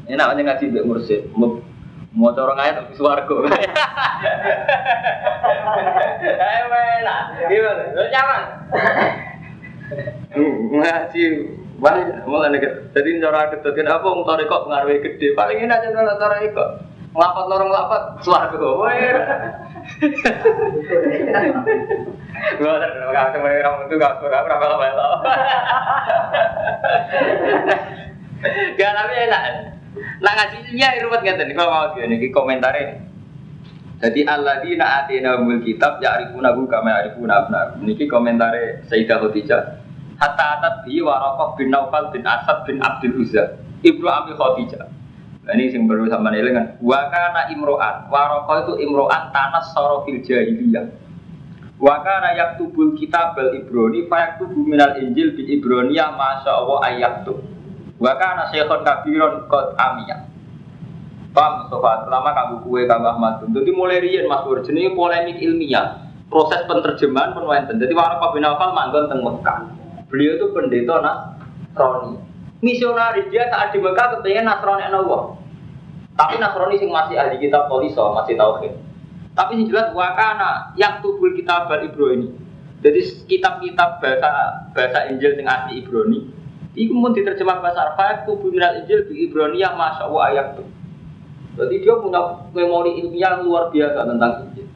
Ini 0.10 0.18
namanya 0.18 0.42
ngaji 0.54 0.74
mbak 0.74 0.86
mursid. 0.90 1.22
Mau 1.38 2.34
corong 2.34 2.58
ayat 2.58 2.82
tapi 2.82 2.98
suwargo. 2.98 3.46
Ayo 6.26 6.66
enak, 6.74 7.22
gimana? 7.46 7.84
Lo 7.94 8.04
nyaman? 8.10 8.44
Ngaji 10.74 11.24
banyak, 11.78 12.26
malah 12.26 12.50
nih. 12.50 12.62
Jadi 12.90 13.22
cara 13.22 13.54
ketutin 13.54 13.86
apa? 13.86 14.02
Mau 14.02 14.26
kok 14.26 14.64
pengaruhnya 14.66 15.06
gede. 15.06 15.38
Paling 15.38 15.70
enak 15.70 15.86
aja 15.86 15.90
kalau 15.94 16.18
kok. 16.58 16.70
Ngelapat 17.10 17.44
lorong 17.50 17.70
ngelapat. 17.74 18.02
Wah. 18.30 18.44
Gua 22.60 22.72
ada 22.80 22.88
nggak 22.94 23.28
sama 23.36 23.50
orang 23.52 23.76
itu 23.90 23.96
nggak 24.00 24.14
suka 24.22 24.40
berapa 24.46 24.66
lama 24.70 24.86
ya 24.86 24.94
Gak 28.80 28.92
tapi 28.96 29.14
enak. 29.28 29.44
Nah 30.24 30.32
ngaji 30.32 30.58
ilmiah 30.72 30.92
ruwet 31.04 31.22
nggak 31.26 31.38
tadi 31.42 31.52
kalau 31.58 31.72
mau 31.74 31.92
gini 31.98 32.32
komentarnya. 32.32 33.10
Jadi 34.00 34.24
Allah 34.24 34.64
di 34.64 34.80
naatina 34.80 35.36
mul 35.44 35.60
kitab 35.60 36.00
ya 36.00 36.16
arifuna 36.16 36.56
bu 36.56 36.64
kama 36.72 37.04
arifuna 37.04 37.44
abna. 37.44 37.76
Niki 37.84 38.08
komentare 38.08 38.88
Sayyidah 38.88 39.20
Khadijah. 39.20 39.62
Hatta 40.16 40.46
atat 40.60 40.88
bi 40.88 41.04
Waraqah 41.04 41.60
bin 41.60 41.72
Naufal 41.72 42.08
bin 42.16 42.24
Asad 42.24 42.64
bin 42.64 42.80
Abdul 42.80 43.20
Uzza. 43.20 43.60
Ibnu 43.84 44.08
Abi 44.08 44.32
Khadijah. 44.40 44.99
Nah, 45.50 45.58
ini 45.58 45.74
yang 45.74 45.90
perlu 45.90 46.06
sama 46.06 46.30
nilai 46.30 46.54
kan. 46.54 46.66
Wa 46.78 47.10
kana 47.10 47.50
imro'an. 47.50 48.06
Waraqah 48.06 48.70
itu 48.70 48.86
imro'an 48.86 49.34
tanas 49.34 49.74
sorofil 49.74 50.22
jahiliyah. 50.22 50.94
Wa 51.82 52.06
kana 52.06 52.38
yaktubul 52.38 52.94
kitab 52.94 53.34
al 53.34 53.58
ibroni 53.58 54.06
fa 54.06 54.30
yaktubu 54.30 54.62
minal 54.62 55.02
injil 55.02 55.34
bil 55.34 55.50
ibroniyah 55.50 56.14
masya 56.14 56.54
Allah 56.54 56.78
ayaktub. 56.94 57.42
Wa 57.98 58.14
kana 58.22 58.54
syekhon 58.54 58.86
kabiron 58.86 59.50
qad 59.50 59.74
amiyah. 59.74 60.30
Paham 61.34 61.66
Mustafa, 61.66 62.06
terutama 62.06 62.30
kamu 62.38 62.56
kue 62.70 62.82
kamu 62.86 63.06
Ahmad. 63.10 63.34
Jadi 63.50 63.70
mulai 63.74 64.06
rian 64.06 64.30
Mas 64.30 64.46
Bur, 64.46 64.62
jenis 64.62 64.94
polemik 64.94 65.42
ilmiah, 65.42 66.14
proses 66.30 66.62
penerjemahan 66.70 67.34
pun. 67.34 67.50
Jadi 67.50 67.94
Waraqah 67.94 68.38
bin 68.38 68.46
Nawfal 68.46 68.70
manggon 68.78 69.10
teng 69.10 69.26
Mekah. 69.26 69.66
Beliau 70.14 70.38
itu 70.38 70.46
pendeta 70.54 71.02
Nasrani. 71.02 72.22
Misionaris 72.62 73.30
dia 73.34 73.50
saat 73.50 73.74
di 73.74 73.82
Mekah 73.82 74.22
kepengen 74.22 74.46
Nasrani 74.46 74.94
Allah. 74.94 75.39
Tapi 76.20 76.36
Nasrani 76.36 76.76
sing 76.76 76.92
masih 76.92 77.16
ahli 77.16 77.40
kitab 77.40 77.72
Toliso, 77.72 78.12
masih 78.12 78.36
tauhid. 78.36 78.76
Tapi 79.40 79.56
sing 79.56 79.72
jelas 79.72 79.96
wakana 79.96 80.76
yang 80.76 81.00
tubul 81.00 81.32
kitab 81.32 81.72
Bal 81.72 81.88
Ibrani. 81.88 82.28
Jadi 82.84 83.24
kitab-kitab 83.24 84.04
bahasa 84.04 84.32
bahasa 84.76 85.08
Injil 85.08 85.40
sing 85.40 85.48
asli 85.48 85.80
Ibrani. 85.80 86.28
Iku 86.76 86.92
mun 86.92 87.16
diterjemah 87.16 87.64
bahasa 87.64 87.96
Arab, 87.96 88.28
tubuh 88.28 88.52
minal 88.52 88.84
Injil 88.84 89.08
di 89.08 89.32
Ibrani 89.32 89.64
yang 89.64 89.80
masya 89.80 90.12
Allah 90.12 90.24
ayat 90.28 90.48
tuh. 90.60 90.68
Jadi 91.56 91.88
dia 91.88 91.96
punya 92.04 92.20
memori 92.52 93.00
ilmiah 93.00 93.40
yang 93.40 93.48
luar 93.48 93.72
biasa 93.72 94.00
tentang 94.04 94.32
Injil. 94.44 94.68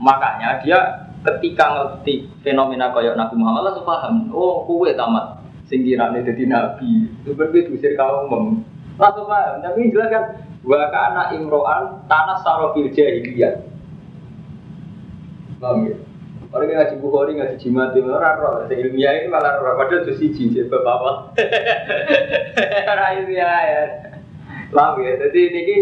Makanya 0.00 0.64
dia 0.64 0.78
ketika 1.24 1.64
ngerti 1.76 2.28
fenomena 2.40 2.88
kayak 2.92 3.20
Nabi 3.20 3.36
Muhammad 3.36 3.68
langsung 3.68 3.84
paham. 3.84 4.32
Oh, 4.32 4.64
kue 4.64 4.96
tamat 4.96 5.44
singkirannya 5.68 6.24
jadi 6.24 6.44
Nabi. 6.48 7.08
Itu 7.20 7.36
berarti 7.36 7.68
diusir 7.68 7.96
kaum 8.00 8.32
umum. 8.32 8.44
Langsung 8.96 9.28
paham. 9.28 9.60
Tapi 9.60 9.92
jelas 9.92 10.08
kan 10.12 10.24
wa 10.64 10.88
kana 10.88 11.22
imro'an 11.36 12.08
tanah 12.08 12.40
sarofil 12.40 12.88
jahiliyah. 12.90 13.62
Paham 15.60 15.88
ya? 15.88 15.96
Orang 16.54 16.70
yang 16.70 16.86
ngaji 16.86 16.94
Bukhari, 17.02 17.32
ngaji 17.34 17.56
jimat, 17.58 17.98
itu 17.98 18.06
orang 18.06 18.38
roh. 18.38 18.62
Ilmiah 18.70 19.12
ini 19.18 19.26
malah 19.26 19.58
roh. 19.58 19.74
Padahal 19.74 20.06
itu 20.06 20.22
siji, 20.22 20.54
jadi 20.54 20.70
bapak-bapak. 20.70 21.34
Orang 22.94 23.10
ilmiah 23.18 23.58
ya. 23.66 23.82
Paham 24.70 25.02
ya? 25.02 25.18
Jadi 25.18 25.40
ini 25.50 25.76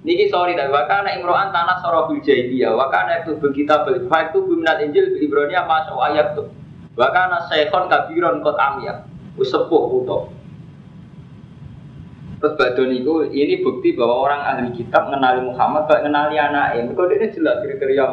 Niki 0.00 0.32
sorry 0.32 0.56
tapi 0.56 0.72
wakana 0.72 1.12
imro'an 1.20 1.52
tanah 1.52 1.84
sorofil 1.84 2.24
jahiliyah 2.24 2.72
wakana 2.72 3.20
itu 3.20 3.36
begitu 3.36 3.68
berfak 3.68 4.32
itu 4.32 4.38
biminat 4.48 4.80
injil 4.80 5.12
di 5.12 5.28
Ibrania 5.28 5.68
masuk 5.68 6.00
ayat 6.00 6.32
tuh 6.32 6.48
wakana 6.96 7.44
syekhon 7.52 7.84
kabiron 7.92 8.40
kot 8.40 8.56
amiyah 8.56 9.04
usepuh 9.36 10.00
utuh 10.00 10.32
Terus 12.40 12.56
badon 12.56 12.96
itu 12.96 13.28
ini 13.36 13.60
bukti 13.60 13.92
bahwa 13.92 14.24
orang 14.24 14.40
ahli 14.40 14.72
kitab 14.72 15.12
mengenali 15.12 15.44
Muhammad 15.44 15.84
kayak 15.92 16.08
mengenali 16.08 16.36
anaknya. 16.40 16.88
Mereka 16.88 17.02
ini 17.12 17.26
jelas 17.36 17.56
kriteria. 17.60 18.08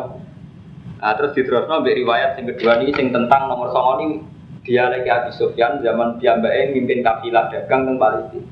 Nah, 0.98 1.14
terus 1.16 1.32
diterusno 1.32 1.80
mbek 1.80 1.96
riwayat 2.04 2.36
yang 2.36 2.52
kedua 2.52 2.84
ini 2.84 2.92
yang 2.92 3.16
tentang 3.16 3.48
nomor 3.48 3.72
songo 3.72 4.04
ini 4.04 4.20
dia 4.68 4.92
lagi 4.92 5.08
Abi 5.08 5.32
Sufyan 5.32 5.80
zaman 5.80 6.20
piyambake 6.20 6.76
mimpin 6.76 7.00
kafilah 7.00 7.48
dagang 7.48 7.88
teng 7.88 7.96
Palestina. 7.96 8.44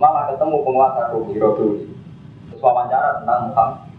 Malah 0.00 0.34
ketemu 0.34 0.56
penguasa 0.66 1.14
Romi 1.14 1.38
Romi. 1.38 1.86
Terus 2.50 2.58
wawancara 2.58 3.22
tentang 3.22 3.54
Muhammad. 3.54 3.92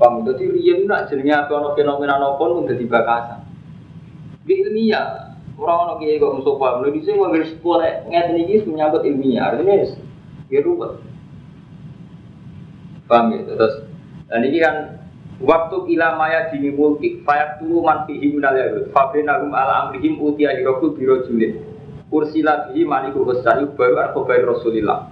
Paham? 0.00 0.24
Jadi 0.24 0.44
riyen 0.48 0.88
nak 0.88 1.10
jenenge 1.10 1.34
apa 1.34 1.74
fenomena 1.76 2.16
nopo 2.16 2.62
pun 2.62 2.70
dadi 2.70 2.86
bakasan. 2.88 3.44
Di 4.46 4.54
ilmiah, 4.64 5.29
Orang 5.60 5.78
orang 5.84 5.96
kiai 6.00 6.16
kok 6.16 6.40
musuh 6.40 6.56
paham. 6.56 6.80
Lalu 6.80 6.96
di 6.96 7.00
sini 7.04 7.20
mau 7.20 7.36
sekolah 7.36 8.08
ngerti 8.08 8.40
ini 8.40 8.54
menyangkut 8.64 9.04
ilmiah. 9.04 9.52
Artinya 9.52 9.74
ya 10.48 10.58
ruwet. 10.64 10.92
Paham 13.04 13.36
ya? 13.36 13.44
Terus 13.44 13.74
dan 14.30 14.40
ini 14.46 14.58
kan 14.62 14.76
waktu 15.42 15.76
kila 15.90 16.14
maya 16.14 16.48
dini 16.54 16.70
mulki 16.70 17.26
fayak 17.26 17.58
tulu 17.58 17.82
man 17.82 18.06
fihi 18.06 18.30
minal 18.30 18.54
yahud 18.54 18.92
fabinahum 18.94 19.50
ala 19.50 19.88
amrihim 19.88 20.20
utia 20.22 20.54
hiroku 20.54 20.94
biro 20.94 21.26
julid 21.26 21.58
ursila 22.12 22.70
bihi 22.70 22.86
maniku 22.86 23.26
husayu 23.26 23.72
baru 23.74 23.98
arkobain 23.98 24.46
rasulillah 24.46 25.10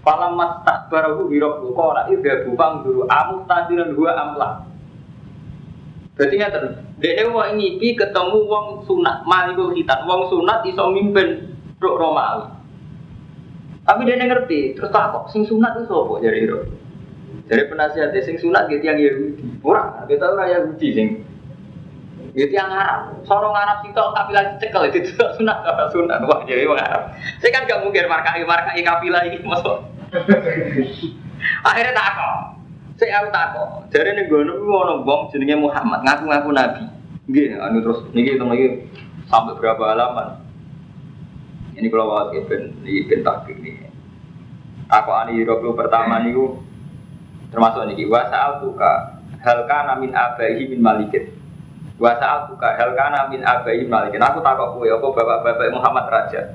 Falam 0.00 0.32
mas 0.32 0.64
tak 0.64 0.88
barahu 0.88 1.28
hiroku 1.28 1.76
kora 1.76 2.08
ida 2.08 2.48
bupang 2.48 2.80
dulu 2.80 3.04
amu 3.12 3.44
tadiran 3.44 3.92
dua 3.92 4.16
amlah 4.16 4.69
Jadi 6.18 6.34
ngeten, 6.36 6.64
dia 7.00 7.24
mau 7.30 7.46
ngipi 7.46 7.96
ketemu 7.96 8.38
wong 8.44 8.66
sunat, 8.84 9.24
malikul 9.24 9.72
hitan, 9.72 10.04
wong 10.04 10.28
sunat 10.28 10.66
iso 10.66 10.90
mimpin 10.90 11.54
rok 11.80 11.96
Romawi. 11.96 12.50
Tapi 13.86 14.04
dia 14.04 14.20
ngerti, 14.20 14.76
terus 14.76 14.92
takut 14.92 15.26
sing 15.32 15.48
sunat 15.48 15.80
itu 15.80 15.88
sopo 15.88 16.20
jadi 16.20 16.44
rok. 16.50 16.68
Jadi 17.48 17.62
penasihat 17.72 18.12
sing 18.20 18.36
sunat 18.36 18.68
gitu 18.68 18.84
yang 18.84 19.00
Yahudi, 19.00 19.42
orang 19.64 20.06
kita 20.06 20.24
orang 20.28 20.48
Yahudi 20.50 20.88
sing 20.92 21.08
gitu 22.30 22.52
yang 22.54 22.70
Arab, 22.70 23.10
sorong 23.26 23.54
Arab 23.56 23.82
sih 23.82 23.90
tau 23.90 24.14
kafilah 24.14 24.54
cekel 24.62 24.86
itu 24.86 25.10
tuh 25.18 25.34
sunat 25.34 25.66
apa 25.66 25.90
sunat 25.90 26.22
wah 26.30 26.46
jadi 26.46 26.68
orang 26.68 26.86
Arab. 26.86 27.02
Saya 27.42 27.50
kan 27.50 27.66
gak 27.66 27.82
mungkin 27.82 28.06
markai 28.06 28.46
markai 28.46 28.86
kafilah 28.86 29.22
ini 29.26 29.42
masuk. 29.42 29.82
Akhirnya 31.68 31.96
takok. 31.96 32.49
Saya 33.00 33.24
aku 33.24 33.32
takok. 33.32 33.68
Jadi 33.96 34.12
nih 34.12 34.24
gue 34.28 34.44
nunggu 34.44 34.68
ono 34.68 34.94
bom 35.00 35.32
jenenge 35.32 35.56
Muhammad 35.56 36.04
ngaku-ngaku 36.04 36.52
nabi. 36.52 36.84
Nggih, 37.32 37.56
anu 37.56 37.80
terus 37.80 38.04
niki 38.12 38.36
teng 38.36 38.52
lagi 38.52 38.84
sampai 39.24 39.56
berapa 39.56 39.80
halaman. 39.88 40.44
Ini 41.80 41.88
kalau 41.88 42.12
wawas 42.12 42.36
ben 42.44 42.76
iki 42.84 43.08
ben 43.08 43.24
takdir 43.24 43.56
nih. 43.56 43.88
Aku 44.92 45.16
ani 45.16 45.48
pertama 45.48 46.20
niku 46.20 46.60
termasuk 47.48 47.88
niki 47.88 48.04
wa 48.04 48.20
sa'al 48.28 48.60
tuka 48.60 49.16
hal 49.48 49.64
kana 49.64 49.96
min 49.96 50.12
abaihi 50.12 50.68
min 50.68 50.84
malikin. 50.84 51.32
Wa 51.96 52.20
sa'al 52.20 52.52
tuka 52.52 52.76
hal 52.76 52.92
kana 52.92 53.32
min 53.32 53.40
abaihi 53.40 53.88
min 53.88 53.96
malikin. 53.96 54.20
Aku 54.20 54.44
takok 54.44 54.76
kowe 54.76 54.84
apa 54.84 55.06
bapak-bapak 55.08 55.72
Muhammad 55.72 56.04
Raja. 56.12 56.52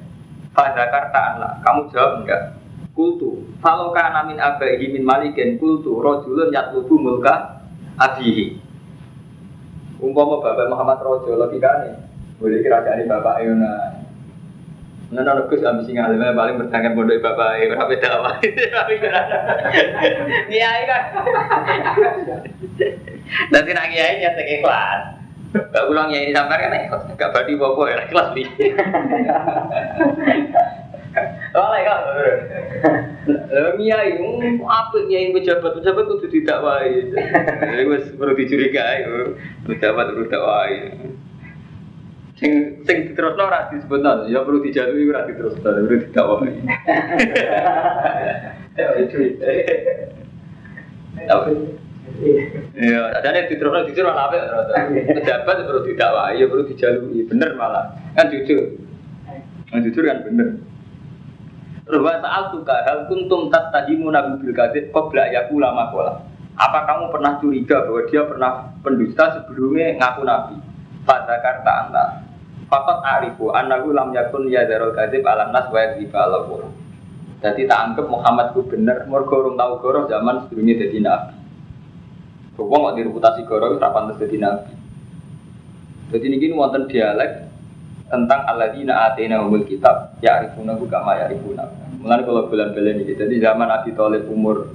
Fa 0.53 0.69
zakarta 0.77 1.41
lah, 1.41 1.57
kamu 1.65 1.89
jawab 1.89 2.21
enggak? 2.21 2.53
Kultu, 2.95 3.43
kalau 3.59 3.91
kana 3.91 4.23
min 4.23 4.39
abaihi 4.39 4.87
min 4.87 5.03
malikin 5.03 5.59
kultu 5.59 5.99
rojulun 5.99 6.47
yatlubu 6.47 6.95
mulka 6.95 7.59
abihi. 7.99 8.55
Umpama 9.99 10.39
bapak 10.39 10.71
Muhammad 10.71 11.03
Rojo 11.03 11.35
logikane, 11.35 11.91
boleh 12.39 12.63
kerajaan 12.63 13.03
bapak 13.03 13.43
Yona. 13.43 13.99
Nah, 15.11 15.21
nah, 15.21 15.43
Gus 15.51 15.67
ambisi 15.67 15.91
ngalim 15.91 16.23
paling 16.23 16.55
bertanggung 16.55 16.95
bodoh 16.95 17.19
bapak 17.19 17.67
Yona 17.67 17.83
beda 17.83 18.09
apa? 18.15 18.31
Kiai 20.47 20.81
kan. 20.87 21.03
Nanti 23.51 23.71
nak 23.75 23.87
kiai 23.91 24.23
nyata 24.23 24.43
ikhlas. 24.55 25.01
Gak 25.55 25.87
ulang 25.91 26.15
ya 26.15 26.19
ini 26.23 26.31
sampai 26.31 26.63
kan 26.63 26.79
ikhlas. 26.79 27.03
Gak 27.19 27.31
badi 27.35 27.59
bobo 27.59 27.91
ya 27.91 28.07
ikhlas 28.07 28.31
nih. 28.35 28.47
Oleh 31.55 31.81
kan. 31.87 31.99
Lah 33.25 33.71
kiai 33.79 34.19
apa 34.61 34.97
kiai 35.07 35.31
pejabat 35.31 35.71
pejabat 35.79 36.03
kudu 36.11 36.27
didakwai. 36.29 37.09
Wis 37.87 38.11
perlu 38.13 38.33
dicurigai 38.35 39.07
pejabat 39.65 40.05
perlu 40.11 40.27
dakwai. 40.27 40.75
Sing 42.35 42.83
sing 42.83 42.97
diterusno 43.07 43.47
ora 43.47 43.71
disebutno, 43.71 44.27
ya 44.27 44.43
perlu 44.43 44.59
dijatuhi 44.59 45.07
ora 45.07 45.23
diterusno, 45.23 45.63
perlu 45.63 45.97
didakwai. 46.03 46.53
Ya 48.75 48.91
itu. 48.99 49.39
Iya, 52.75 53.01
adanya 53.15 53.47
diterusno 53.47 53.87
jujur 53.87 54.03
malah 54.03 54.27
apa 54.27 54.35
Pejabat 54.91 55.63
perlu 55.63 55.87
didakwai, 55.87 56.43
ya 56.43 56.45
perlu 56.51 56.67
dijalui, 56.67 57.23
bener 57.23 57.55
malah. 57.55 57.95
Kan 58.19 58.35
jujur. 58.35 58.75
Kan 59.71 59.79
jujur 59.87 60.03
kan 60.03 60.27
bener. 60.27 60.59
Terus 61.85 62.01
saat 62.01 62.49
suka 62.49 62.75
hal 62.81 63.05
kuntum 63.05 63.53
tattahimu 63.53 64.09
nabi 64.09 64.41
bil 64.41 64.57
kadzib 64.57 64.89
qabla 64.89 65.29
yakula 65.29 65.69
makola. 65.69 66.17
Apa 66.57 66.89
kamu 66.89 67.13
pernah 67.13 67.37
curiga 67.37 67.85
bahwa 67.85 68.01
dia 68.09 68.25
pernah 68.25 68.51
pendusta 68.81 69.37
sebelumnya 69.37 69.93
ngaku 70.01 70.21
nabi? 70.25 70.55
Pada 71.05 71.37
kata 71.37 71.71
anda, 71.85 72.05
Fakat 72.65 73.05
arifu 73.05 73.53
annahu 73.53 73.93
lam 73.93 74.09
yakun 74.17 74.49
ya 74.49 74.65
darul 74.65 74.97
kadzib 74.97 75.21
alam 75.21 75.53
nas 75.53 75.69
wa 75.69 75.77
yadziba 75.77 76.25
ala 76.25 76.49
Jadi 77.45 77.69
tak 77.69 77.79
anggap 77.93 78.09
Muhammad 78.09 78.57
ku 78.57 78.65
bener, 78.65 79.05
mergo 79.05 79.37
urung 79.37 79.53
tau 79.53 79.77
goro 79.77 80.09
zaman 80.09 80.49
sebelumnya 80.49 80.81
jadi 80.81 80.97
nabi. 81.05 81.37
Wong 82.57 82.81
kok 82.89 82.95
direputasi 82.97 83.45
goro 83.45 83.77
ora 83.77 83.93
pantes 83.93 84.17
jadi 84.17 84.41
nabi. 84.41 84.73
Jadi 86.09 86.25
ini 86.33 86.57
wonten 86.57 86.89
dialek 86.89 87.45
tentang 88.05 88.45
alladzina 88.45 89.09
atina 89.09 89.41
umul 89.41 89.65
kitab 89.65 90.13
ya 90.21 90.41
arifuna 90.41 90.77
kama 90.77 91.17
ya 91.17 91.23
arifuna. 91.29 91.65
Mulai 91.97 92.21
kalau 92.21 92.45
bulan-bulan 92.45 93.01
ini, 93.01 93.17
jadi 93.17 93.35
zaman 93.41 93.65
Nabi 93.65 93.89
Thalib 93.97 94.29
umur 94.29 94.69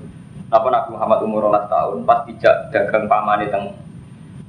apa 0.50 0.66
Nabi 0.66 0.88
Muhammad 0.98 1.18
umur 1.22 1.40
12 1.46 1.70
tahun 1.70 1.98
pas 2.02 2.26
dijak 2.26 2.74
dagang 2.74 3.06
pamane 3.06 3.46
teng 3.54 3.70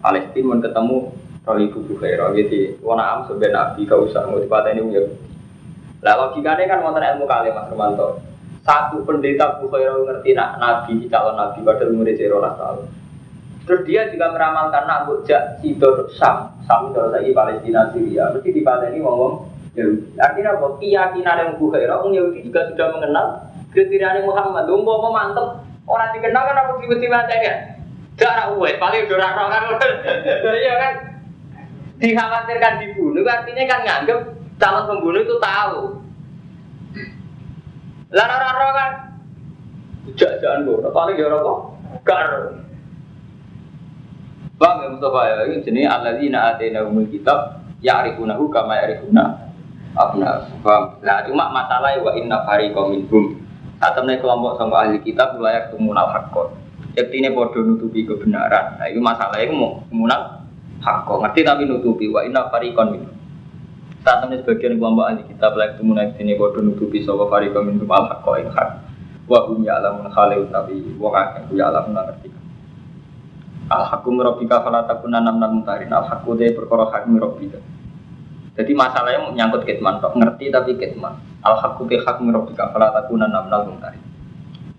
Palestina 0.02 0.58
ketemu 0.58 1.14
Roli 1.46 1.70
Bubu 1.70 1.94
Khairah 2.02 2.34
gitu. 2.34 2.82
Wana 2.82 3.04
am 3.18 3.20
sebenarnya 3.30 3.54
Nabi 3.54 3.86
kau 3.86 4.10
usah 4.10 4.26
mau 4.26 4.42
dipateni 4.42 4.82
ya. 4.94 5.02
Lah 6.02 6.14
logikanya 6.18 6.66
kan 6.66 6.82
wonten 6.82 7.06
ilmu 7.06 7.30
kali 7.30 7.54
Mas 7.54 7.70
Romanto. 7.70 8.18
Satu 8.66 9.06
pendeta 9.06 9.62
Bubu 9.62 9.78
Khairah 9.78 10.02
ngerti 10.02 10.34
nak 10.34 10.58
Nabi 10.58 11.06
calon 11.06 11.38
Nabi 11.38 11.62
pada 11.62 11.86
umur 11.86 12.10
12 12.10 12.18
tahun. 12.58 13.01
Terus 13.62 13.82
dia 13.86 14.10
juga 14.10 14.34
meramalkan 14.34 14.90
nak 14.90 15.06
bujak 15.06 15.62
Sidor 15.62 16.10
Sam, 16.18 16.50
Sam 16.66 16.90
itu 16.90 17.02
lagi 17.14 17.30
Palestina 17.30 17.94
Syria. 17.94 18.34
Mesti 18.34 18.50
dipateni 18.50 18.98
ngomong 19.06 19.46
Yahudi. 19.78 20.18
Artinya 20.18 20.58
apa? 20.58 20.68
Keyakinan 20.82 21.38
yang 21.38 21.52
Bukhairah, 21.62 22.02
orang 22.02 22.18
Yahudi 22.18 22.40
juga 22.50 22.68
sudah 22.74 22.88
mengenal 22.98 23.26
kriteria 23.70 24.26
Muhammad. 24.26 24.66
Lu 24.66 24.82
mau 24.82 25.14
mantep, 25.14 25.62
orang 25.86 26.12
dikenal 26.18 26.44
kan 26.44 26.58
aku 26.66 26.74
tiba-tiba 26.84 27.22
aja 27.24 27.78
Gak 28.20 28.54
uwe, 28.54 28.78
paling 28.78 29.08
udah 29.08 29.18
raro 29.18 29.46
kan. 29.50 29.64
Iya 30.62 30.74
kan? 30.78 30.94
Dikhawatirkan 32.02 32.82
dibunuh, 32.82 33.26
artinya 33.26 33.64
kan 33.70 33.80
nganggep 33.86 34.20
calon 34.58 34.90
pembunuh 34.90 35.22
itu 35.22 35.38
tahu. 35.38 35.82
Lah 38.12 38.26
raro 38.28 38.68
kan? 38.74 38.92
Jangan-jangan 40.18 40.66
gue, 40.66 40.92
paling 40.92 41.16
ya 41.16 41.30
apa? 41.30 41.54
Gak 42.04 42.22
Bang 44.62 44.78
ya 44.86 44.94
Mustafa 44.94 45.26
ya, 45.26 45.34
ini 45.50 45.66
jenis 45.66 45.90
alladzina 45.90 46.54
umul 46.86 47.10
kitab 47.10 47.66
ya'rifunahu 47.82 48.46
kama 48.54 48.78
ya'rifuna 48.78 49.50
abna. 49.98 50.54
Bang, 50.62 51.02
nah 51.02 51.26
cuma 51.26 51.50
masalah 51.50 51.98
wa 51.98 52.14
inna 52.14 52.46
fariqam 52.46 52.94
minhum. 52.94 53.42
Saat 53.82 53.98
temen 53.98 54.22
kelompok 54.22 54.62
sama 54.62 54.86
ahli 54.86 55.02
kitab 55.02 55.42
layak 55.42 55.74
tumunal 55.74 56.14
haqqo. 56.14 56.54
Yaktine 56.94 57.34
podo 57.34 57.66
nutupi 57.66 58.06
kebenaran. 58.06 58.78
Nah 58.78 58.86
itu 58.86 59.02
masalahnya 59.02 59.50
mau 59.50 59.82
tumunal 59.90 60.46
haqqo. 60.86 61.26
Ngerti 61.26 61.42
tapi 61.42 61.66
nutupi 61.66 62.06
wa 62.14 62.22
inna 62.22 62.46
fariqam 62.54 62.94
minhum. 62.94 63.18
Saat 64.06 64.30
temen 64.30 64.46
sebagian 64.46 64.78
kelompok 64.78 65.10
ahli 65.10 65.26
kitab 65.26 65.58
layak 65.58 65.82
tumunal 65.82 66.06
yaktine 66.06 66.38
podo 66.38 66.62
nutupi 66.62 67.02
sama 67.02 67.26
fariqam 67.34 67.66
minhum 67.66 67.90
al 67.90 68.14
haqqo 68.14 68.38
ing 68.38 68.54
hak. 68.54 68.70
Wa 69.26 69.50
hum 69.50 69.66
ya'lamun 69.66 70.06
khalil 70.14 70.46
tapi 70.54 70.78
wong 71.02 71.14
akeh 71.18 71.50
ya'lamun 71.58 71.98
ngerti. 71.98 72.41
Al 73.72 73.88
hakum 73.88 74.20
rabbika 74.20 74.60
fala 74.60 74.84
takuna 74.84 75.24
nam 75.24 75.40
nam 75.40 75.64
mutarin. 75.64 75.88
Al 75.96 76.04
hakum 76.04 76.36
de 76.36 76.52
perkara 76.52 76.92
rabbika. 76.92 77.60
Jadi 78.52 78.76
masalahnya 78.76 79.32
menyangkut 79.32 79.64
kitman, 79.64 80.04
kok 80.04 80.12
ngerti 80.12 80.52
tapi 80.52 80.76
kitman. 80.76 81.16
Al 81.40 81.56
hakum 81.56 81.88
de 81.88 82.04
hakum 82.04 82.28
rabbika 82.36 82.68
fala 82.76 82.92
takuna 82.92 83.32
nam 83.32 83.48
nam 83.48 83.72
mutarin. 83.72 84.04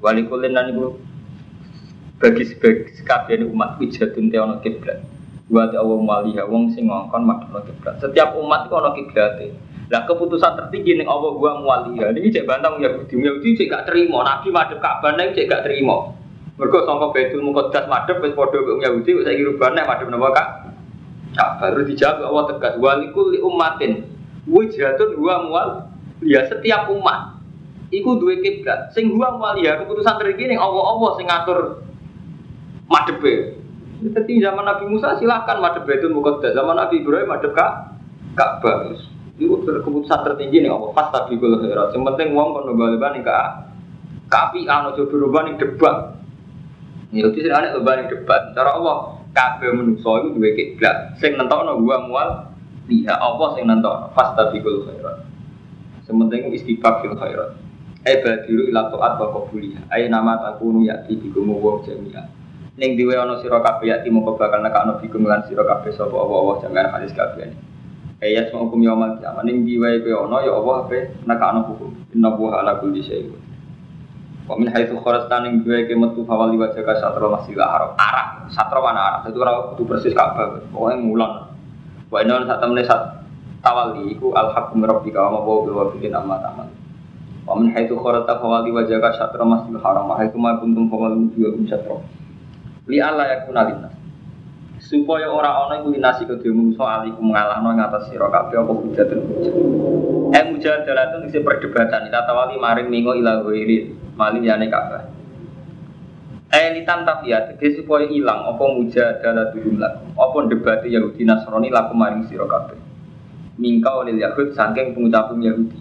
Walikulin 0.05 0.53
dan 0.53 0.68
ibu 0.76 1.01
bagi 2.20 2.45
sebagai 2.47 2.93
sekabian 2.95 3.49
umat 3.49 3.80
wijatun 3.80 4.28
teono 4.28 4.61
kiblat. 4.61 5.01
Buat 5.49 5.72
Allah 5.74 5.99
maliha 5.99 6.45
wong 6.45 6.70
sing 6.76 6.86
ngongkon 6.93 7.24
makna 7.24 7.64
kiblat. 7.64 7.97
Setiap 7.99 8.36
umat 8.36 8.68
itu 8.68 8.74
ono 8.76 8.90
kiblat. 8.93 9.40
Lah 9.88 10.09
keputusan 10.09 10.57
tertinggi 10.57 11.01
ning 11.01 11.09
Allah 11.09 11.32
wa 11.32 11.53
muwaliha. 11.61 12.12
Ini 12.12 12.28
cek 12.28 12.45
bantang 12.45 12.80
Yahudi. 12.80 13.12
Yahudi 13.12 13.57
cek 13.57 13.66
gak 13.72 13.84
terima. 13.88 14.24
Nabi 14.24 14.49
madhep 14.49 14.78
Ka'bah 14.80 15.16
ning 15.16 15.32
cek 15.32 15.49
gak 15.49 15.64
terima. 15.64 16.12
Mereka 16.63 16.87
sangka 16.87 17.11
Baitul 17.11 17.43
Muqaddas 17.43 17.91
madhep 17.91 18.23
wis 18.23 18.39
padha 18.39 18.55
kok 18.55 18.79
Yahudi 18.79 19.11
wis 19.19 19.27
saiki 19.27 19.43
rubah 19.43 19.75
nek 19.75 19.83
madhep 19.91 20.07
napa 20.15 20.31
Kak? 20.31 20.49
Kak 21.35 21.51
baru 21.59 21.83
dijawab 21.83 22.23
Allah 22.23 22.45
tegas 22.55 22.75
walikul 22.79 23.35
li 23.35 23.43
ummatin 23.43 24.07
wijhatun 24.47 25.19
huwa 25.19 25.35
mual 25.43 25.69
ya 26.23 26.47
setiap 26.47 26.87
umat 26.87 27.43
iku 27.91 28.15
duwe 28.15 28.39
kiblat 28.39 28.95
sing 28.95 29.11
huwa 29.11 29.43
mual 29.43 29.59
ya 29.59 29.75
keputusan 29.83 30.23
tertinggi 30.23 30.55
ning 30.55 30.61
Allah-Allah 30.63 31.11
sing 31.19 31.27
ngatur 31.27 31.59
madhepe. 32.87 33.59
Jadi 34.03 34.35
zaman 34.39 34.63
Nabi 34.63 34.85
Musa 34.87 35.19
silahkan 35.19 35.59
madhep 35.59 35.83
Baitul 35.83 36.15
Muqaddas, 36.15 36.55
zaman 36.55 36.79
Nabi 36.79 37.03
Ibrahim 37.03 37.27
madhep 37.27 37.51
Kak 37.59 37.99
Ka'bah. 38.39 38.95
Itu 39.35 39.59
keputusan 39.67 40.21
tertinggi 40.23 40.63
nih 40.63 40.71
Allah 40.71 40.95
pas 40.95 41.11
tapi 41.11 41.35
kalau 41.43 41.59
khairat. 41.59 41.91
Yang 41.91 42.03
penting 42.15 42.29
uang 42.39 42.49
kon 42.55 42.71
nggak 42.71 43.11
nih 43.19 43.23
kak. 43.27 43.49
Kapi 44.31 44.71
anu 44.71 44.95
berubah 44.95 45.43
nih 45.51 45.59
debat. 45.59 46.22
Ya 47.13 47.29
itu 47.29 47.45
sih 47.45 47.53
aneh 47.53 47.77
lebaran 47.77 48.09
debat. 48.09 48.57
Cara 48.57 48.73
Allah 48.81 49.21
kabeh 49.37 49.69
menungso 49.77 50.17
itu 50.25 50.29
dua 50.33 50.51
kiblat. 50.57 50.97
Sing 51.21 51.37
nentokno 51.37 51.77
gua 51.85 52.09
mual 52.09 52.29
liha 52.89 53.13
Allah 53.21 53.49
sing 53.53 53.69
nentokno 53.69 54.17
fastabikul 54.17 54.89
khairat. 54.89 55.29
Sementing 56.09 56.49
istighfar 56.57 57.05
fil 57.05 57.13
khairat. 57.13 57.61
Eh 58.09 58.17
badiru 58.25 58.65
ila 58.73 58.89
taat 58.89 59.21
wa 59.21 59.29
qabuliha. 59.29 59.93
Ai 59.93 60.09
nama 60.09 60.41
takunu 60.41 60.89
yati 60.89 61.21
bikum 61.21 61.53
wa 61.53 61.85
jami'a. 61.85 62.25
Ning 62.81 62.97
diwe 62.97 63.13
ana 63.13 63.37
sira 63.45 63.61
kabeh 63.61 63.93
yati 63.93 64.09
mongko 64.09 64.41
bakal 64.41 64.65
nekakno 64.65 64.97
bikum 65.05 65.29
lan 65.29 65.45
sira 65.45 65.69
kabeh 65.69 65.93
sapa 65.93 66.17
Allah 66.17 66.65
jangan 66.65 66.97
hadis 66.97 67.13
kabeh. 67.13 67.53
Ayat 68.25 68.49
semua 68.49 68.65
hukum 68.71 68.81
yaumul 68.81 69.21
kiamat 69.21 69.45
ning 69.45 69.69
diwe 69.69 70.01
kowe 70.01 70.25
ana 70.33 70.49
ya 70.49 70.57
Allah 70.57 70.89
ape 70.89 71.13
nekakno 71.29 71.61
hukum. 71.69 71.93
Inna 72.17 72.33
wa 72.33 72.57
ala 72.57 72.81
Wa 74.43 74.59
min 74.59 74.66
haitsu 74.74 74.99
kharajta 74.99 75.47
ning 75.47 75.62
gue 75.62 75.86
ke 75.86 75.95
metu 75.95 76.26
fawali 76.26 76.59
wa 76.59 76.66
jaga 76.74 76.99
satra 76.99 77.30
masjidil 77.30 77.62
haram. 77.62 77.95
Arab, 77.95 78.51
satra 78.51 78.78
mana 78.82 79.01
Arab. 79.01 79.30
Itu 79.30 79.38
ora 79.38 79.70
kudu 79.72 79.86
persis 79.86 80.11
Ka'bah. 80.11 80.66
Pokoke 80.74 80.99
ngulon. 80.99 81.32
Wa 82.11 82.18
inna 82.20 82.43
sak 82.43 82.59
temene 82.59 82.82
sat 82.82 83.22
tawali 83.62 84.11
iku 84.11 84.34
al 84.34 84.51
haqqu 84.51 84.74
min 84.74 84.90
rabbika 84.90 85.30
wa 85.30 85.38
ma 85.38 85.40
wa 85.47 85.86
wafiqin 85.86 86.11
amma 86.11 86.43
tamal. 86.43 86.66
Wa 87.47 87.55
min 87.55 87.70
haitsu 87.70 87.95
kharata 87.95 88.43
fawali 88.43 88.74
wajhaka 88.74 89.14
syatra 89.14 89.47
masjidil 89.47 89.78
haram 89.78 90.11
wa 90.11 90.18
haitsu 90.18 90.38
ma 90.43 90.59
kuntum 90.59 90.90
fawali 90.90 91.22
wujuhakum 91.22 91.62
syatra. 91.70 92.03
Li 92.90 92.99
alla 92.99 93.30
yakuna 93.30 93.62
linnas. 93.70 93.95
Supaya 94.82 95.30
ora 95.30 95.70
ana 95.70 95.78
iku 95.78 95.95
linasi 95.95 96.26
kedhe 96.26 96.51
manusa 96.51 96.82
alikum 96.82 97.30
ngalahno 97.30 97.78
ngatas 97.78 98.11
sira 98.11 98.26
kabeh 98.26 98.59
apa 98.59 98.72
hujatun 98.74 99.18
hujat. 99.30 99.55
Eh 100.34 100.43
mujadalatun 100.51 101.30
isi 101.30 101.38
perdebatan 101.38 102.11
ila 102.11 102.26
tawali 102.26 102.59
maring 102.59 102.90
mingo 102.90 103.14
ila 103.14 103.47
ghairi 103.47 104.02
mali 104.17 104.45
yane 104.45 104.69
kabeh. 104.69 105.03
Eh 106.53 106.69
litan 106.77 107.09
tafiat, 107.09 107.57
tegese 107.57 107.81
supaya 107.81 108.05
ilang 108.13 108.45
apa 108.45 108.61
mujadalatun 108.61 109.81
lakum. 109.81 110.09
Apa 110.21 110.39
debate 110.53 110.93
Yahudi 110.93 111.25
Nasrani 111.25 111.73
lakum 111.73 111.97
maring 111.97 112.29
sira 112.29 112.45
kabeh. 112.45 112.77
Mingkau 113.57 114.05
lil 114.05 114.21
Yahud 114.21 114.53
saking 114.53 114.93
pengucapin 114.93 115.41
Yahudi. 115.41 115.81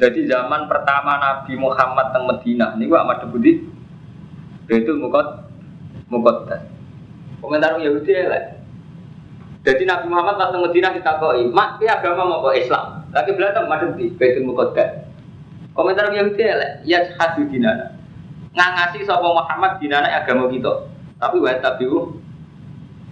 Jadi 0.00 0.28
zaman 0.28 0.68
pertama 0.68 1.16
Nabi 1.16 1.56
Muhammad 1.56 2.12
teng 2.12 2.24
Medina 2.24 2.72
niku 2.76 2.96
Ahmad 2.96 3.20
Budi 3.28 3.60
Betul 4.64 4.96
mukot 4.96 5.44
mukot 6.08 6.48
Komentar 7.40 7.76
Yahudi 7.80 8.12
ya 8.12 8.28
lah. 8.28 8.44
Jadi 9.60 9.84
Nabi 9.84 10.08
Muhammad 10.08 10.40
pas 10.40 10.48
teng 10.52 10.64
Medina 10.64 10.92
ditakoi, 10.92 11.52
"Mak, 11.52 11.80
ki 11.80 11.88
agama 11.88 12.24
mau 12.24 12.48
Islam?" 12.52 13.04
Lagi 13.12 13.32
belajar 13.36 13.66
madhep 13.66 13.98
di 13.98 14.08
Baitul 14.14 14.46
Muqaddas. 14.46 15.09
Komentar 15.80 16.12
Yahudi 16.12 16.44
ya 16.44 16.54
lah, 16.60 16.70
"Ya 16.84 17.00
hadu 17.16 17.48
dinana." 17.48 17.96
Ngangasi 18.52 19.08
sapa 19.08 19.24
Muhammad 19.24 19.80
dinana 19.80 20.12
agama 20.12 20.52
kita. 20.52 20.84
Tapi 21.16 21.36
wa 21.40 21.56
tabiu 21.56 22.20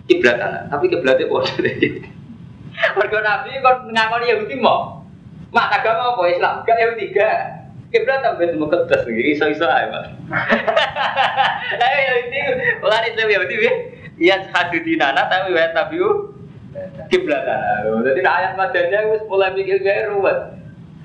kiblatana, 0.05 0.69
tapi 0.69 0.93
kiblatnya 0.93 1.25
padha. 1.25 1.57
Mergo 3.01 3.19
Nabi 3.25 3.51
kon 3.65 3.91
ngakoni 3.91 4.33
Yahudi 4.37 4.57
mau. 4.61 5.01
Mak 5.49 5.81
agama 5.81 6.13
apa 6.13 6.23
Islam? 6.29 6.55
Gak 6.69 6.77
Yahudi 6.77 7.05
gak. 7.17 7.39
Kiblat 7.89 8.21
tambah 8.21 8.45
itu 8.45 8.61
mukadas 8.61 9.01
lagi, 9.09 9.33
iso-iso 9.33 9.65
aja 9.65 9.89
mas. 9.89 10.13
Ayo 11.89 12.01
Yahudi, 12.05 12.39
bukan 12.85 13.05
Islam 13.09 13.29
Yahudi 13.33 13.57
ya. 13.65 13.73
Iya 14.19 14.37
hadu 14.53 14.79
dinana 14.85 15.25
tapi 15.33 15.57
wa 15.57 15.73
tabiu 15.73 16.37
kiblatana. 17.09 17.89
Jadi 18.05 18.21
ayat 18.29 18.61
wis 19.09 19.23
mulai 19.25 19.57
mikir 19.57 19.81
gaya 19.81 20.13
ruwet. 20.13 20.37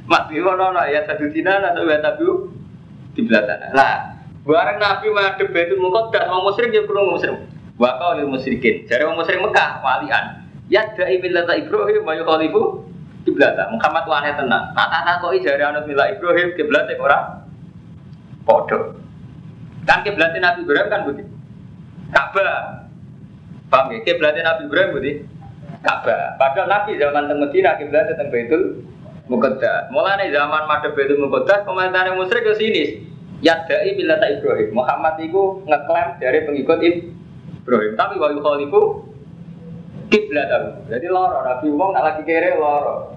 Mas 0.03 0.27
Bimo 0.27 0.51
nono 0.59 0.83
ya 0.83 1.07
satu 1.07 1.31
dinana 1.31 1.71
tapi 1.71 1.87
wa 1.87 1.99
tabiu 2.03 2.31
kiblatana. 3.15 3.71
Lah, 3.71 4.19
bareng 4.43 4.79
Nabi 4.81 5.07
madhep 5.15 5.47
Baitul 5.55 5.79
Muqaddas, 5.79 6.27
wong 6.27 6.43
musyrik 6.43 6.75
ya 6.75 6.83
kurang 6.83 7.15
musyrik. 7.15 7.39
Wa 7.79 7.95
qaulil 7.97 8.27
musyrikin. 8.27 8.83
Jare 8.91 9.07
wong 9.07 9.15
musyrik 9.15 9.39
Mekah 9.39 9.79
walian. 9.79 10.43
Ya 10.67 10.83
da'i 10.91 11.23
millata 11.23 11.55
Ibrahim 11.55 12.03
wa 12.03 12.13
yukhalifu 12.19 12.83
kiblata. 13.23 13.71
Muhammad 13.71 14.03
wane 14.07 14.29
tenan. 14.35 14.63
Nah, 14.75 14.87
tak 14.91 15.01
takoki 15.07 15.39
jare 15.43 15.63
anut 15.63 15.87
milah 15.87 16.11
Ibrahim 16.11 16.51
kiblate 16.59 16.99
ora 16.99 17.47
padha. 18.43 18.99
Kan 19.87 19.99
kiblate 20.03 20.37
Nabi 20.43 20.67
Ibrahim 20.67 20.87
kan 20.91 21.01
budi. 21.07 21.23
Ka'bah. 22.11 22.87
Paham 23.71 23.89
ya? 23.95 23.99
Kiblate 24.03 24.43
Nabi 24.43 24.61
Ibrahim 24.67 24.89
budi. 24.95 25.11
Ka'bah. 25.83 26.35
Padahal 26.39 26.67
Nabi 26.67 26.99
zaman 26.99 27.31
teng 27.31 27.39
Medina 27.39 27.79
kiblate 27.79 28.15
teng 28.19 28.31
Baitul 28.31 28.83
Muqaddas. 29.34 29.89
Mulane 29.89 30.29
zaman 30.29 30.69
madhep 30.69 30.93
Baitul 30.93 31.25
Muqaddas 31.25 31.65
komentare 31.65 32.13
musyrik 32.13 32.45
ke 32.45 32.53
sini. 32.53 32.84
Yadai 33.41 33.97
millata 33.97 34.29
Ibrahim. 34.29 34.71
Muhammad 34.71 35.19
itu 35.19 35.65
ngeklaim 35.65 36.21
dari 36.21 36.39
pengikut 36.45 36.79
Ibrahim. 37.65 37.93
Tapi 37.97 38.15
wa 38.21 38.29
yukhalifu 38.29 39.09
kiblat 40.13 40.47
aku. 40.53 40.69
Jadi 40.93 41.07
loro, 41.09 41.41
Nabi 41.41 41.67
wong 41.73 41.89
nak 41.97 42.03
lagi 42.05 42.21
kere 42.23 42.55
loro. 42.55 43.09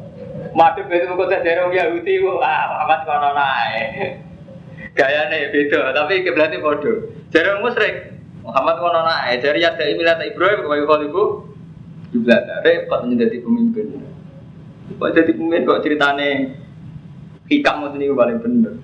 Madhep 0.56 0.88
itu 0.88 1.12
kok 1.12 1.28
dari 1.28 1.60
wong 1.60 1.74
Yahudi 1.76 2.12
ku 2.24 2.40
ah 2.40 2.62
Muhammad 2.72 3.00
kono 3.04 3.30
nae. 3.36 3.76
Gayane 4.96 5.52
beda, 5.52 5.92
tapi 5.92 6.24
kiblatnya 6.24 6.64
bodoh. 6.64 7.12
Jare 7.28 7.60
wong 7.60 7.68
musyrik 7.68 8.16
Muhammad 8.40 8.80
kono 8.80 9.00
nae, 9.04 9.36
jare 9.44 9.60
ya 9.60 9.76
dai 9.76 9.92
milat 9.92 10.24
Ibrahim 10.24 10.64
wa 10.64 10.74
yukhalifu 10.80 11.22
kiblat. 12.16 12.42
Repot 12.64 13.04
menjadi 13.04 13.44
pemimpin. 13.44 14.05
Kok 14.94 15.10
jadi 15.10 15.30
pemimpin 15.34 15.66
kok 15.66 15.82
ceritane 15.82 16.54
hikam 17.50 17.82
ngoten 17.82 17.98
niku 17.98 18.14
paling 18.14 18.38
bener. 18.38 18.74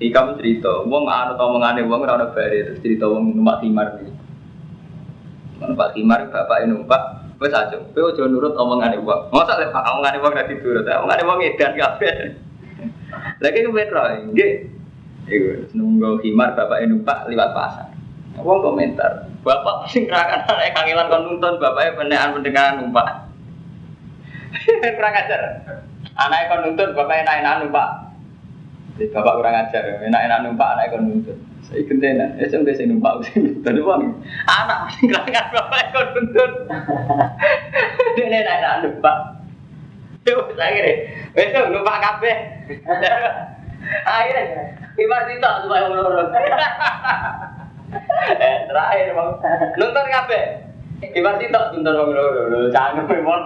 Hikam 0.00 0.36
cerita, 0.36 0.84
wong 0.84 1.04
anu 1.08 1.36
omongane 1.36 1.84
wong 1.84 2.00
ora 2.04 2.20
ono 2.20 2.32
terus 2.32 2.80
cerita 2.80 3.08
wong 3.08 3.36
numpak 3.36 3.64
timar 3.64 4.00
iki. 4.00 4.12
Numpak 5.60 5.92
timar 5.96 6.28
bapak 6.28 6.64
numpak 6.68 7.02
Wes 7.40 7.56
aja, 7.56 7.72
kowe 7.96 8.12
aja 8.12 8.28
nurut 8.28 8.52
omongane 8.52 9.00
wong. 9.00 9.32
Masa 9.32 9.56
lek 9.56 9.72
omongane 9.72 10.20
wong 10.20 10.32
ora 10.36 10.44
diturut, 10.44 10.84
omongane 10.84 11.22
wong 11.24 11.40
edan 11.40 11.72
kabeh. 11.72 12.36
Lagi 13.40 13.64
ku 13.64 13.72
metro, 13.72 14.04
nggih. 14.04 14.52
Iku 15.24 15.72
nunggu 15.72 16.20
himar 16.20 16.52
bapak 16.52 16.84
numpak 16.84 17.24
liwat 17.32 17.56
pasar. 17.56 17.88
Wong 18.40 18.60
komentar, 18.60 19.24
bapak 19.40 19.88
sing 19.88 20.04
kerakan 20.04 20.44
anak 20.48 20.76
kangelan 20.76 21.08
kon 21.08 21.22
nuntun 21.28 21.56
bapaknya 21.56 21.96
penekan 21.96 22.34
pendengaran 22.36 22.74
numpak. 22.84 23.29
kurang 24.96 25.14
ajar. 25.14 25.40
Anaknya 26.18 26.48
kon 26.50 26.60
nuntun 26.66 26.88
bapaknya 26.96 27.22
enak-enak 27.26 27.54
numpak. 27.64 27.88
Jadi 28.98 29.12
bapak 29.14 29.34
kurang 29.40 29.56
ajar, 29.56 29.82
enak-enak 30.02 30.38
numpak 30.44 30.68
anaknya 30.76 30.92
kon 30.92 31.04
nuntun. 31.06 31.38
Saya 31.70 31.86
kentenan, 31.86 32.34
ya 32.34 32.50
saya 32.50 32.66
biasa 32.66 32.82
numpak 32.82 33.30
sih, 33.30 33.62
tadi 33.62 33.78
bang, 33.78 34.02
anak 34.50 34.78
masih 34.90 35.06
kerangan 35.06 35.46
bapak 35.54 35.80
ekor 35.86 36.06
buntut. 36.18 36.52
Dia 38.18 38.26
enak 38.26 38.54
enak 38.58 38.74
numpak. 38.82 39.16
Yo, 40.26 40.50
saya 40.58 40.70
kira, 40.74 40.92
besok 41.30 41.70
numpak 41.70 42.00
kafe. 42.02 42.32
Akhirnya, 44.02 44.42
ibar 44.98 45.20
sih 45.30 45.38
tak 45.38 45.62
supaya 45.62 45.86
menurun. 45.94 46.28
Eh, 48.34 48.56
terakhir 48.66 49.06
bang, 49.14 49.30
nonton 49.78 50.06
kafe. 50.10 50.40
Ibar 51.00 51.40
sih 51.40 51.48
tak 51.48 51.72
nonton 51.72 51.96
bang 51.96 52.08
menurun, 52.12 52.68
jangan 52.68 53.08
memang. 53.08 53.40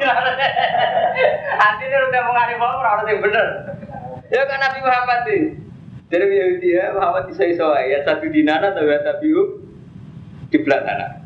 Artinya 1.55 1.99
udah 2.11 2.23
mengalih 2.27 2.57
bang, 2.59 2.75
orang 2.83 3.07
yang 3.07 3.23
bener. 3.23 3.47
Ya 4.35 4.43
kan 4.51 4.59
Nabi 4.59 4.79
Muhammad 4.83 5.21
sih. 5.31 5.41
Jadi 6.11 6.25
Yahudi 6.35 6.69
ya 6.75 6.91
Muhammad 6.91 7.31
bisa 7.31 7.47
iso 7.47 7.71
ya 7.79 8.03
satu 8.03 8.27
dinana 8.27 8.75
atau 8.75 8.83
ya 8.83 8.99
tabiu 9.07 9.63
kiblat 10.51 10.83
anak. 10.83 11.23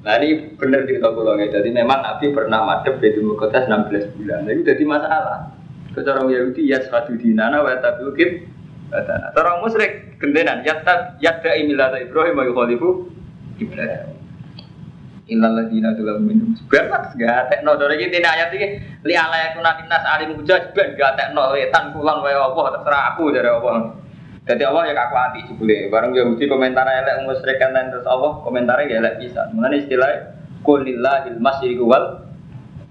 Nah 0.00 0.16
ini 0.16 0.56
benar 0.56 0.88
cerita 0.88 1.12
pulau 1.12 1.36
ya. 1.36 1.52
Jadi 1.52 1.68
memang 1.76 2.00
Nabi 2.00 2.32
pernah 2.32 2.64
madep 2.64 2.96
di 2.96 3.20
Mukotas 3.20 3.68
16 3.68 4.16
bulan. 4.16 4.48
Nah, 4.48 4.52
itu 4.56 4.64
jadi 4.64 4.84
masalah. 4.88 5.52
Seorang 5.92 6.32
Yahudi 6.32 6.72
ya 6.72 6.80
satu 6.80 7.12
dinana 7.16 7.60
wa 7.60 7.68
anak. 7.76 8.48
Seorang 9.36 9.56
musyrik 9.60 10.16
gendenan 10.16 10.64
ya 10.64 10.80
tab 10.80 11.20
yadda 11.20 11.52
imilata 11.60 12.00
Ibrahim 12.00 12.40
wa 12.40 12.44
yukhalifu 12.48 13.12
kiblat. 13.60 14.15
Innal 15.26 15.58
ladina 15.58 15.90
dalam 15.90 16.22
minum 16.22 16.54
sebanget 16.54 17.18
gak 17.18 17.50
tekno 17.50 17.74
dari 17.74 17.98
ini 17.98 18.22
ayat 18.22 18.46
ini 18.54 18.78
li 19.02 19.14
ala 19.18 19.34
yakuna 19.34 19.74
nas 19.90 20.06
alim 20.06 20.38
hujaj 20.38 20.70
ben 20.70 20.94
gak 20.94 21.18
tekno 21.18 21.50
wetan 21.50 21.90
kulon 21.90 22.22
wae 22.22 22.30
apa 22.30 22.78
terserah 22.78 23.02
aku 23.10 23.34
dari 23.34 23.50
Allah. 23.50 23.90
Jadi 24.46 24.62
Allah 24.62 24.82
ya 24.86 24.94
aku 24.94 25.14
hati 25.18 25.40
jebule. 25.50 25.90
Bareng 25.90 26.14
Yahudi 26.14 26.46
komentar 26.46 26.86
elek 26.86 27.26
musyrik 27.26 27.58
kan 27.58 27.74
terus 27.74 28.06
Allah 28.06 28.38
komentarnya 28.46 28.86
ya 28.86 28.96
elek 29.02 29.18
bisa. 29.18 29.50
Mengenai 29.50 29.82
istilah 29.82 30.10
kulillahil 30.62 31.42
masyriqu 31.42 31.82
wal 31.82 32.22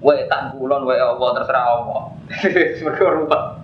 wetan 0.03 0.59
kulon 0.59 0.83
wae 0.83 0.99
Allah 0.99 1.29
terserah 1.39 1.63
Allah. 1.71 2.03
Mergo 2.83 3.07
rupa. 3.15 3.63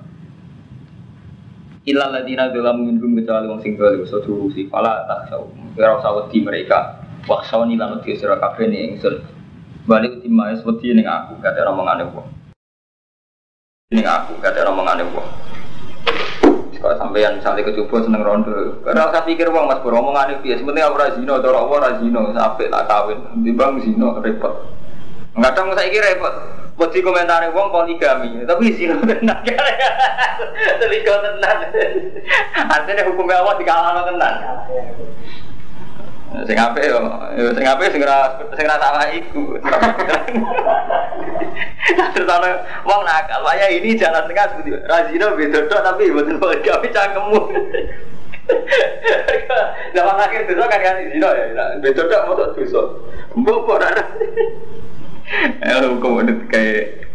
Illa 1.91 2.07
ladina 2.07 2.47
dalam 2.55 2.87
minum 2.87 3.19
kecuali 3.19 3.51
wong 3.51 3.59
sing 3.59 3.75
dolim 3.75 4.07
so 4.07 4.23
si 4.55 4.71
pala 4.71 5.03
tak 5.11 5.27
tahu. 5.27 5.51
Ora 5.75 5.99
usah 5.99 6.23
wedi 6.23 6.39
mereka. 7.21 7.29
Waksoni 7.29 7.77
lan 7.77 7.99
wedi 7.99 8.17
sira 8.17 8.39
kabeh 8.39 8.65
ning 8.67 8.97
ingsun. 8.97 9.21
Balik 9.87 10.21
uti 10.21 10.29
maes 10.29 10.65
wedi 10.65 10.93
ning 10.93 11.05
aku 11.05 11.37
kate 11.41 11.61
omongane 11.65 12.03
wong. 12.13 12.27
Ning 13.93 14.05
aku 14.05 14.33
kate 14.41 14.65
omongane 14.65 15.05
wong. 15.13 15.27
Kalau 16.81 16.97
sampean 16.97 17.37
misalnya 17.37 17.61
kecoba 17.61 18.01
seneng 18.01 18.25
rondo, 18.25 18.81
karena 18.81 19.13
saya 19.13 19.21
pikir 19.21 19.53
wong 19.53 19.69
mas 19.69 19.85
beromongane 19.85 20.41
piye, 20.41 20.57
sebenarnya 20.57 20.89
ora 20.89 21.13
zina, 21.13 21.37
cara 21.37 21.61
apa 21.61 21.73
ora 21.77 21.91
zina, 22.01 22.33
sampai 22.33 22.73
tak 22.73 22.89
kawin, 22.89 23.21
timbang 23.45 23.77
zina 23.85 24.17
repot. 24.17 24.65
Kadang 25.37 25.77
saya 25.77 25.93
kira 25.93 26.17
repot, 26.17 26.33
Wedi 26.81 27.05
komentari 27.05 27.53
wong 27.53 27.69
poligami, 27.69 28.41
tapi 28.49 28.73
zina 28.73 28.97
tenan. 29.05 29.45
Selingkuh 30.81 31.17
tenan. 31.21 31.57
Artinya 32.65 33.05
hukumnya 33.05 33.45
Allah 33.45 33.55
dikalah 33.61 34.01
tenan. 34.09 34.33
Sing 36.31 36.55
apik 36.55 36.87
yo, 36.87 36.99
sing 37.51 37.65
apik 37.67 37.91
sing 37.91 38.01
ora 38.01 38.39
sing 38.55 38.63
ora 38.63 38.77
salah 38.79 39.05
iku. 39.11 39.59
Terus 42.15 42.29
ana 42.31 42.55
wong 42.87 43.01
nakal, 43.03 43.43
waya 43.43 43.67
ini 43.67 43.99
jalan 43.99 44.23
tengah 44.31 44.47
seperti 44.47 44.79
Razino 44.87 45.35
beda 45.35 45.67
tok 45.67 45.83
tapi 45.83 46.07
mboten 46.07 46.39
poligami 46.39 46.87
cangkemmu. 46.87 47.41
Zaman 49.91 50.23
akhir 50.23 50.47
dosa 50.47 50.71
kan 50.71 50.79
kan 50.79 50.95
zina 51.11 51.29
ya, 51.35 51.65
beda 51.83 52.01
tok 52.07 52.25
motok 52.31 52.55
dosa. 52.55 52.81
Mbok 53.35 53.67
ora. 53.67 53.91
Eh 55.63 55.83
hukum 55.87 56.23
udah 56.23 56.37
kayak 56.47 57.11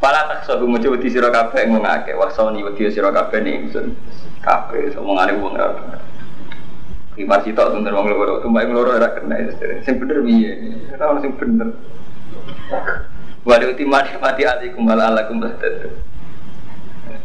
Pala 0.00 0.24
tak 0.24 0.48
sobu 0.48 0.64
mau 0.64 0.80
coba 0.80 0.96
di 0.96 1.12
siro 1.12 1.28
kafe 1.28 1.68
ngomong 1.68 1.84
akeh, 1.84 2.16
wasoni 2.16 2.64
wedi 2.64 2.88
siro 2.88 3.12
kafe 3.12 3.44
nih, 3.44 3.68
sun 3.68 3.92
kafe, 4.40 4.96
ngomongane 4.96 5.36
wong 5.36 5.52
ora 5.52 5.76
bener. 5.76 6.00
Masjid 7.24 7.52
tak 7.52 7.72
tuh 7.72 7.80
wong 7.82 8.06
loro, 8.06 8.40
tuh 8.40 8.48
mbak 8.48 8.70
loro 8.70 8.96
ora 8.96 9.12
kena 9.12 9.36
itu, 9.40 9.84
sing 9.84 10.00
bener 10.00 10.24
piye? 10.24 10.52
Ora 10.96 11.16
ono 11.16 11.18
sing 11.20 11.32
bener. 11.36 11.68
Waduh 13.40 13.72
timati 13.72 14.20
mati 14.20 14.42
alikum 14.44 14.84
ala 14.88 15.10
alakum 15.10 15.40
bahtad. 15.40 15.88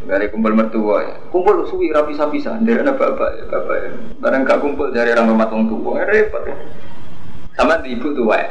Dari 0.06 0.30
kumpul 0.30 0.54
mertua 0.54 1.02
ya. 1.02 1.14
Kumpul 1.34 1.66
suwi 1.66 1.90
rapi 1.90 2.14
bisa 2.14 2.54
dari 2.62 2.78
anak 2.78 2.94
bapak 2.94 3.30
ya 3.36 3.44
bapak 3.50 3.76
ya. 3.76 3.90
Barang 4.22 4.46
gak 4.46 4.62
kumpul 4.62 4.94
dari 4.94 5.10
orang 5.10 5.34
rumah 5.34 5.50
tua, 5.50 6.06
repot 6.06 6.42
ya. 6.46 6.56
Sama 7.58 7.82
di 7.82 7.98
ibu 7.98 8.14
tua 8.14 8.38
ya. 8.38 8.50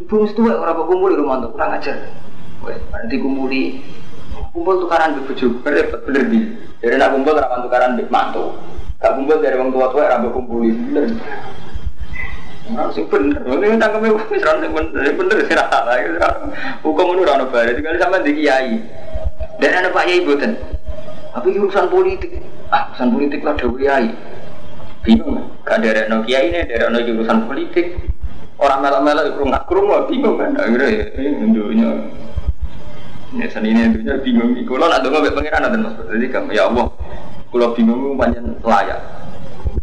Ibu 0.00 0.32
tua 0.32 0.64
orang 0.64 0.88
kumpul 0.88 1.12
di 1.12 1.20
rumah 1.20 1.44
tuh 1.44 1.52
kurang 1.52 1.76
ajar. 1.76 1.96
Wes, 2.64 2.80
nanti 2.88 3.20
kumpuli 3.20 3.84
kumpul 4.52 4.84
tukaran 4.84 5.16
di 5.16 5.20
bojo, 5.28 5.46
repot 5.60 6.00
bener 6.08 6.24
di. 6.28 6.40
Dari 6.80 6.96
nak 6.96 7.10
kumpul 7.14 7.36
rapan 7.36 7.60
tukaran 7.68 7.96
di 8.00 8.04
mantu. 8.08 8.56
Gak 9.02 9.18
kumpul 9.18 9.42
dari 9.42 9.58
orang 9.58 9.74
tua 9.74 9.90
tua 9.90 10.06
rambut 10.06 10.30
kumpuli 10.30 10.70
bener. 10.70 11.18
Nah, 12.70 12.86
sing 12.94 13.10
bener, 13.10 13.42
ini 13.42 13.74
tangkeme 13.74 14.14
wis 14.14 14.40
ra 14.46 14.62
sing 14.62 14.70
bener, 14.70 15.02
bener 15.18 15.36
sih 15.42 15.58
ra 15.58 15.66
salah. 15.66 15.98
Hukum 16.86 17.18
itu 17.18 17.26
ora 17.26 17.42
ono 17.42 17.46
bare, 17.50 17.74
tinggal 17.74 17.98
sama 17.98 18.22
di 18.22 18.38
kiai. 18.38 18.78
Dan 19.58 19.82
ada 19.82 19.90
Pak 19.90 20.06
Yai 20.06 20.22
boten. 20.22 20.54
Tapi 21.34 21.58
urusan 21.58 21.90
politik, 21.90 22.38
ah 22.70 22.94
urusan 22.94 23.10
politik 23.10 23.42
lah 23.42 23.58
dewi 23.58 23.82
kiai. 23.82 24.06
Bingung, 25.02 25.50
gak 25.66 25.82
ada 25.82 26.06
no 26.06 26.22
kiai 26.22 26.54
ini, 26.54 26.70
ada 26.70 26.86
no 26.86 27.02
urusan 27.02 27.50
politik. 27.50 27.98
Orang 28.62 28.86
melak-melak 28.86 29.34
itu 29.34 29.42
nggak 29.42 29.66
kerumuh, 29.66 30.06
bingung 30.06 30.38
kan? 30.38 30.54
Akhirnya 30.54 30.86
ya, 30.86 31.04
ini 31.18 31.50
dunia 31.50 31.90
seni 33.50 33.74
ini 33.74 33.90
tentunya 33.90 34.14
bingung. 34.22 34.54
Kalau 34.62 34.86
nak 34.86 35.02
dengar 35.02 35.24
baik 35.24 35.34
pangeran 35.34 35.66
ada 35.66 35.78
mas. 35.82 35.98
Jadi 35.98 36.26
kamu 36.30 36.54
ya 36.54 36.70
Allah, 36.70 36.86
kalau 37.52 37.76
bingung 37.76 38.16
panjang 38.16 38.48
layak. 38.64 39.00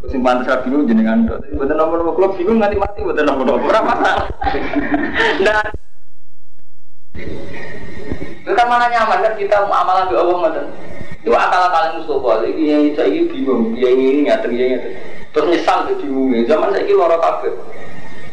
Sing 0.09 0.25
pantes 0.25 0.49
ra 0.49 0.57
bingung 0.65 0.89
jenengan 0.89 1.29
tok. 1.29 1.45
Mboten 1.53 1.77
nomor 1.77 2.01
kalau 2.17 2.33
bingung 2.33 2.57
nganti 2.57 2.81
mati 2.81 3.05
mboten 3.05 3.29
nomor 3.29 3.61
ora 3.61 3.79
masalah. 3.85 4.25
Nah. 5.45 5.61
Itu 8.41 8.51
kan 8.57 8.65
nyaman 8.65 9.21
kan 9.21 9.33
kita 9.37 9.69
amalan 9.69 10.09
di 10.09 10.17
Allah 10.17 10.35
ngoten. 10.41 10.65
Itu 11.21 11.35
akal-akal 11.35 11.99
Mustafa, 11.99 12.47
iki 12.47 12.63
yang 12.71 12.95
saya 12.95 13.21
bingung, 13.27 13.75
dia 13.75 13.91
ini 13.91 14.25
ngaten, 14.25 14.55
dia 14.55 14.65
ngaten. 14.73 14.91
Terus 15.29 15.47
nyesal 15.51 15.77
tuh 15.85 15.99
bingung. 16.01 16.33
Zaman 16.49 16.73
saya 16.73 16.89
loro 16.95 17.17
kabeh. 17.21 17.53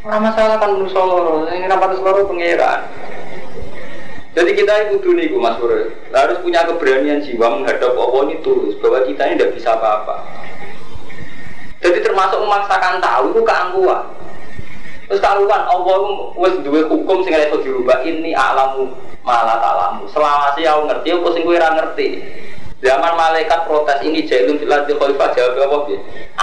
Ora 0.06 0.16
masalah 0.22 0.56
kan 0.62 0.70
loro, 0.86 1.44
ini 1.50 1.66
rapat 1.66 1.98
loro 1.98 2.30
pangeran. 2.30 2.80
Jadi 4.36 4.52
kita 4.52 4.92
itu 4.92 5.16
nih 5.16 5.32
Mas 5.32 5.56
Bro, 5.56 5.88
harus 6.12 6.38
punya 6.44 6.60
keberanian 6.68 7.24
jiwa 7.24 7.56
menghadap 7.56 7.96
Allah 7.96 8.20
ini 8.28 8.36
tulus 8.44 8.76
bahwa 8.84 9.00
kita 9.08 9.32
ini 9.32 9.40
tidak 9.40 9.56
bisa 9.56 9.72
apa-apa. 9.72 10.28
Jadi 11.80 12.04
termasuk 12.04 12.44
memaksakan 12.44 13.00
tahu 13.00 13.32
itu 13.32 13.40
keangkuhan. 13.40 14.04
Terus 15.08 15.24
karuan 15.24 15.62
Allah 15.64 15.96
wis 16.36 16.52
duwe 16.60 16.84
hukum 16.84 17.24
sing 17.24 17.32
iso 17.32 17.64
dirubah 17.64 18.04
ini 18.04 18.36
alamu 18.36 18.92
malah 19.24 19.56
talamu. 19.56 20.04
Selama 20.12 20.52
sih 20.52 20.68
aku 20.68 20.84
ngerti 20.84 21.08
sing 21.32 21.42
kowe 21.48 21.56
ora 21.56 21.70
ngerti. 21.80 22.08
Zaman 22.84 23.12
malaikat 23.16 23.64
protes 23.64 24.04
ini 24.04 24.28
jailun 24.28 24.60
fil 24.60 24.68
ardi 24.68 24.92
khalifah 24.92 25.32
jawab 25.32 25.88
apa? 25.88 25.96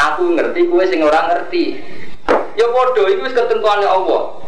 Aku 0.09 0.33
ngerti 0.33 0.65
kowe 0.65 0.81
sing 0.89 1.05
ora 1.05 1.29
ngerti. 1.29 1.77
Ya 2.57 2.65
iku 2.65 3.21
wis 3.21 3.37
ketentuane 3.37 3.85
Allah 3.85 4.41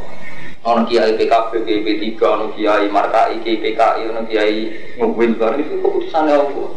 ono 0.65 0.81
kiai 0.89 1.13
PKB, 1.13 1.53
p 1.61 1.87
3 2.17 2.25
ono 2.25 2.45
kiai 2.57 2.89
Markai, 2.89 3.37
PKI, 3.37 4.09
ono 4.09 4.25
kiai 4.25 4.73
Mubin, 4.97 5.37
itu 5.37 5.73
keputusan 5.77 6.25
Allah. 6.25 6.69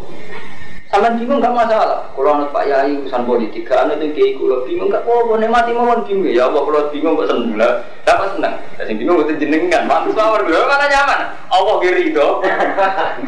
Sampai 0.89 1.21
bingung 1.21 1.37
gak 1.37 1.53
masalah. 1.53 2.09
Kalau 2.17 2.33
anak 2.33 2.49
Pak 2.49 2.65
Yai 2.65 2.97
urusan 2.97 3.29
politik, 3.29 3.69
gak 3.69 3.93
anak 3.93 4.09
kiai 4.17 4.33
kalau 4.41 4.65
bingung 4.65 4.89
gak 4.89 5.05
apa-apa. 5.05 5.37
Nih 5.37 5.49
mati 5.53 5.77
mawon 5.77 6.01
bingung 6.09 6.33
ya 6.33 6.49
Allah 6.49 6.65
kalau 6.65 6.89
bingung 6.89 7.13
kok 7.21 7.29
seneng 7.29 7.61
lah. 7.61 7.85
Dapat 8.09 8.29
seneng. 8.33 8.55
Tapi 8.81 8.97
bingung 8.97 9.21
itu 9.21 9.37
jenengan. 9.37 9.85
Pantas 9.85 10.17
mawon 10.17 10.49
dulu 10.49 10.65
mana 10.65 10.89
nyaman. 10.89 11.21
Allah 11.53 11.75
kiri 11.85 12.09
itu. 12.09 12.29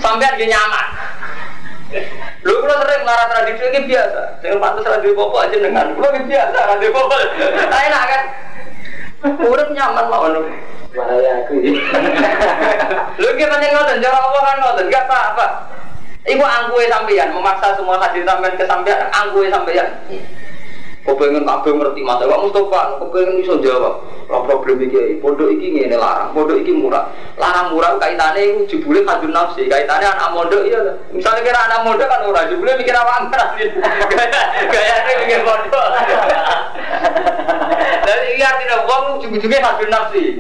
Sampai 0.01 0.41
dia 0.41 0.49
nyaman. 0.57 0.87
Lu 2.41 2.55
kalau 2.65 2.77
sering 2.81 3.03
marah 3.05 3.27
tradisi 3.29 3.65
ini 3.69 3.81
biasa. 3.93 4.21
Pantas 4.41 4.89
radio 4.89 5.13
popo 5.13 5.37
aja 5.45 5.57
dengan. 5.61 5.93
Lu 5.93 6.09
biasa 6.09 6.59
radio 6.65 6.89
popo. 6.97 7.13
Enak 7.93 8.05
kan? 8.09 8.25
Urip 9.25 9.69
nyaman 9.77 10.07
mawon. 10.09 10.49
Bahaya 10.91 11.45
aku. 11.45 11.61
Lu 13.21 13.29
kira 13.37 13.57
nih 13.61 13.71
ngoten, 13.71 14.03
cara 14.03 14.19
apa 14.19 14.39
kan 14.43 14.57
ngoten, 14.59 14.91
gak 14.91 15.05
apa-apa. 15.07 15.47
Iku 16.27 16.45
angkue 16.45 16.85
sampeyan, 16.91 17.33
memaksa 17.33 17.79
semua 17.79 18.01
hadir 18.01 18.27
sampeyan 18.27 18.59
ke 18.59 18.65
sampeyan, 18.67 19.09
angkue 19.13 19.47
sampeyan. 19.49 19.89
Kau 21.01 21.17
pengen 21.17 21.49
kabeh 21.49 21.73
ngerti 21.73 22.05
masa, 22.05 22.29
Pak 22.29 22.43
Mustafa, 22.45 23.01
kau 23.01 23.09
pengen 23.09 23.41
bisa 23.41 23.57
jawab. 23.65 24.05
Lah 24.31 24.47
problem 24.47 24.79
iki, 24.79 25.19
pondok 25.19 25.51
iki 25.51 25.75
ngene 25.75 25.99
larang, 25.99 26.31
pondok 26.31 26.63
iki 26.63 26.71
murah. 26.71 27.11
Larang 27.35 27.75
murah 27.75 27.99
kaitane 27.99 28.63
jebule 28.71 29.03
kadun 29.03 29.35
nafsi, 29.35 29.67
kaitane 29.67 30.07
anak 30.07 30.31
mondok 30.31 30.63
iya. 30.71 30.79
Misalnya 31.11 31.43
kira 31.43 31.59
anak 31.67 31.83
mondok 31.83 32.07
kan 32.07 32.23
ora 32.23 32.47
jebule 32.47 32.79
mikir 32.79 32.95
apa 32.95 33.27
amar. 33.27 33.43
Gayane 34.71 35.13
mikir 35.27 35.43
pondok. 35.43 35.87
Jadi 38.07 38.29
iya 38.39 38.47
artinya 38.55 38.77
wong 38.87 39.05
ujung-ujungnya 39.19 39.67
kadun 39.67 39.91
nafsi. 39.91 40.39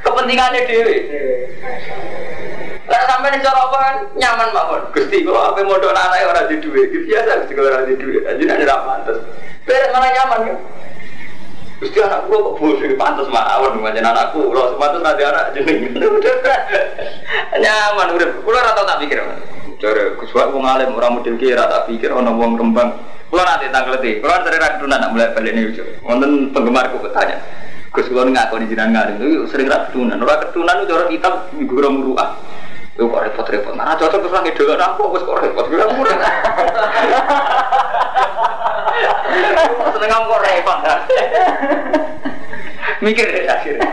Kepentingannya 0.00 0.60
dhewe. 0.64 0.96
Lah 2.88 3.02
sampai 3.12 3.36
nih 3.36 3.44
cara 3.44 3.60
apa 3.60 3.76
kan 3.76 3.96
nyaman 4.16 4.48
mawon. 4.56 4.82
Gusti 4.96 5.20
kok 5.20 5.36
apa 5.36 5.60
modal 5.68 5.92
anak 5.92 6.24
orang 6.32 6.48
di 6.48 6.64
duit. 6.64 6.88
Biasa 6.88 7.44
Gusti 7.44 7.52
kalau 7.52 7.68
orang 7.76 7.92
di. 7.92 8.24
Aja 8.24 8.40
nanti 8.40 8.64
tidak 8.64 8.80
pantas. 8.88 9.18
Beres 9.68 9.92
mana 9.92 10.08
nyaman 10.16 10.40
kan. 10.48 10.56
Gusti 11.78 12.02
anakku 12.02 12.34
kok 12.34 12.54
bodoh 12.58 12.90
pantas 12.98 13.30
mawon 13.30 13.78
macam 13.78 14.02
anakku. 14.02 14.50
Kalau 14.50 14.74
sepantas 14.74 14.98
nanti 14.98 15.22
anak 15.22 15.54
jeneng. 15.54 15.78
nyaman 17.62 18.08
udah. 18.18 18.28
Kulo 18.42 18.58
rata 18.58 18.82
tak 18.82 18.98
pikir. 19.06 19.22
Cara 19.78 20.02
kesuat 20.18 20.50
wong 20.50 20.66
alim 20.66 20.98
orang 20.98 21.22
model 21.22 21.38
kira 21.38 21.70
tak 21.70 21.86
pikir 21.86 22.10
orang 22.10 22.34
wong 22.34 22.58
rembang. 22.58 22.98
Kulo 23.30 23.46
nanti 23.46 23.70
tanggal 23.70 23.94
letih. 23.94 24.18
Kulo 24.18 24.34
dari 24.42 24.58
rakyat 24.58 24.82
nak 24.90 25.10
mulai 25.14 25.30
balik 25.30 25.52
nih. 25.54 25.64
Wonten 26.02 26.50
penggemarku 26.50 26.98
bertanya. 26.98 27.38
Gus 27.94 28.10
ngaku 28.10 28.54
di 28.58 28.66
jinan 28.74 28.90
ngalim 28.90 29.22
itu 29.22 29.46
sering 29.46 29.70
rakyat 29.70 29.94
ketunan. 29.94 30.18
Orang 30.18 30.50
ketunan 30.50 30.82
itu 30.82 30.92
orang 30.98 31.10
kita 31.14 31.28
minggu 31.54 31.74
muruah. 31.94 32.30
Itu 32.98 33.06
kok 33.06 33.30
repot-repot. 33.30 33.78
Nah, 33.78 33.94
cocok 33.94 34.26
terus 34.26 34.34
lagi 34.34 34.50
dulu 34.58 34.74
aku, 34.74 35.02
bos 35.14 35.22
kok 35.22 35.38
repot. 35.38 35.70
Gue 35.70 35.86
murah. 35.86 36.18
Seneng 39.94 40.10
kamu 40.10 40.26
kok 40.26 40.42
repot. 40.42 40.78
Mikir 42.98 43.26
deh 43.30 43.46
akhirnya. 43.46 43.86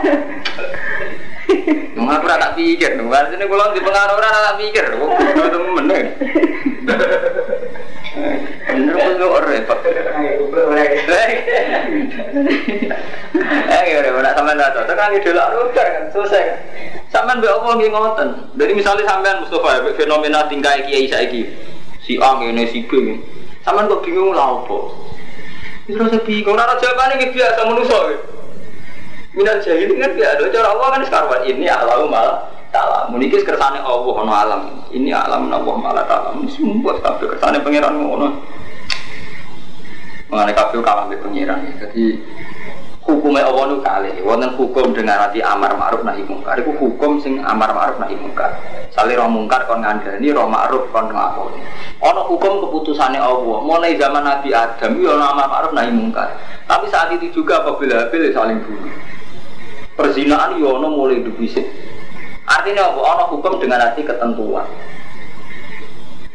Nung 1.94 2.10
aku 2.10 2.26
tak 2.26 2.58
pikir, 2.58 2.98
kan 2.98 3.30
sini 3.30 3.46
kalau 3.46 3.70
di 3.70 3.78
pengaruh 3.78 4.18
orang 4.18 4.42
tak 4.42 4.58
pikir, 4.58 4.84
kok 4.98 5.54
temen 5.54 5.86
Bener 8.16 8.96
kok 9.20 9.44
repot. 9.44 9.78
Ya 9.84 9.92
cocok 15.22 15.76
kan 15.76 16.04
selesai 16.12 16.42
kan. 16.42 16.58
Sampean 17.12 17.38
apa 17.44 17.68
nggih 17.76 17.90
ngoten. 17.92 18.28
Jadi 18.56 18.72
misalnya 18.72 19.04
sampean 19.08 19.44
Mustafa 19.44 19.68
ya 19.78 19.92
fenomena 19.94 20.48
tingkah 20.48 20.74
kiai 20.84 21.08
saiki. 21.08 21.48
Si 22.04 22.16
A 22.20 22.36
ngene 22.36 22.66
si 22.68 22.84
B. 22.88 23.20
Sampean 23.64 23.88
kok 23.88 24.02
bingung 24.04 24.32
lah 24.32 24.64
apa? 24.64 24.78
Wis 25.86 25.94
rasa 26.00 26.18
bingung, 26.26 26.58
ora 26.58 26.74
jawabane 26.80 27.14
nggih 27.20 27.30
biasa 27.36 27.60
manusa. 27.62 27.98
Minal 29.36 29.60
jahil 29.60 29.92
kan 30.00 30.16
biasa, 30.16 30.48
cara 30.48 30.68
Allah 30.72 30.88
kan 30.96 31.04
ini 31.44 31.68
taala. 32.76 33.08
Muniki 33.08 33.40
kersane 33.40 33.80
Allah 33.80 34.12
ono 34.12 34.32
alam. 34.36 34.62
Ini 34.92 35.08
alam 35.16 35.48
Allah 35.48 35.74
malah 35.80 36.04
taala. 36.04 36.36
Semua 36.52 36.92
kabeh 37.00 37.32
kersane 37.32 37.64
pangeran 37.64 37.96
ngono. 37.96 38.28
Mengenai 40.28 40.52
kabeh 40.52 40.84
kalah 40.84 41.08
mbek 41.08 41.24
pangeran. 41.24 41.64
Jadi 41.80 42.20
hukumnya 43.06 43.46
Allah 43.46 43.70
nu 43.70 43.78
kali, 43.78 44.18
wonten 44.26 44.50
hukum 44.58 44.90
dengan 44.90 45.22
hati 45.22 45.38
amar 45.38 45.78
ma'ruf 45.78 46.02
nahi 46.02 46.26
mungkar. 46.26 46.58
Iku 46.58 46.74
hukum 46.74 47.22
sing 47.22 47.38
amar 47.38 47.70
ma'ruf 47.70 48.02
nahi 48.02 48.18
mungkar. 48.18 48.50
Sali 48.90 49.14
roh 49.14 49.30
mungkar 49.30 49.64
kon 49.70 49.78
ngandani, 49.80 50.26
roh 50.34 50.50
ma'ruf 50.50 50.90
kon 50.90 51.06
nglakoni. 51.08 51.62
Ono 52.02 52.20
hukum 52.26 52.66
keputusannya 52.66 53.22
Allah. 53.22 53.58
Mulai 53.62 53.94
zaman 53.94 54.26
Nabi 54.26 54.50
Adam 54.50 54.98
yo 54.98 55.14
ono 55.14 55.22
amar 55.22 55.46
ma'ruf 55.46 55.72
nahi 55.72 55.94
mungkar. 55.94 56.34
Tapi 56.66 56.90
saat 56.90 57.14
itu 57.14 57.30
juga 57.30 57.62
apabila 57.62 58.10
Habil 58.10 58.34
saling 58.34 58.58
bunuh. 58.66 58.90
Perzinaan 59.94 60.58
yo 60.58 60.74
ono 60.74 60.90
mulai 60.90 61.22
dibisik. 61.22 61.85
Artinya 62.46 62.94
apa? 62.94 63.00
Ono 63.02 63.24
hukum 63.36 63.58
dengan 63.58 63.82
hati 63.82 64.06
ketentuan. 64.06 64.66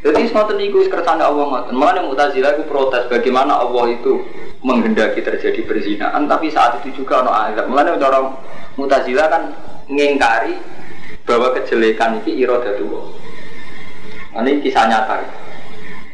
Jadi 0.01 0.27
semua 0.27 0.49
niku 0.57 0.81
kersane 0.89 1.21
Allah 1.21 1.45
ngoten. 1.45 1.77
Mulane 1.77 2.01
Mu'tazilah 2.09 2.57
itu 2.57 2.65
protes 2.65 3.05
bagaimana 3.05 3.61
Allah 3.61 3.85
itu 3.93 4.25
menghendaki 4.65 5.21
terjadi 5.21 5.61
perzinaan 5.65 6.25
tapi 6.25 6.49
saat 6.49 6.81
itu 6.81 7.05
juga 7.05 7.21
ono 7.21 7.31
azab. 7.31 7.69
Mulane 7.69 7.95
orang 8.01 8.33
Mu'tazilah 8.81 9.27
kan 9.29 9.43
ngingkari 9.85 10.57
bahwa 11.23 11.53
kejelekan 11.53 12.17
ini 12.25 12.43
irodatullah. 12.43 13.05
Nah, 14.31 14.41
ini 14.47 14.63
kisah 14.63 14.89
nyata. 14.89 15.21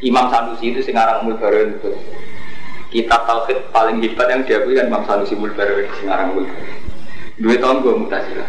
Imam 0.04 0.30
Sanusi 0.30 0.70
itu 0.70 0.84
Singarang 0.84 1.26
Mulbarin 1.26 1.74
itu. 1.74 1.90
Kitab 2.88 3.26
Tauhid 3.26 3.72
paling 3.74 3.98
hebat 3.98 4.30
yang 4.30 4.42
diakui 4.46 4.78
kan 4.78 4.86
Imam 4.86 5.02
Sanusi 5.08 5.34
Mulbarin 5.34 5.88
Singarang 5.98 6.36
Mulbarin. 6.36 6.76
Dua 7.38 7.56
tahun 7.56 7.82
gue 7.82 7.94
mutasilah. 8.04 8.48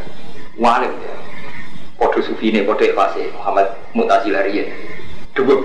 Walim 0.59 0.93
ya. 0.93 1.15
Podo 1.99 2.23
Sufine, 2.23 2.63
Podo 2.63 2.87
Ikhlasih, 2.87 3.35
Muhammad 3.35 3.75
Mutasilah 3.91 4.47
Rian. 4.47 4.71
Dua 5.35 5.59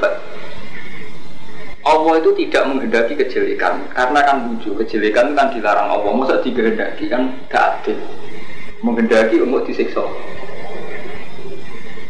Allah 1.85 2.17
itu 2.17 2.33
tidak 2.33 2.65
menghendaki 2.65 3.13
kejelekan 3.13 3.85
karena 3.93 4.21
kan 4.25 4.49
lucu 4.49 4.73
kejelekan 4.73 5.37
kan 5.37 5.53
dilarang 5.53 5.93
Allah 5.93 6.11
masa 6.17 6.41
dikehendaki 6.41 7.13
kan 7.13 7.29
gak 7.53 7.85
adil 7.85 8.01
menghendaki 8.81 9.37
untuk 9.45 9.69
disiksa 9.69 10.01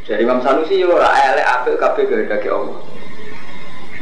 jadi 0.07 0.23
Imam 0.23 0.39
Sanusi 0.47 0.79
ya 0.79 0.87
ora 0.87 1.11
elek 1.11 1.47
apik 1.47 1.75
kabeh 1.83 2.07
kehendaki 2.07 2.49
Allah 2.49 2.79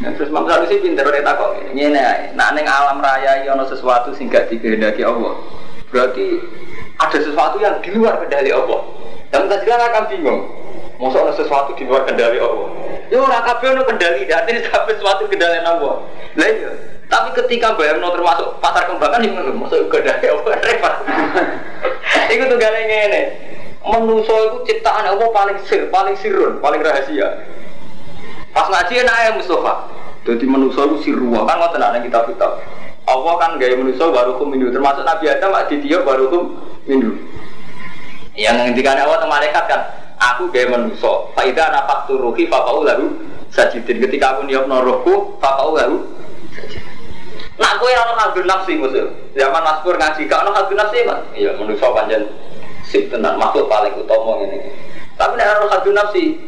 Nah, 0.02 0.10
terus 0.18 0.34
Imam 0.34 0.50
Sanusi 0.50 0.82
pinter 0.82 1.06
ora 1.06 1.22
takok 1.22 1.62
ngene 1.78 2.00
ae. 2.00 2.34
Nak 2.34 2.58
ning 2.58 2.66
alam 2.66 2.98
raya 2.98 3.38
iki 3.38 3.46
ana 3.46 3.62
sesuatu 3.70 4.10
sing 4.18 4.26
gak 4.26 4.50
dikehendaki 4.50 5.06
Allah. 5.06 5.38
Berarti 5.94 6.42
ada 6.98 7.18
sesuatu 7.22 7.62
yang 7.62 7.78
di 7.78 7.94
luar 7.94 8.18
kendali 8.18 8.50
Allah. 8.50 8.82
Dan 9.32 9.48
kita 9.48 9.80
akan 9.80 10.04
bingung. 10.12 10.40
Masa 11.00 11.24
ada 11.24 11.32
sesuatu 11.34 11.72
di 11.74 11.88
luar 11.88 12.04
kendali 12.06 12.38
Allah. 12.38 12.68
Ya 13.10 13.18
ora 13.18 13.42
kabeh 13.42 13.74
ono 13.74 13.82
kendali, 13.82 14.28
artinya 14.28 14.60
kabeh 14.70 14.92
sesuatu 15.00 15.26
kendali 15.26 15.58
Allah. 15.64 16.04
Lah 16.36 16.48
iya. 16.52 16.70
Tapi 17.10 17.28
ketika 17.36 17.74
bayangno 17.74 18.12
termasuk 18.14 18.60
pasar 18.62 18.86
kembangan 18.86 19.24
yang 19.24 19.40
masuk 19.56 19.88
kendali 19.90 20.30
Allah 20.30 20.52
repot. 20.62 20.94
Iku 22.30 22.42
tuh 22.46 22.58
gale 22.60 22.80
ngene. 22.86 23.22
Manusa 23.82 24.30
itu 24.30 24.58
ciptaan 24.68 25.10
Allah 25.10 25.28
paling 25.34 25.58
sir, 25.66 25.90
paling 25.90 26.14
sirun, 26.14 26.62
paling 26.62 26.78
rahasia. 26.78 27.42
Pas 28.54 28.70
ngaji 28.70 29.02
enak 29.02 29.16
ya 29.16 29.30
Mustafa. 29.34 29.90
Jadi 30.22 30.44
manusia 30.46 30.86
itu 30.86 30.96
sirwa 31.02 31.42
kan 31.50 31.58
ngoten 31.58 31.82
ana 31.82 31.98
kitab 31.98 32.30
kitab. 32.30 32.62
Allah 33.10 33.34
kan 33.42 33.58
gaya 33.58 33.74
manusia 33.74 34.06
barukum 34.06 34.54
minum 34.54 34.70
termasuk 34.70 35.02
Nabi 35.02 35.26
Adam 35.26 35.50
baru 35.50 36.04
barukum 36.06 36.42
minum. 36.86 37.18
Yang 38.32 38.56
ngendikan 38.64 38.96
Allah 38.96 39.20
sama 39.20 39.36
malaikat 39.36 39.64
kan, 39.68 39.80
aku 40.16 40.48
gaya 40.48 40.72
manusia. 40.72 41.12
Faidah 41.36 41.68
napak 41.68 42.08
turuhi 42.08 42.48
fakau 42.48 42.80
lalu 42.80 43.12
sajidin. 43.52 44.00
Ketika 44.00 44.36
aku 44.38 44.48
niat 44.48 44.64
norohku 44.64 45.36
fakau 45.36 45.76
lalu 45.76 46.00
Nah, 47.60 47.78
aku 47.78 47.84
yang 47.92 48.02
orang 48.08 48.18
hadun 48.18 48.48
nafsi 48.48 48.74
musuh. 48.80 49.06
Zaman 49.36 49.62
Mas 49.62 49.84
ngaji, 49.84 50.22
kau 50.26 50.40
orang 50.40 50.56
hadun 50.56 50.78
nafsi 50.82 51.04
kan? 51.04 51.20
Iya, 51.36 51.54
manusia 51.60 51.94
panjang 51.94 52.24
sip 52.88 53.12
tenan 53.12 53.38
makhluk 53.38 53.70
paling 53.70 53.94
utama 53.94 54.40
ini. 54.42 54.72
Tapi 55.14 55.36
nek 55.36 55.60
orang 55.60 55.70
hadun 55.70 55.94
nafsi, 55.94 56.42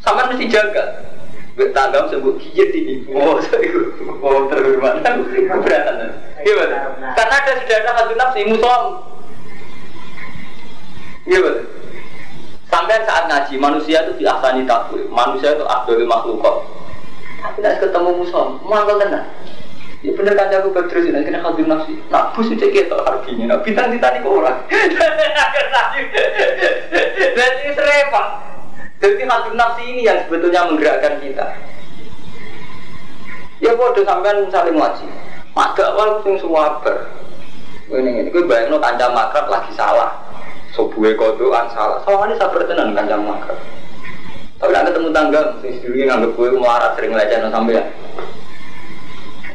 sama 0.00 0.26
mesti 0.26 0.48
jaga. 0.48 1.06
Tanggam 1.74 2.06
sebut 2.06 2.38
gigit 2.38 2.70
ini. 2.70 2.94
Oh, 3.10 3.34
oh 4.22 4.46
terhormat. 4.46 5.02
Keberatan. 5.02 6.06
Gimana? 6.46 6.76
Karena 7.18 7.34
ada 7.34 7.52
sudah 7.58 7.76
ada 7.82 7.90
hadun 7.98 8.18
nafsi 8.18 8.40
musuh. 8.46 8.82
Gimana? 11.28 11.60
Sampai 12.68 13.04
saat 13.04 13.28
ngaji, 13.28 13.54
manusia 13.60 14.04
itu 14.04 14.24
diasani 14.24 14.64
takbir. 14.64 15.04
Manusia 15.12 15.56
itu 15.56 15.64
abdul 15.64 16.08
makhluk. 16.08 16.40
Tapi 17.38 17.62
tidak 17.62 17.84
ketemu 17.84 18.10
musuh, 18.18 18.58
mangkal 18.64 18.98
tenang. 18.98 19.28
Ya 19.98 20.14
bener 20.14 20.38
kan 20.38 20.54
aku 20.54 20.70
berterus 20.70 21.10
ini 21.10 21.26
kena 21.26 21.42
hadir 21.42 21.66
nafsi. 21.66 21.98
Nak 22.06 22.30
bus 22.30 22.54
itu 22.54 22.70
kita 22.70 22.94
harganya. 23.02 23.50
Nak 23.50 23.66
bintang 23.66 23.90
kita 23.90 24.14
nih 24.14 24.22
orang. 24.22 24.62
Jadi 27.34 27.66
serempah. 27.74 28.26
Jadi 29.02 29.26
hadir 29.26 29.54
nafsi 29.58 29.82
ini 29.90 30.06
yang 30.06 30.22
sebetulnya 30.22 30.70
menggerakkan 30.70 31.18
kita. 31.18 31.50
Ya 33.58 33.74
bodoh 33.74 34.06
sampean 34.06 34.46
saling 34.54 34.78
ngaji. 34.78 35.10
Maka 35.58 35.90
awal 35.90 36.22
sing 36.22 36.38
semua 36.38 36.78
ber. 36.78 37.10
Ini 37.90 38.22
ini 38.22 38.30
gue 38.30 38.46
bayangin 38.46 38.78
kancam 38.78 39.18
makrab 39.18 39.50
lagi 39.50 39.74
salah. 39.74 40.14
Sobuhe 40.76 41.16
kodoan 41.16 41.68
salah. 41.72 42.00
Soalnya 42.04 42.36
sabar 42.36 42.64
tenan 42.68 42.92
kancam 42.92 43.24
makrab. 43.24 43.58
Tapi 44.58 44.74
nak 44.74 44.90
ketemu 44.90 45.08
tangga, 45.14 45.40
sing 45.62 45.70
sedulurnya 45.78 46.04
nganggep 46.10 46.34
gue 46.34 46.48
melarat 46.58 46.92
sering 46.98 47.14
leceh 47.14 47.38
sampai 47.46 47.78
ya 47.78 47.82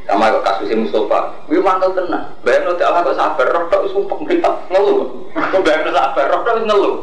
sama 0.04 0.32
kok 0.32 0.44
kasusnya 0.48 0.80
Mustafa. 0.80 1.20
Gue 1.48 1.60
mantel 1.60 1.92
tenang 1.96 2.26
bayang 2.44 2.68
lo 2.68 2.74
tidak 2.76 3.04
kok 3.04 3.16
sabar 3.20 3.48
roh 3.52 3.64
tak 3.68 3.82
sumpah 3.92 4.18
mereka 4.24 4.50
ngeluh 4.72 5.28
bayang 5.64 5.92
sabar 5.92 6.26
roh 6.32 6.42
tak 6.44 6.56
ngeluh 6.64 6.96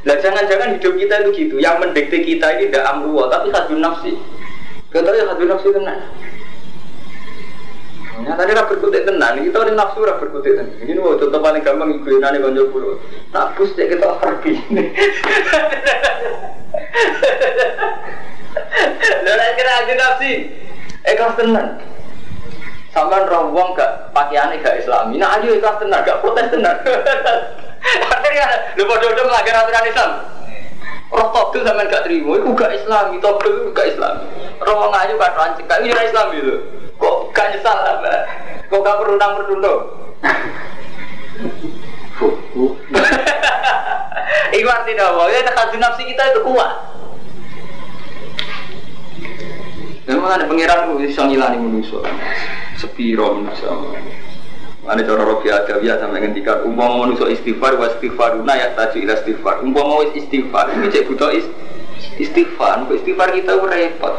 lah 0.00 0.16
jangan-jangan 0.16 0.80
hidup 0.80 0.96
kita 0.96 1.14
itu 1.22 1.30
gitu. 1.46 1.54
Yang 1.60 1.76
mendikte 1.84 2.18
kita 2.24 2.46
ini 2.56 2.72
tidak 2.72 2.88
amruwa 2.88 3.28
tapi 3.28 3.52
hadun 3.52 3.84
nafsi. 3.84 4.16
Kita 4.88 5.12
ya 5.12 5.28
hadun 5.28 5.46
nafsi 5.50 5.68
tenang 5.70 6.00
Ya, 8.20 8.36
tadi 8.36 8.52
ra 8.52 8.68
berkutik 8.68 9.08
tenan, 9.08 9.40
kita 9.40 9.58
ini 9.64 9.72
nafsu 9.72 10.04
ra 10.04 10.20
berkutik 10.20 10.52
tenan. 10.52 10.76
Ini 10.82 11.00
mau 11.00 11.16
contoh 11.16 11.40
paling 11.40 11.64
gampang 11.64 11.88
ibu 11.96 12.20
nani 12.20 12.42
konco 12.44 12.68
pulau. 12.68 13.00
Tak 13.32 13.56
bus 13.56 13.72
cek 13.72 13.96
kita 13.96 14.20
pergi. 14.20 14.54
Lalu 19.24 19.46
kira 19.56 19.72
aja 19.72 19.94
nafsi, 19.96 20.32
ikhlas 21.08 21.38
tenan. 21.40 21.80
Sampai 22.90 23.22
roh 23.30 23.54
wong 23.54 23.78
gak 23.78 24.10
pakaiannya 24.10 24.60
gak 24.60 24.82
islami. 24.82 25.16
Nah 25.16 25.38
ayo 25.38 25.56
ikhlas 25.56 25.78
tenan, 25.78 26.02
gak 26.04 26.20
protes 26.20 26.50
tenan. 26.50 26.76
Akhirnya 28.10 28.46
lu 28.76 28.84
bodoh-bodoh 28.84 29.24
melanggar 29.30 29.64
aturan 29.64 29.88
Islam. 29.88 30.10
Roh 31.10 31.28
togel 31.30 31.62
sampean 31.64 31.88
gak 31.88 32.04
terima, 32.04 32.36
itu 32.36 32.50
gak 32.52 32.74
islami, 32.74 33.16
togel 33.22 33.64
itu 33.64 33.70
gak 33.72 33.88
islami. 33.94 34.26
Roh 34.60 34.74
wong 34.76 34.92
ayu 34.92 35.14
gak 35.16 35.38
rancik, 35.38 35.64
gak 35.70 35.80
ini 35.80 35.94
Islam 35.94 36.28
itu. 36.34 36.54
Kok 36.58 36.79
gak 37.40 37.56
nyesal 37.56 37.72
lah, 37.72 37.96
kok 38.68 38.84
gak 38.84 38.98
perundang 39.00 39.32
perundang. 39.40 39.80
Iku 44.50 44.68
artinya 44.68 45.04
apa? 45.08 45.32
Ya 45.32 45.40
tekan 45.40 45.72
nafsi 45.80 46.04
kita 46.04 46.22
itu 46.36 46.40
kuat. 46.44 46.72
Memang 50.04 50.36
ada 50.36 50.44
pangeran 50.44 50.90
itu 50.90 51.06
bisa 51.06 51.22
ngilani 51.24 51.56
manusia. 51.56 52.02
Sepiro 52.76 53.40
manusia. 53.40 53.72
Ada 54.84 55.06
cara 55.06 55.22
rofi 55.22 55.48
adawiyah 55.54 56.02
sampai 56.02 56.24
ngendikan 56.24 56.66
umpama 56.66 57.06
manusia 57.06 57.30
istighfar 57.30 57.78
wa 57.78 57.86
istighfaruna 57.94 58.52
ya 58.58 58.74
taju 58.74 58.96
ila 59.00 59.14
istighfar. 59.16 59.54
Umpama 59.62 60.02
wis 60.02 60.12
istighfar, 60.18 60.66
ini 60.74 60.90
cek 60.90 61.06
is, 61.30 61.46
istighfar. 62.18 62.90
Istighfar 62.90 63.28
kita 63.32 63.54
repot. 63.54 64.18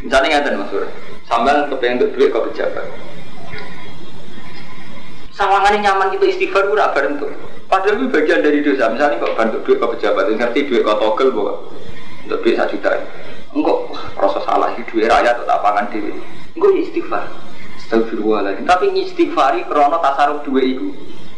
Misalnya 0.00 0.40
ngatain 0.40 0.56
Mas 0.56 0.72
Sur, 0.72 0.88
sambil 1.30 1.70
kepengen 1.70 2.02
untuk 2.02 2.10
duit 2.18 2.28
kau 2.34 2.42
pejabat. 2.50 2.82
Sawangannya 5.30 5.86
nyaman 5.86 6.10
kita 6.18 6.26
istighfar 6.36 6.66
ora 6.66 6.90
bareng 6.90 7.22
tuh. 7.22 7.30
Padahal 7.70 8.02
itu 8.02 8.10
bagian 8.10 8.42
dari 8.42 8.66
dosa. 8.66 8.90
Misalnya 8.90 9.22
kok 9.22 9.38
bantu 9.38 9.62
duit 9.62 9.78
kau 9.78 9.94
pejabat, 9.94 10.26
ngerti 10.26 10.66
duit 10.66 10.82
kau 10.82 10.98
togel 10.98 11.30
bahwa 11.30 11.70
untuk 12.26 12.38
duit 12.42 12.58
satu 12.58 12.74
juta. 12.74 12.98
Enggak, 13.54 13.78
rasa 14.18 14.42
salah 14.42 14.74
di 14.74 14.82
duit 14.90 15.06
rakyat 15.06 15.46
atau 15.46 15.58
pangan 15.62 15.86
dewi. 15.94 16.18
Enggak 16.58 16.70
istighfar. 16.82 17.24
Astagfirullahaladzim. 17.78 18.66
Tapi 18.66 18.86
istighfari 19.06 19.66
krono 19.70 20.02
tasaruf 20.02 20.42
dua 20.42 20.62
itu. 20.66 20.90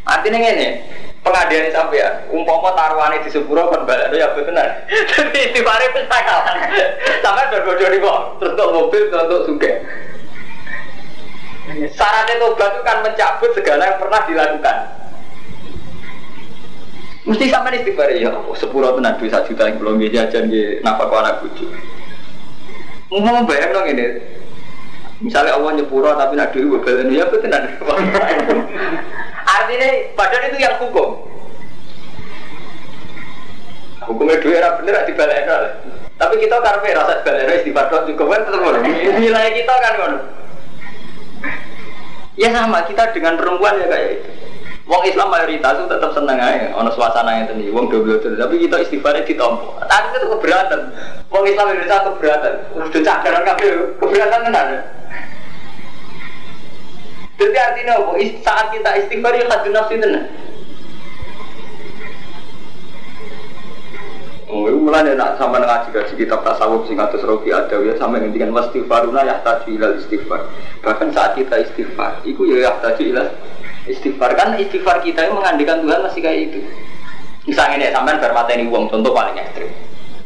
Artinya 0.09 0.41
ini, 0.41 0.83
pengadilan 1.23 1.71
sampai 1.71 2.03
ya, 2.03 2.09
umpama 2.35 2.75
taruhannya 2.75 3.23
di 3.23 3.31
sepuro 3.31 3.71
kan 3.71 3.87
balik 3.87 4.11
ya 4.11 4.35
benar. 4.35 4.85
Istighfari 5.31 5.87
itu 5.95 6.01
kalah. 6.11 6.67
Sampai 7.23 7.51
berbodoh 7.55 7.89
di 7.89 7.99
kok, 8.03 8.19
untuk 8.43 8.69
mobil, 8.75 9.03
untuk 9.07 9.43
suge. 9.47 9.73
Syaratnya 11.95 12.43
tobat 12.43 12.75
itu 12.75 12.81
kan 12.83 12.99
mencabut 13.07 13.51
segala 13.55 13.83
yang 13.87 13.99
pernah 14.03 14.21
dilakukan. 14.27 14.79
Mesti 17.23 17.55
sampai 17.55 17.79
istighfar 17.79 18.11
ya, 18.19 18.35
oh, 18.35 18.51
sepuro 18.59 18.99
tenan 18.99 19.15
duit 19.15 19.31
satu 19.31 19.55
juta 19.55 19.71
yang 19.71 19.79
belum 19.79 20.03
jajan 20.11 20.51
di 20.51 20.83
nafkah 20.83 21.07
anak 21.23 21.39
bujuk. 21.39 21.71
Mau 23.15 23.47
bayang 23.47 23.71
dong 23.71 23.87
ini. 23.95 24.42
Misalnya 25.23 25.55
Allah 25.55 25.71
nyepuro 25.79 26.11
tapi 26.19 26.35
nak 26.35 26.51
duit 26.51 26.67
bebel 26.67 27.15
ya 27.15 27.25
betul 27.31 27.47
nanti. 27.47 27.79
Artinya 29.47 29.89
badan 30.19 30.49
itu 30.51 30.59
yang 30.59 30.77
hukum. 30.83 31.09
Hukumnya 34.03 34.43
duit 34.43 34.59
era 34.59 34.75
bener 34.83 35.07
di 35.07 35.15
balik 35.15 35.47
Tapi 36.19 36.35
kita 36.43 36.59
karpe 36.59 36.91
rasa 36.91 37.23
balik 37.23 37.63
istighfar 37.63 38.03
juga 38.03 38.25
kan 38.35 38.43
tetap 38.51 38.83
Nilai 39.23 39.55
kita 39.55 39.75
kan 39.79 39.95
kan. 39.95 40.13
Ya 42.35 42.49
sama 42.51 42.83
kita 42.91 43.15
dengan 43.15 43.39
perempuan 43.39 43.79
ya 43.79 43.87
kayak 43.87 44.09
itu. 44.19 44.31
Wong 44.83 45.03
Islam 45.07 45.31
mayoritas 45.31 45.79
itu 45.79 45.87
tetap 45.87 46.11
seneng 46.11 46.43
aja, 46.43 46.75
ono 46.75 46.91
suasana 46.91 47.39
yang 47.39 47.47
tadi, 47.47 47.71
wong 47.71 47.87
double 47.87 48.19
double, 48.19 48.35
tapi 48.35 48.67
kita 48.67 48.83
istighfarnya 48.83 49.23
ditompo. 49.23 49.79
Tadi 49.79 50.19
itu 50.19 50.27
keberatan, 50.27 50.81
wong 51.31 51.45
Islam 51.47 51.71
Indonesia 51.71 52.03
keberatan, 52.03 52.55
udah 52.75 53.03
cakaran 53.07 53.47
kabel, 53.47 53.95
keberatan 54.03 54.43
kan 54.43 54.53
ada. 54.59 54.79
Jadi 57.43 57.59
artinya 57.59 57.93
apa? 57.99 58.13
Saat 58.39 58.67
kita 58.71 58.91
istighfar 59.03 59.35
ya 59.35 59.51
hadu 59.51 59.75
nafsi 59.75 59.99
tenang. 59.99 60.31
Oh, 64.53 64.69
itu 64.69 64.77
mulai 64.77 65.17
nak 65.17 65.41
sama 65.41 65.65
ngaji 65.65 65.97
ngaji 65.97 66.13
kitab 66.13 66.45
tasawuf 66.45 66.85
sing 66.85 67.01
atus 67.01 67.25
rofi 67.25 67.49
ada 67.51 67.73
ya 67.73 67.97
sama 67.97 68.21
ngendikan 68.21 68.53
wastighfaruna 68.53 69.25
yahtaju 69.25 69.65
ilal 69.75 69.97
istighfar. 69.97 70.45
Bahkan 70.85 71.09
saat 71.17 71.41
kita 71.41 71.57
istighfar, 71.67 72.21
itu 72.29 72.45
ya 72.53 72.69
yahtaju 72.69 73.01
ilal 73.01 73.33
istighfar 73.89 74.37
kan 74.37 74.55
istighfar 74.61 75.01
kita 75.01 75.25
yang 75.25 75.41
mengandikan 75.41 75.81
Tuhan 75.81 76.05
masih 76.05 76.21
kayak 76.21 76.53
itu. 76.53 76.61
Misalnya 77.49 77.81
nih 77.81 77.89
sampean 77.97 78.21
bar 78.21 78.33
mateni 78.37 78.69
wong 78.69 78.93
contoh 78.93 79.11
paling 79.11 79.41
ekstrim. 79.41 79.73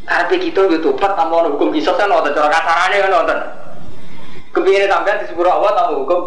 Karena 0.04 0.26
kita 0.26 0.62
tanpa 0.98 1.34
ono 1.34 1.54
hukum 1.54 1.70
kisos 1.70 1.94
kan 1.94 2.10
nonton 2.10 2.34
cara 2.34 2.50
kasarane 2.50 2.96
kan 3.06 3.10
nonton. 3.14 3.65
Kepingin 4.57 4.88
sampean 4.88 5.20
di 5.20 5.28
sepuro 5.28 5.52
Allah 5.52 5.76
tanpa 5.76 6.00
hukum 6.00 6.20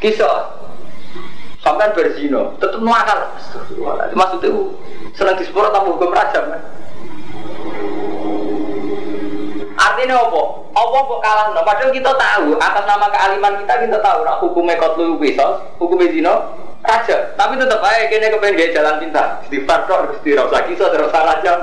kisos. 0.00 0.64
Sampean 1.60 1.92
berzino, 1.92 2.56
tetep 2.56 2.80
nakal. 2.80 3.20
Maksudnya 4.16 4.48
senang 5.12 5.36
di 5.36 5.44
sepuro 5.44 5.68
tanpa 5.68 5.92
hukum 5.92 6.08
rajam 6.08 6.44
kan. 6.48 6.62
Artinya 9.74 10.16
apa? 10.24 10.42
Apa 10.72 10.98
kok 11.04 11.20
kalah? 11.20 11.46
No? 11.52 11.60
Padahal 11.66 11.92
kita 11.92 12.12
tahu 12.16 12.56
atas 12.56 12.84
nama 12.88 13.06
kealiman 13.12 13.60
kita 13.60 13.74
kita 13.84 13.98
tahu 14.00 14.18
nak 14.24 14.40
hukumnya 14.40 14.80
kotlu 14.80 15.20
kisos, 15.20 15.60
hukumnya 15.76 16.08
zino 16.08 16.34
raja. 16.80 17.36
Tapi 17.36 17.60
tetap 17.60 17.84
aja 17.84 18.08
kini 18.08 18.32
kepengen 18.32 18.56
gaya 18.56 18.70
jalan 18.72 18.94
pintar. 19.04 19.44
Di 19.52 19.60
kok 19.68 20.24
dirasa 20.24 20.58
kisah 20.64 20.88
terus 20.88 21.12
rajam. 21.12 21.58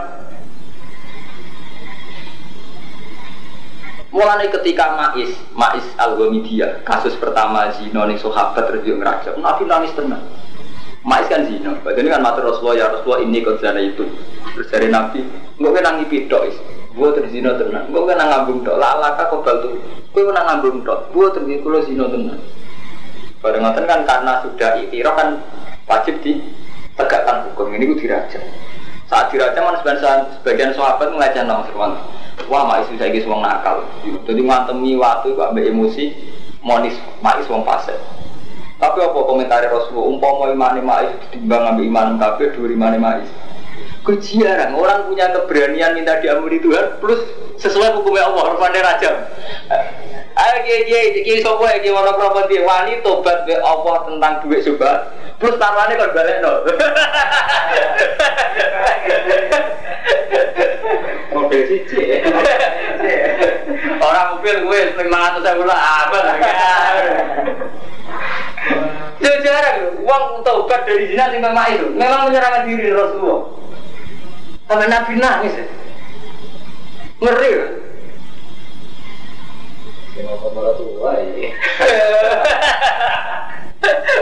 Mulai 4.12 4.52
ketika 4.52 5.00
Mais, 5.00 5.32
Mais 5.56 5.86
al 5.96 6.20
-Ghamidia, 6.20 6.84
kasus 6.84 7.16
pertama 7.16 7.72
zino 7.80 8.04
nih 8.04 8.20
sahabat 8.20 8.68
terus 8.68 8.84
dia 8.84 9.00
ngerajam. 9.00 9.40
Nabi 9.40 9.64
nangis 9.64 9.96
tenang. 9.96 10.20
Mais 11.08 11.26
kan 11.32 11.48
zino, 11.48 11.80
ini 11.80 12.10
kan 12.12 12.20
matur 12.20 12.52
Rasulullah 12.52 12.76
ya 12.76 12.86
Rasulullah 12.92 13.24
ini 13.24 13.40
kau 13.40 13.56
itu. 13.58 14.06
Terus 14.52 14.68
dari 14.68 14.92
Nabi, 14.92 15.24
nggak 15.58 15.72
kena 15.74 15.90
ngipidok 15.98 16.44
is. 16.44 16.60
Gua 16.92 17.16
terzino 17.16 17.56
tenang, 17.56 17.88
gua 17.88 18.04
kena 18.04 18.28
ngambung 18.28 18.68
dok. 18.68 18.76
Lalaka 18.76 19.32
kau 19.32 19.40
baltu, 19.40 19.80
gua 20.12 20.24
kena 20.28 20.42
ngambung 20.44 20.84
dok. 20.84 21.00
Gua 21.16 21.32
terzino 21.32 21.64
kulo 21.64 21.80
zino 21.88 22.06
tenang. 22.12 22.40
Kan 23.42 24.06
karena 24.06 24.44
sudah 24.46 24.78
ikhtiraf 24.86 25.16
kan 25.18 25.30
wajib 25.90 26.22
ditegakkan 26.22 27.50
hukum 27.50 27.74
ini 27.74 27.90
gue 27.90 28.06
dirajam. 28.06 28.44
Saat 29.12 29.28
dirajam 29.28 29.68
kan 29.68 29.76
sebagian 29.84 30.20
sebagian 30.40 30.72
sahabat 30.72 31.12
ngelajar 31.12 31.44
nama 31.44 31.68
firman. 31.68 32.00
Wah, 32.48 32.64
mak 32.64 32.88
isu 32.88 32.96
saya 32.96 33.12
wong 33.28 33.44
nakal. 33.44 33.84
Jadi 34.24 34.40
ngantemi 34.40 34.96
waktu 34.96 35.36
kok 35.36 35.52
ambek 35.52 35.68
emosi 35.68 36.16
monis 36.64 36.96
mak 37.20 37.44
wong 37.52 37.68
fase. 37.68 37.92
Tapi 38.80 39.04
apa 39.04 39.20
komentar 39.28 39.68
Rasulullah? 39.68 40.08
Umpama 40.16 40.48
iman 40.56 40.80
mak 40.80 41.28
ditimbang 41.28 41.76
ambil 41.76 41.86
iman 41.92 42.08
kafir 42.24 42.56
dua 42.56 42.72
iman 42.72 42.96
mak 43.04 43.16
Kau 43.28 43.51
jarang 44.10 44.74
orang 44.74 45.06
punya 45.06 45.30
keberanian 45.30 45.94
minta 45.94 46.18
diampuni 46.18 46.58
Tuhan 46.58 46.98
plus 46.98 47.22
sesuai 47.62 48.02
hukumnya 48.02 48.26
Allah 48.34 48.58
Rahman 48.58 48.74
Rajam. 48.74 49.16
Ayo 50.32 50.56
kiai 50.66 50.82
kiai 50.90 51.22
kiai 51.22 51.44
sopo 51.46 51.70
ya 51.70 51.78
kiai 51.78 51.94
mana 51.94 52.18
properti 52.18 52.58
wani 52.66 52.98
tobat 53.06 53.46
be 53.46 53.54
Allah 53.62 54.10
tentang 54.10 54.42
duit 54.42 54.66
coba 54.66 55.14
plus 55.38 55.54
taruhannya 55.62 56.02
kan 56.02 56.10
balik 56.18 56.42
no. 56.42 56.66
Mobil 61.32 61.62
cici. 61.70 62.02
Orang 64.02 64.38
mobil 64.38 64.56
gue 64.66 64.80
lima 64.98 65.18
ratus 65.30 65.46
ribu 65.46 65.64
lah 65.64 65.80
apa 66.06 66.20
Ya 69.22 69.34
jarang, 69.46 70.02
uang 70.02 70.42
tobat 70.42 70.90
dari 70.90 71.06
zina 71.14 71.30
sing 71.30 71.42
memang 71.42 71.70
itu 71.70 71.86
memang 71.94 72.30
menyerahkan 72.30 72.66
diri 72.66 72.90
Rasulullah. 72.90 73.61
Sampai 74.72 74.88
Nabi 74.88 75.20
nangis 75.20 75.52
ya. 75.52 75.68
Ngeri 77.28 77.50
ya. 77.52 77.66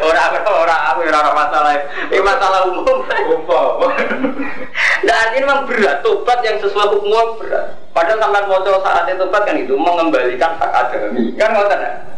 Orang 0.02 0.26
apa 0.26 0.50
orang 0.50 0.82
apa 0.90 1.00
orang 1.06 1.38
masalah 1.38 1.72
ini 2.10 2.18
masalah 2.26 2.66
umum. 2.66 2.98
Umum. 3.30 3.94
Nah 5.06 5.20
ini 5.30 5.46
memang 5.46 5.70
berat 5.70 6.02
tobat 6.02 6.42
yang 6.42 6.58
sesuai 6.58 6.98
hukum 6.98 7.38
berat. 7.38 7.78
Padahal 7.94 8.18
sampai 8.18 8.50
mau 8.50 8.82
saat 8.82 9.06
itu 9.06 9.22
tobat 9.22 9.46
kan 9.46 9.54
itu 9.54 9.78
mengembalikan 9.78 10.58
hak 10.58 10.74
adami 10.74 11.30
kan 11.38 11.54
nggak 11.54 11.78
ada. 11.78 12.10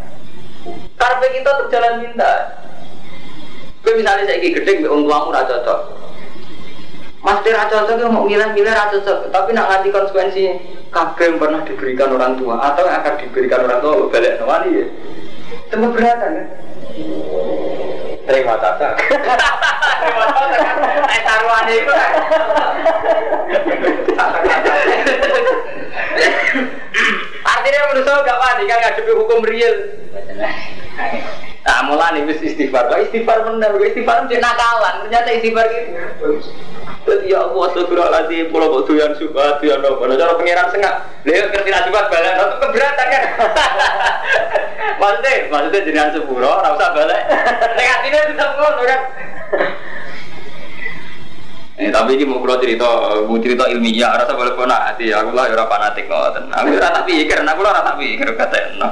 Karena 0.96 1.28
kita 1.36 1.52
terjalan 1.68 2.00
minta. 2.00 2.64
Gue 3.84 4.00
misalnya 4.00 4.24
saya 4.24 4.40
gede, 4.40 4.88
orang 4.88 5.04
tuamu 5.04 5.36
raja 5.36 5.60
cocok. 5.68 6.01
Mas 7.22 7.38
Tira 7.46 7.70
cocok 7.70 8.10
mau 8.10 8.26
milih-milih 8.26 8.74
raja 8.74 8.98
cocok, 8.98 9.30
tapi 9.30 9.54
nak 9.54 9.70
nganti 9.70 9.94
konsekuensi 9.94 10.44
kabel 10.90 11.38
yang 11.38 11.38
pernah 11.38 11.62
diberikan 11.62 12.10
orang 12.18 12.34
tua 12.34 12.58
atau 12.58 12.82
yang 12.82 12.98
akan 12.98 13.14
diberikan 13.22 13.62
orang 13.70 13.78
tua 13.78 14.10
balik 14.10 14.42
nawali 14.42 14.82
ya. 14.82 14.86
Itu 15.70 15.76
beratan 15.78 16.32
kan? 16.34 16.48
Terima 18.26 18.58
tata. 18.58 18.98
Terima 20.02 20.26
kasih 20.34 20.58
kan. 20.66 20.76
Eh 21.14 21.22
taruhan 21.22 21.66
itu 21.70 21.92
kan. 21.94 22.12
Artinya 27.62 27.94
menurut 27.94 28.06
saya 28.10 28.26
gak 28.26 28.42
wani 28.42 28.64
kan 28.66 28.78
ngadepi 28.82 29.12
hukum 29.14 29.46
real. 29.46 29.76
Nah, 31.62 31.80
mulai 31.86 32.18
nih 32.18 32.42
istighfar. 32.42 32.90
Kok 32.90 33.06
istighfar 33.06 33.46
bener? 33.46 33.70
Kok 33.70 33.86
istighfar 33.86 34.26
menjadi 34.26 34.42
nakalan? 34.42 35.06
Ternyata 35.06 35.30
istighfar 35.30 35.66
gitu. 35.70 36.42
Ya 37.30 37.46
Allah, 37.46 37.62
astagfirullahaladzim, 37.70 38.50
pulau 38.50 38.82
kok 38.82 38.90
doyan 38.90 39.14
subhat, 39.14 39.62
doyan 39.62 39.86
apa? 39.86 40.04
Nah, 40.10 40.18
cara 40.18 40.34
pengiran 40.38 40.68
sengak, 40.74 41.06
lihat 41.26 41.54
ngerti 41.54 41.70
subhat 41.70 42.06
balik, 42.10 42.34
itu 42.34 42.58
keberatan 42.62 43.08
kan? 43.10 43.24
maksudnya, 45.02 45.34
maksudnya 45.50 45.86
jenengan 45.86 46.12
sepuro, 46.18 46.54
rasa 46.62 46.86
balik. 46.98 47.22
Negatifnya 47.78 48.30
tetap 48.34 48.50
ngono 48.58 48.82
kan? 48.86 49.02
Eh, 51.82 51.90
tapi 51.90 52.14
ini 52.14 52.30
mau 52.30 52.38
kalau 52.46 52.62
cerita, 52.62 52.86
mau 53.26 53.42
cerita 53.42 53.66
ilmiah, 53.66 54.14
rasa 54.14 54.38
boleh 54.38 54.54
pun 54.54 54.70
hati. 54.70 55.10
Aku 55.10 55.34
lah 55.34 55.50
orang 55.50 55.66
fanatik 55.66 56.06
ngoten. 56.06 56.46
Aku 56.54 56.78
rasa 56.78 57.02
pikir, 57.02 57.42
aku 57.42 57.62
lah 57.66 57.74
rasa 57.74 57.98
pikir 57.98 58.38
kata 58.38 58.78
no. 58.78 58.88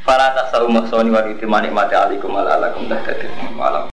Fala 0.00 0.32
tasawu 0.40 0.72
maksoni 0.72 1.12
wa 1.12 1.20
mati 1.52 1.94
alikum 2.00 2.32
ala 2.32 2.56
alakum 2.56 2.88
dah 2.88 2.96
malam. 3.52 3.84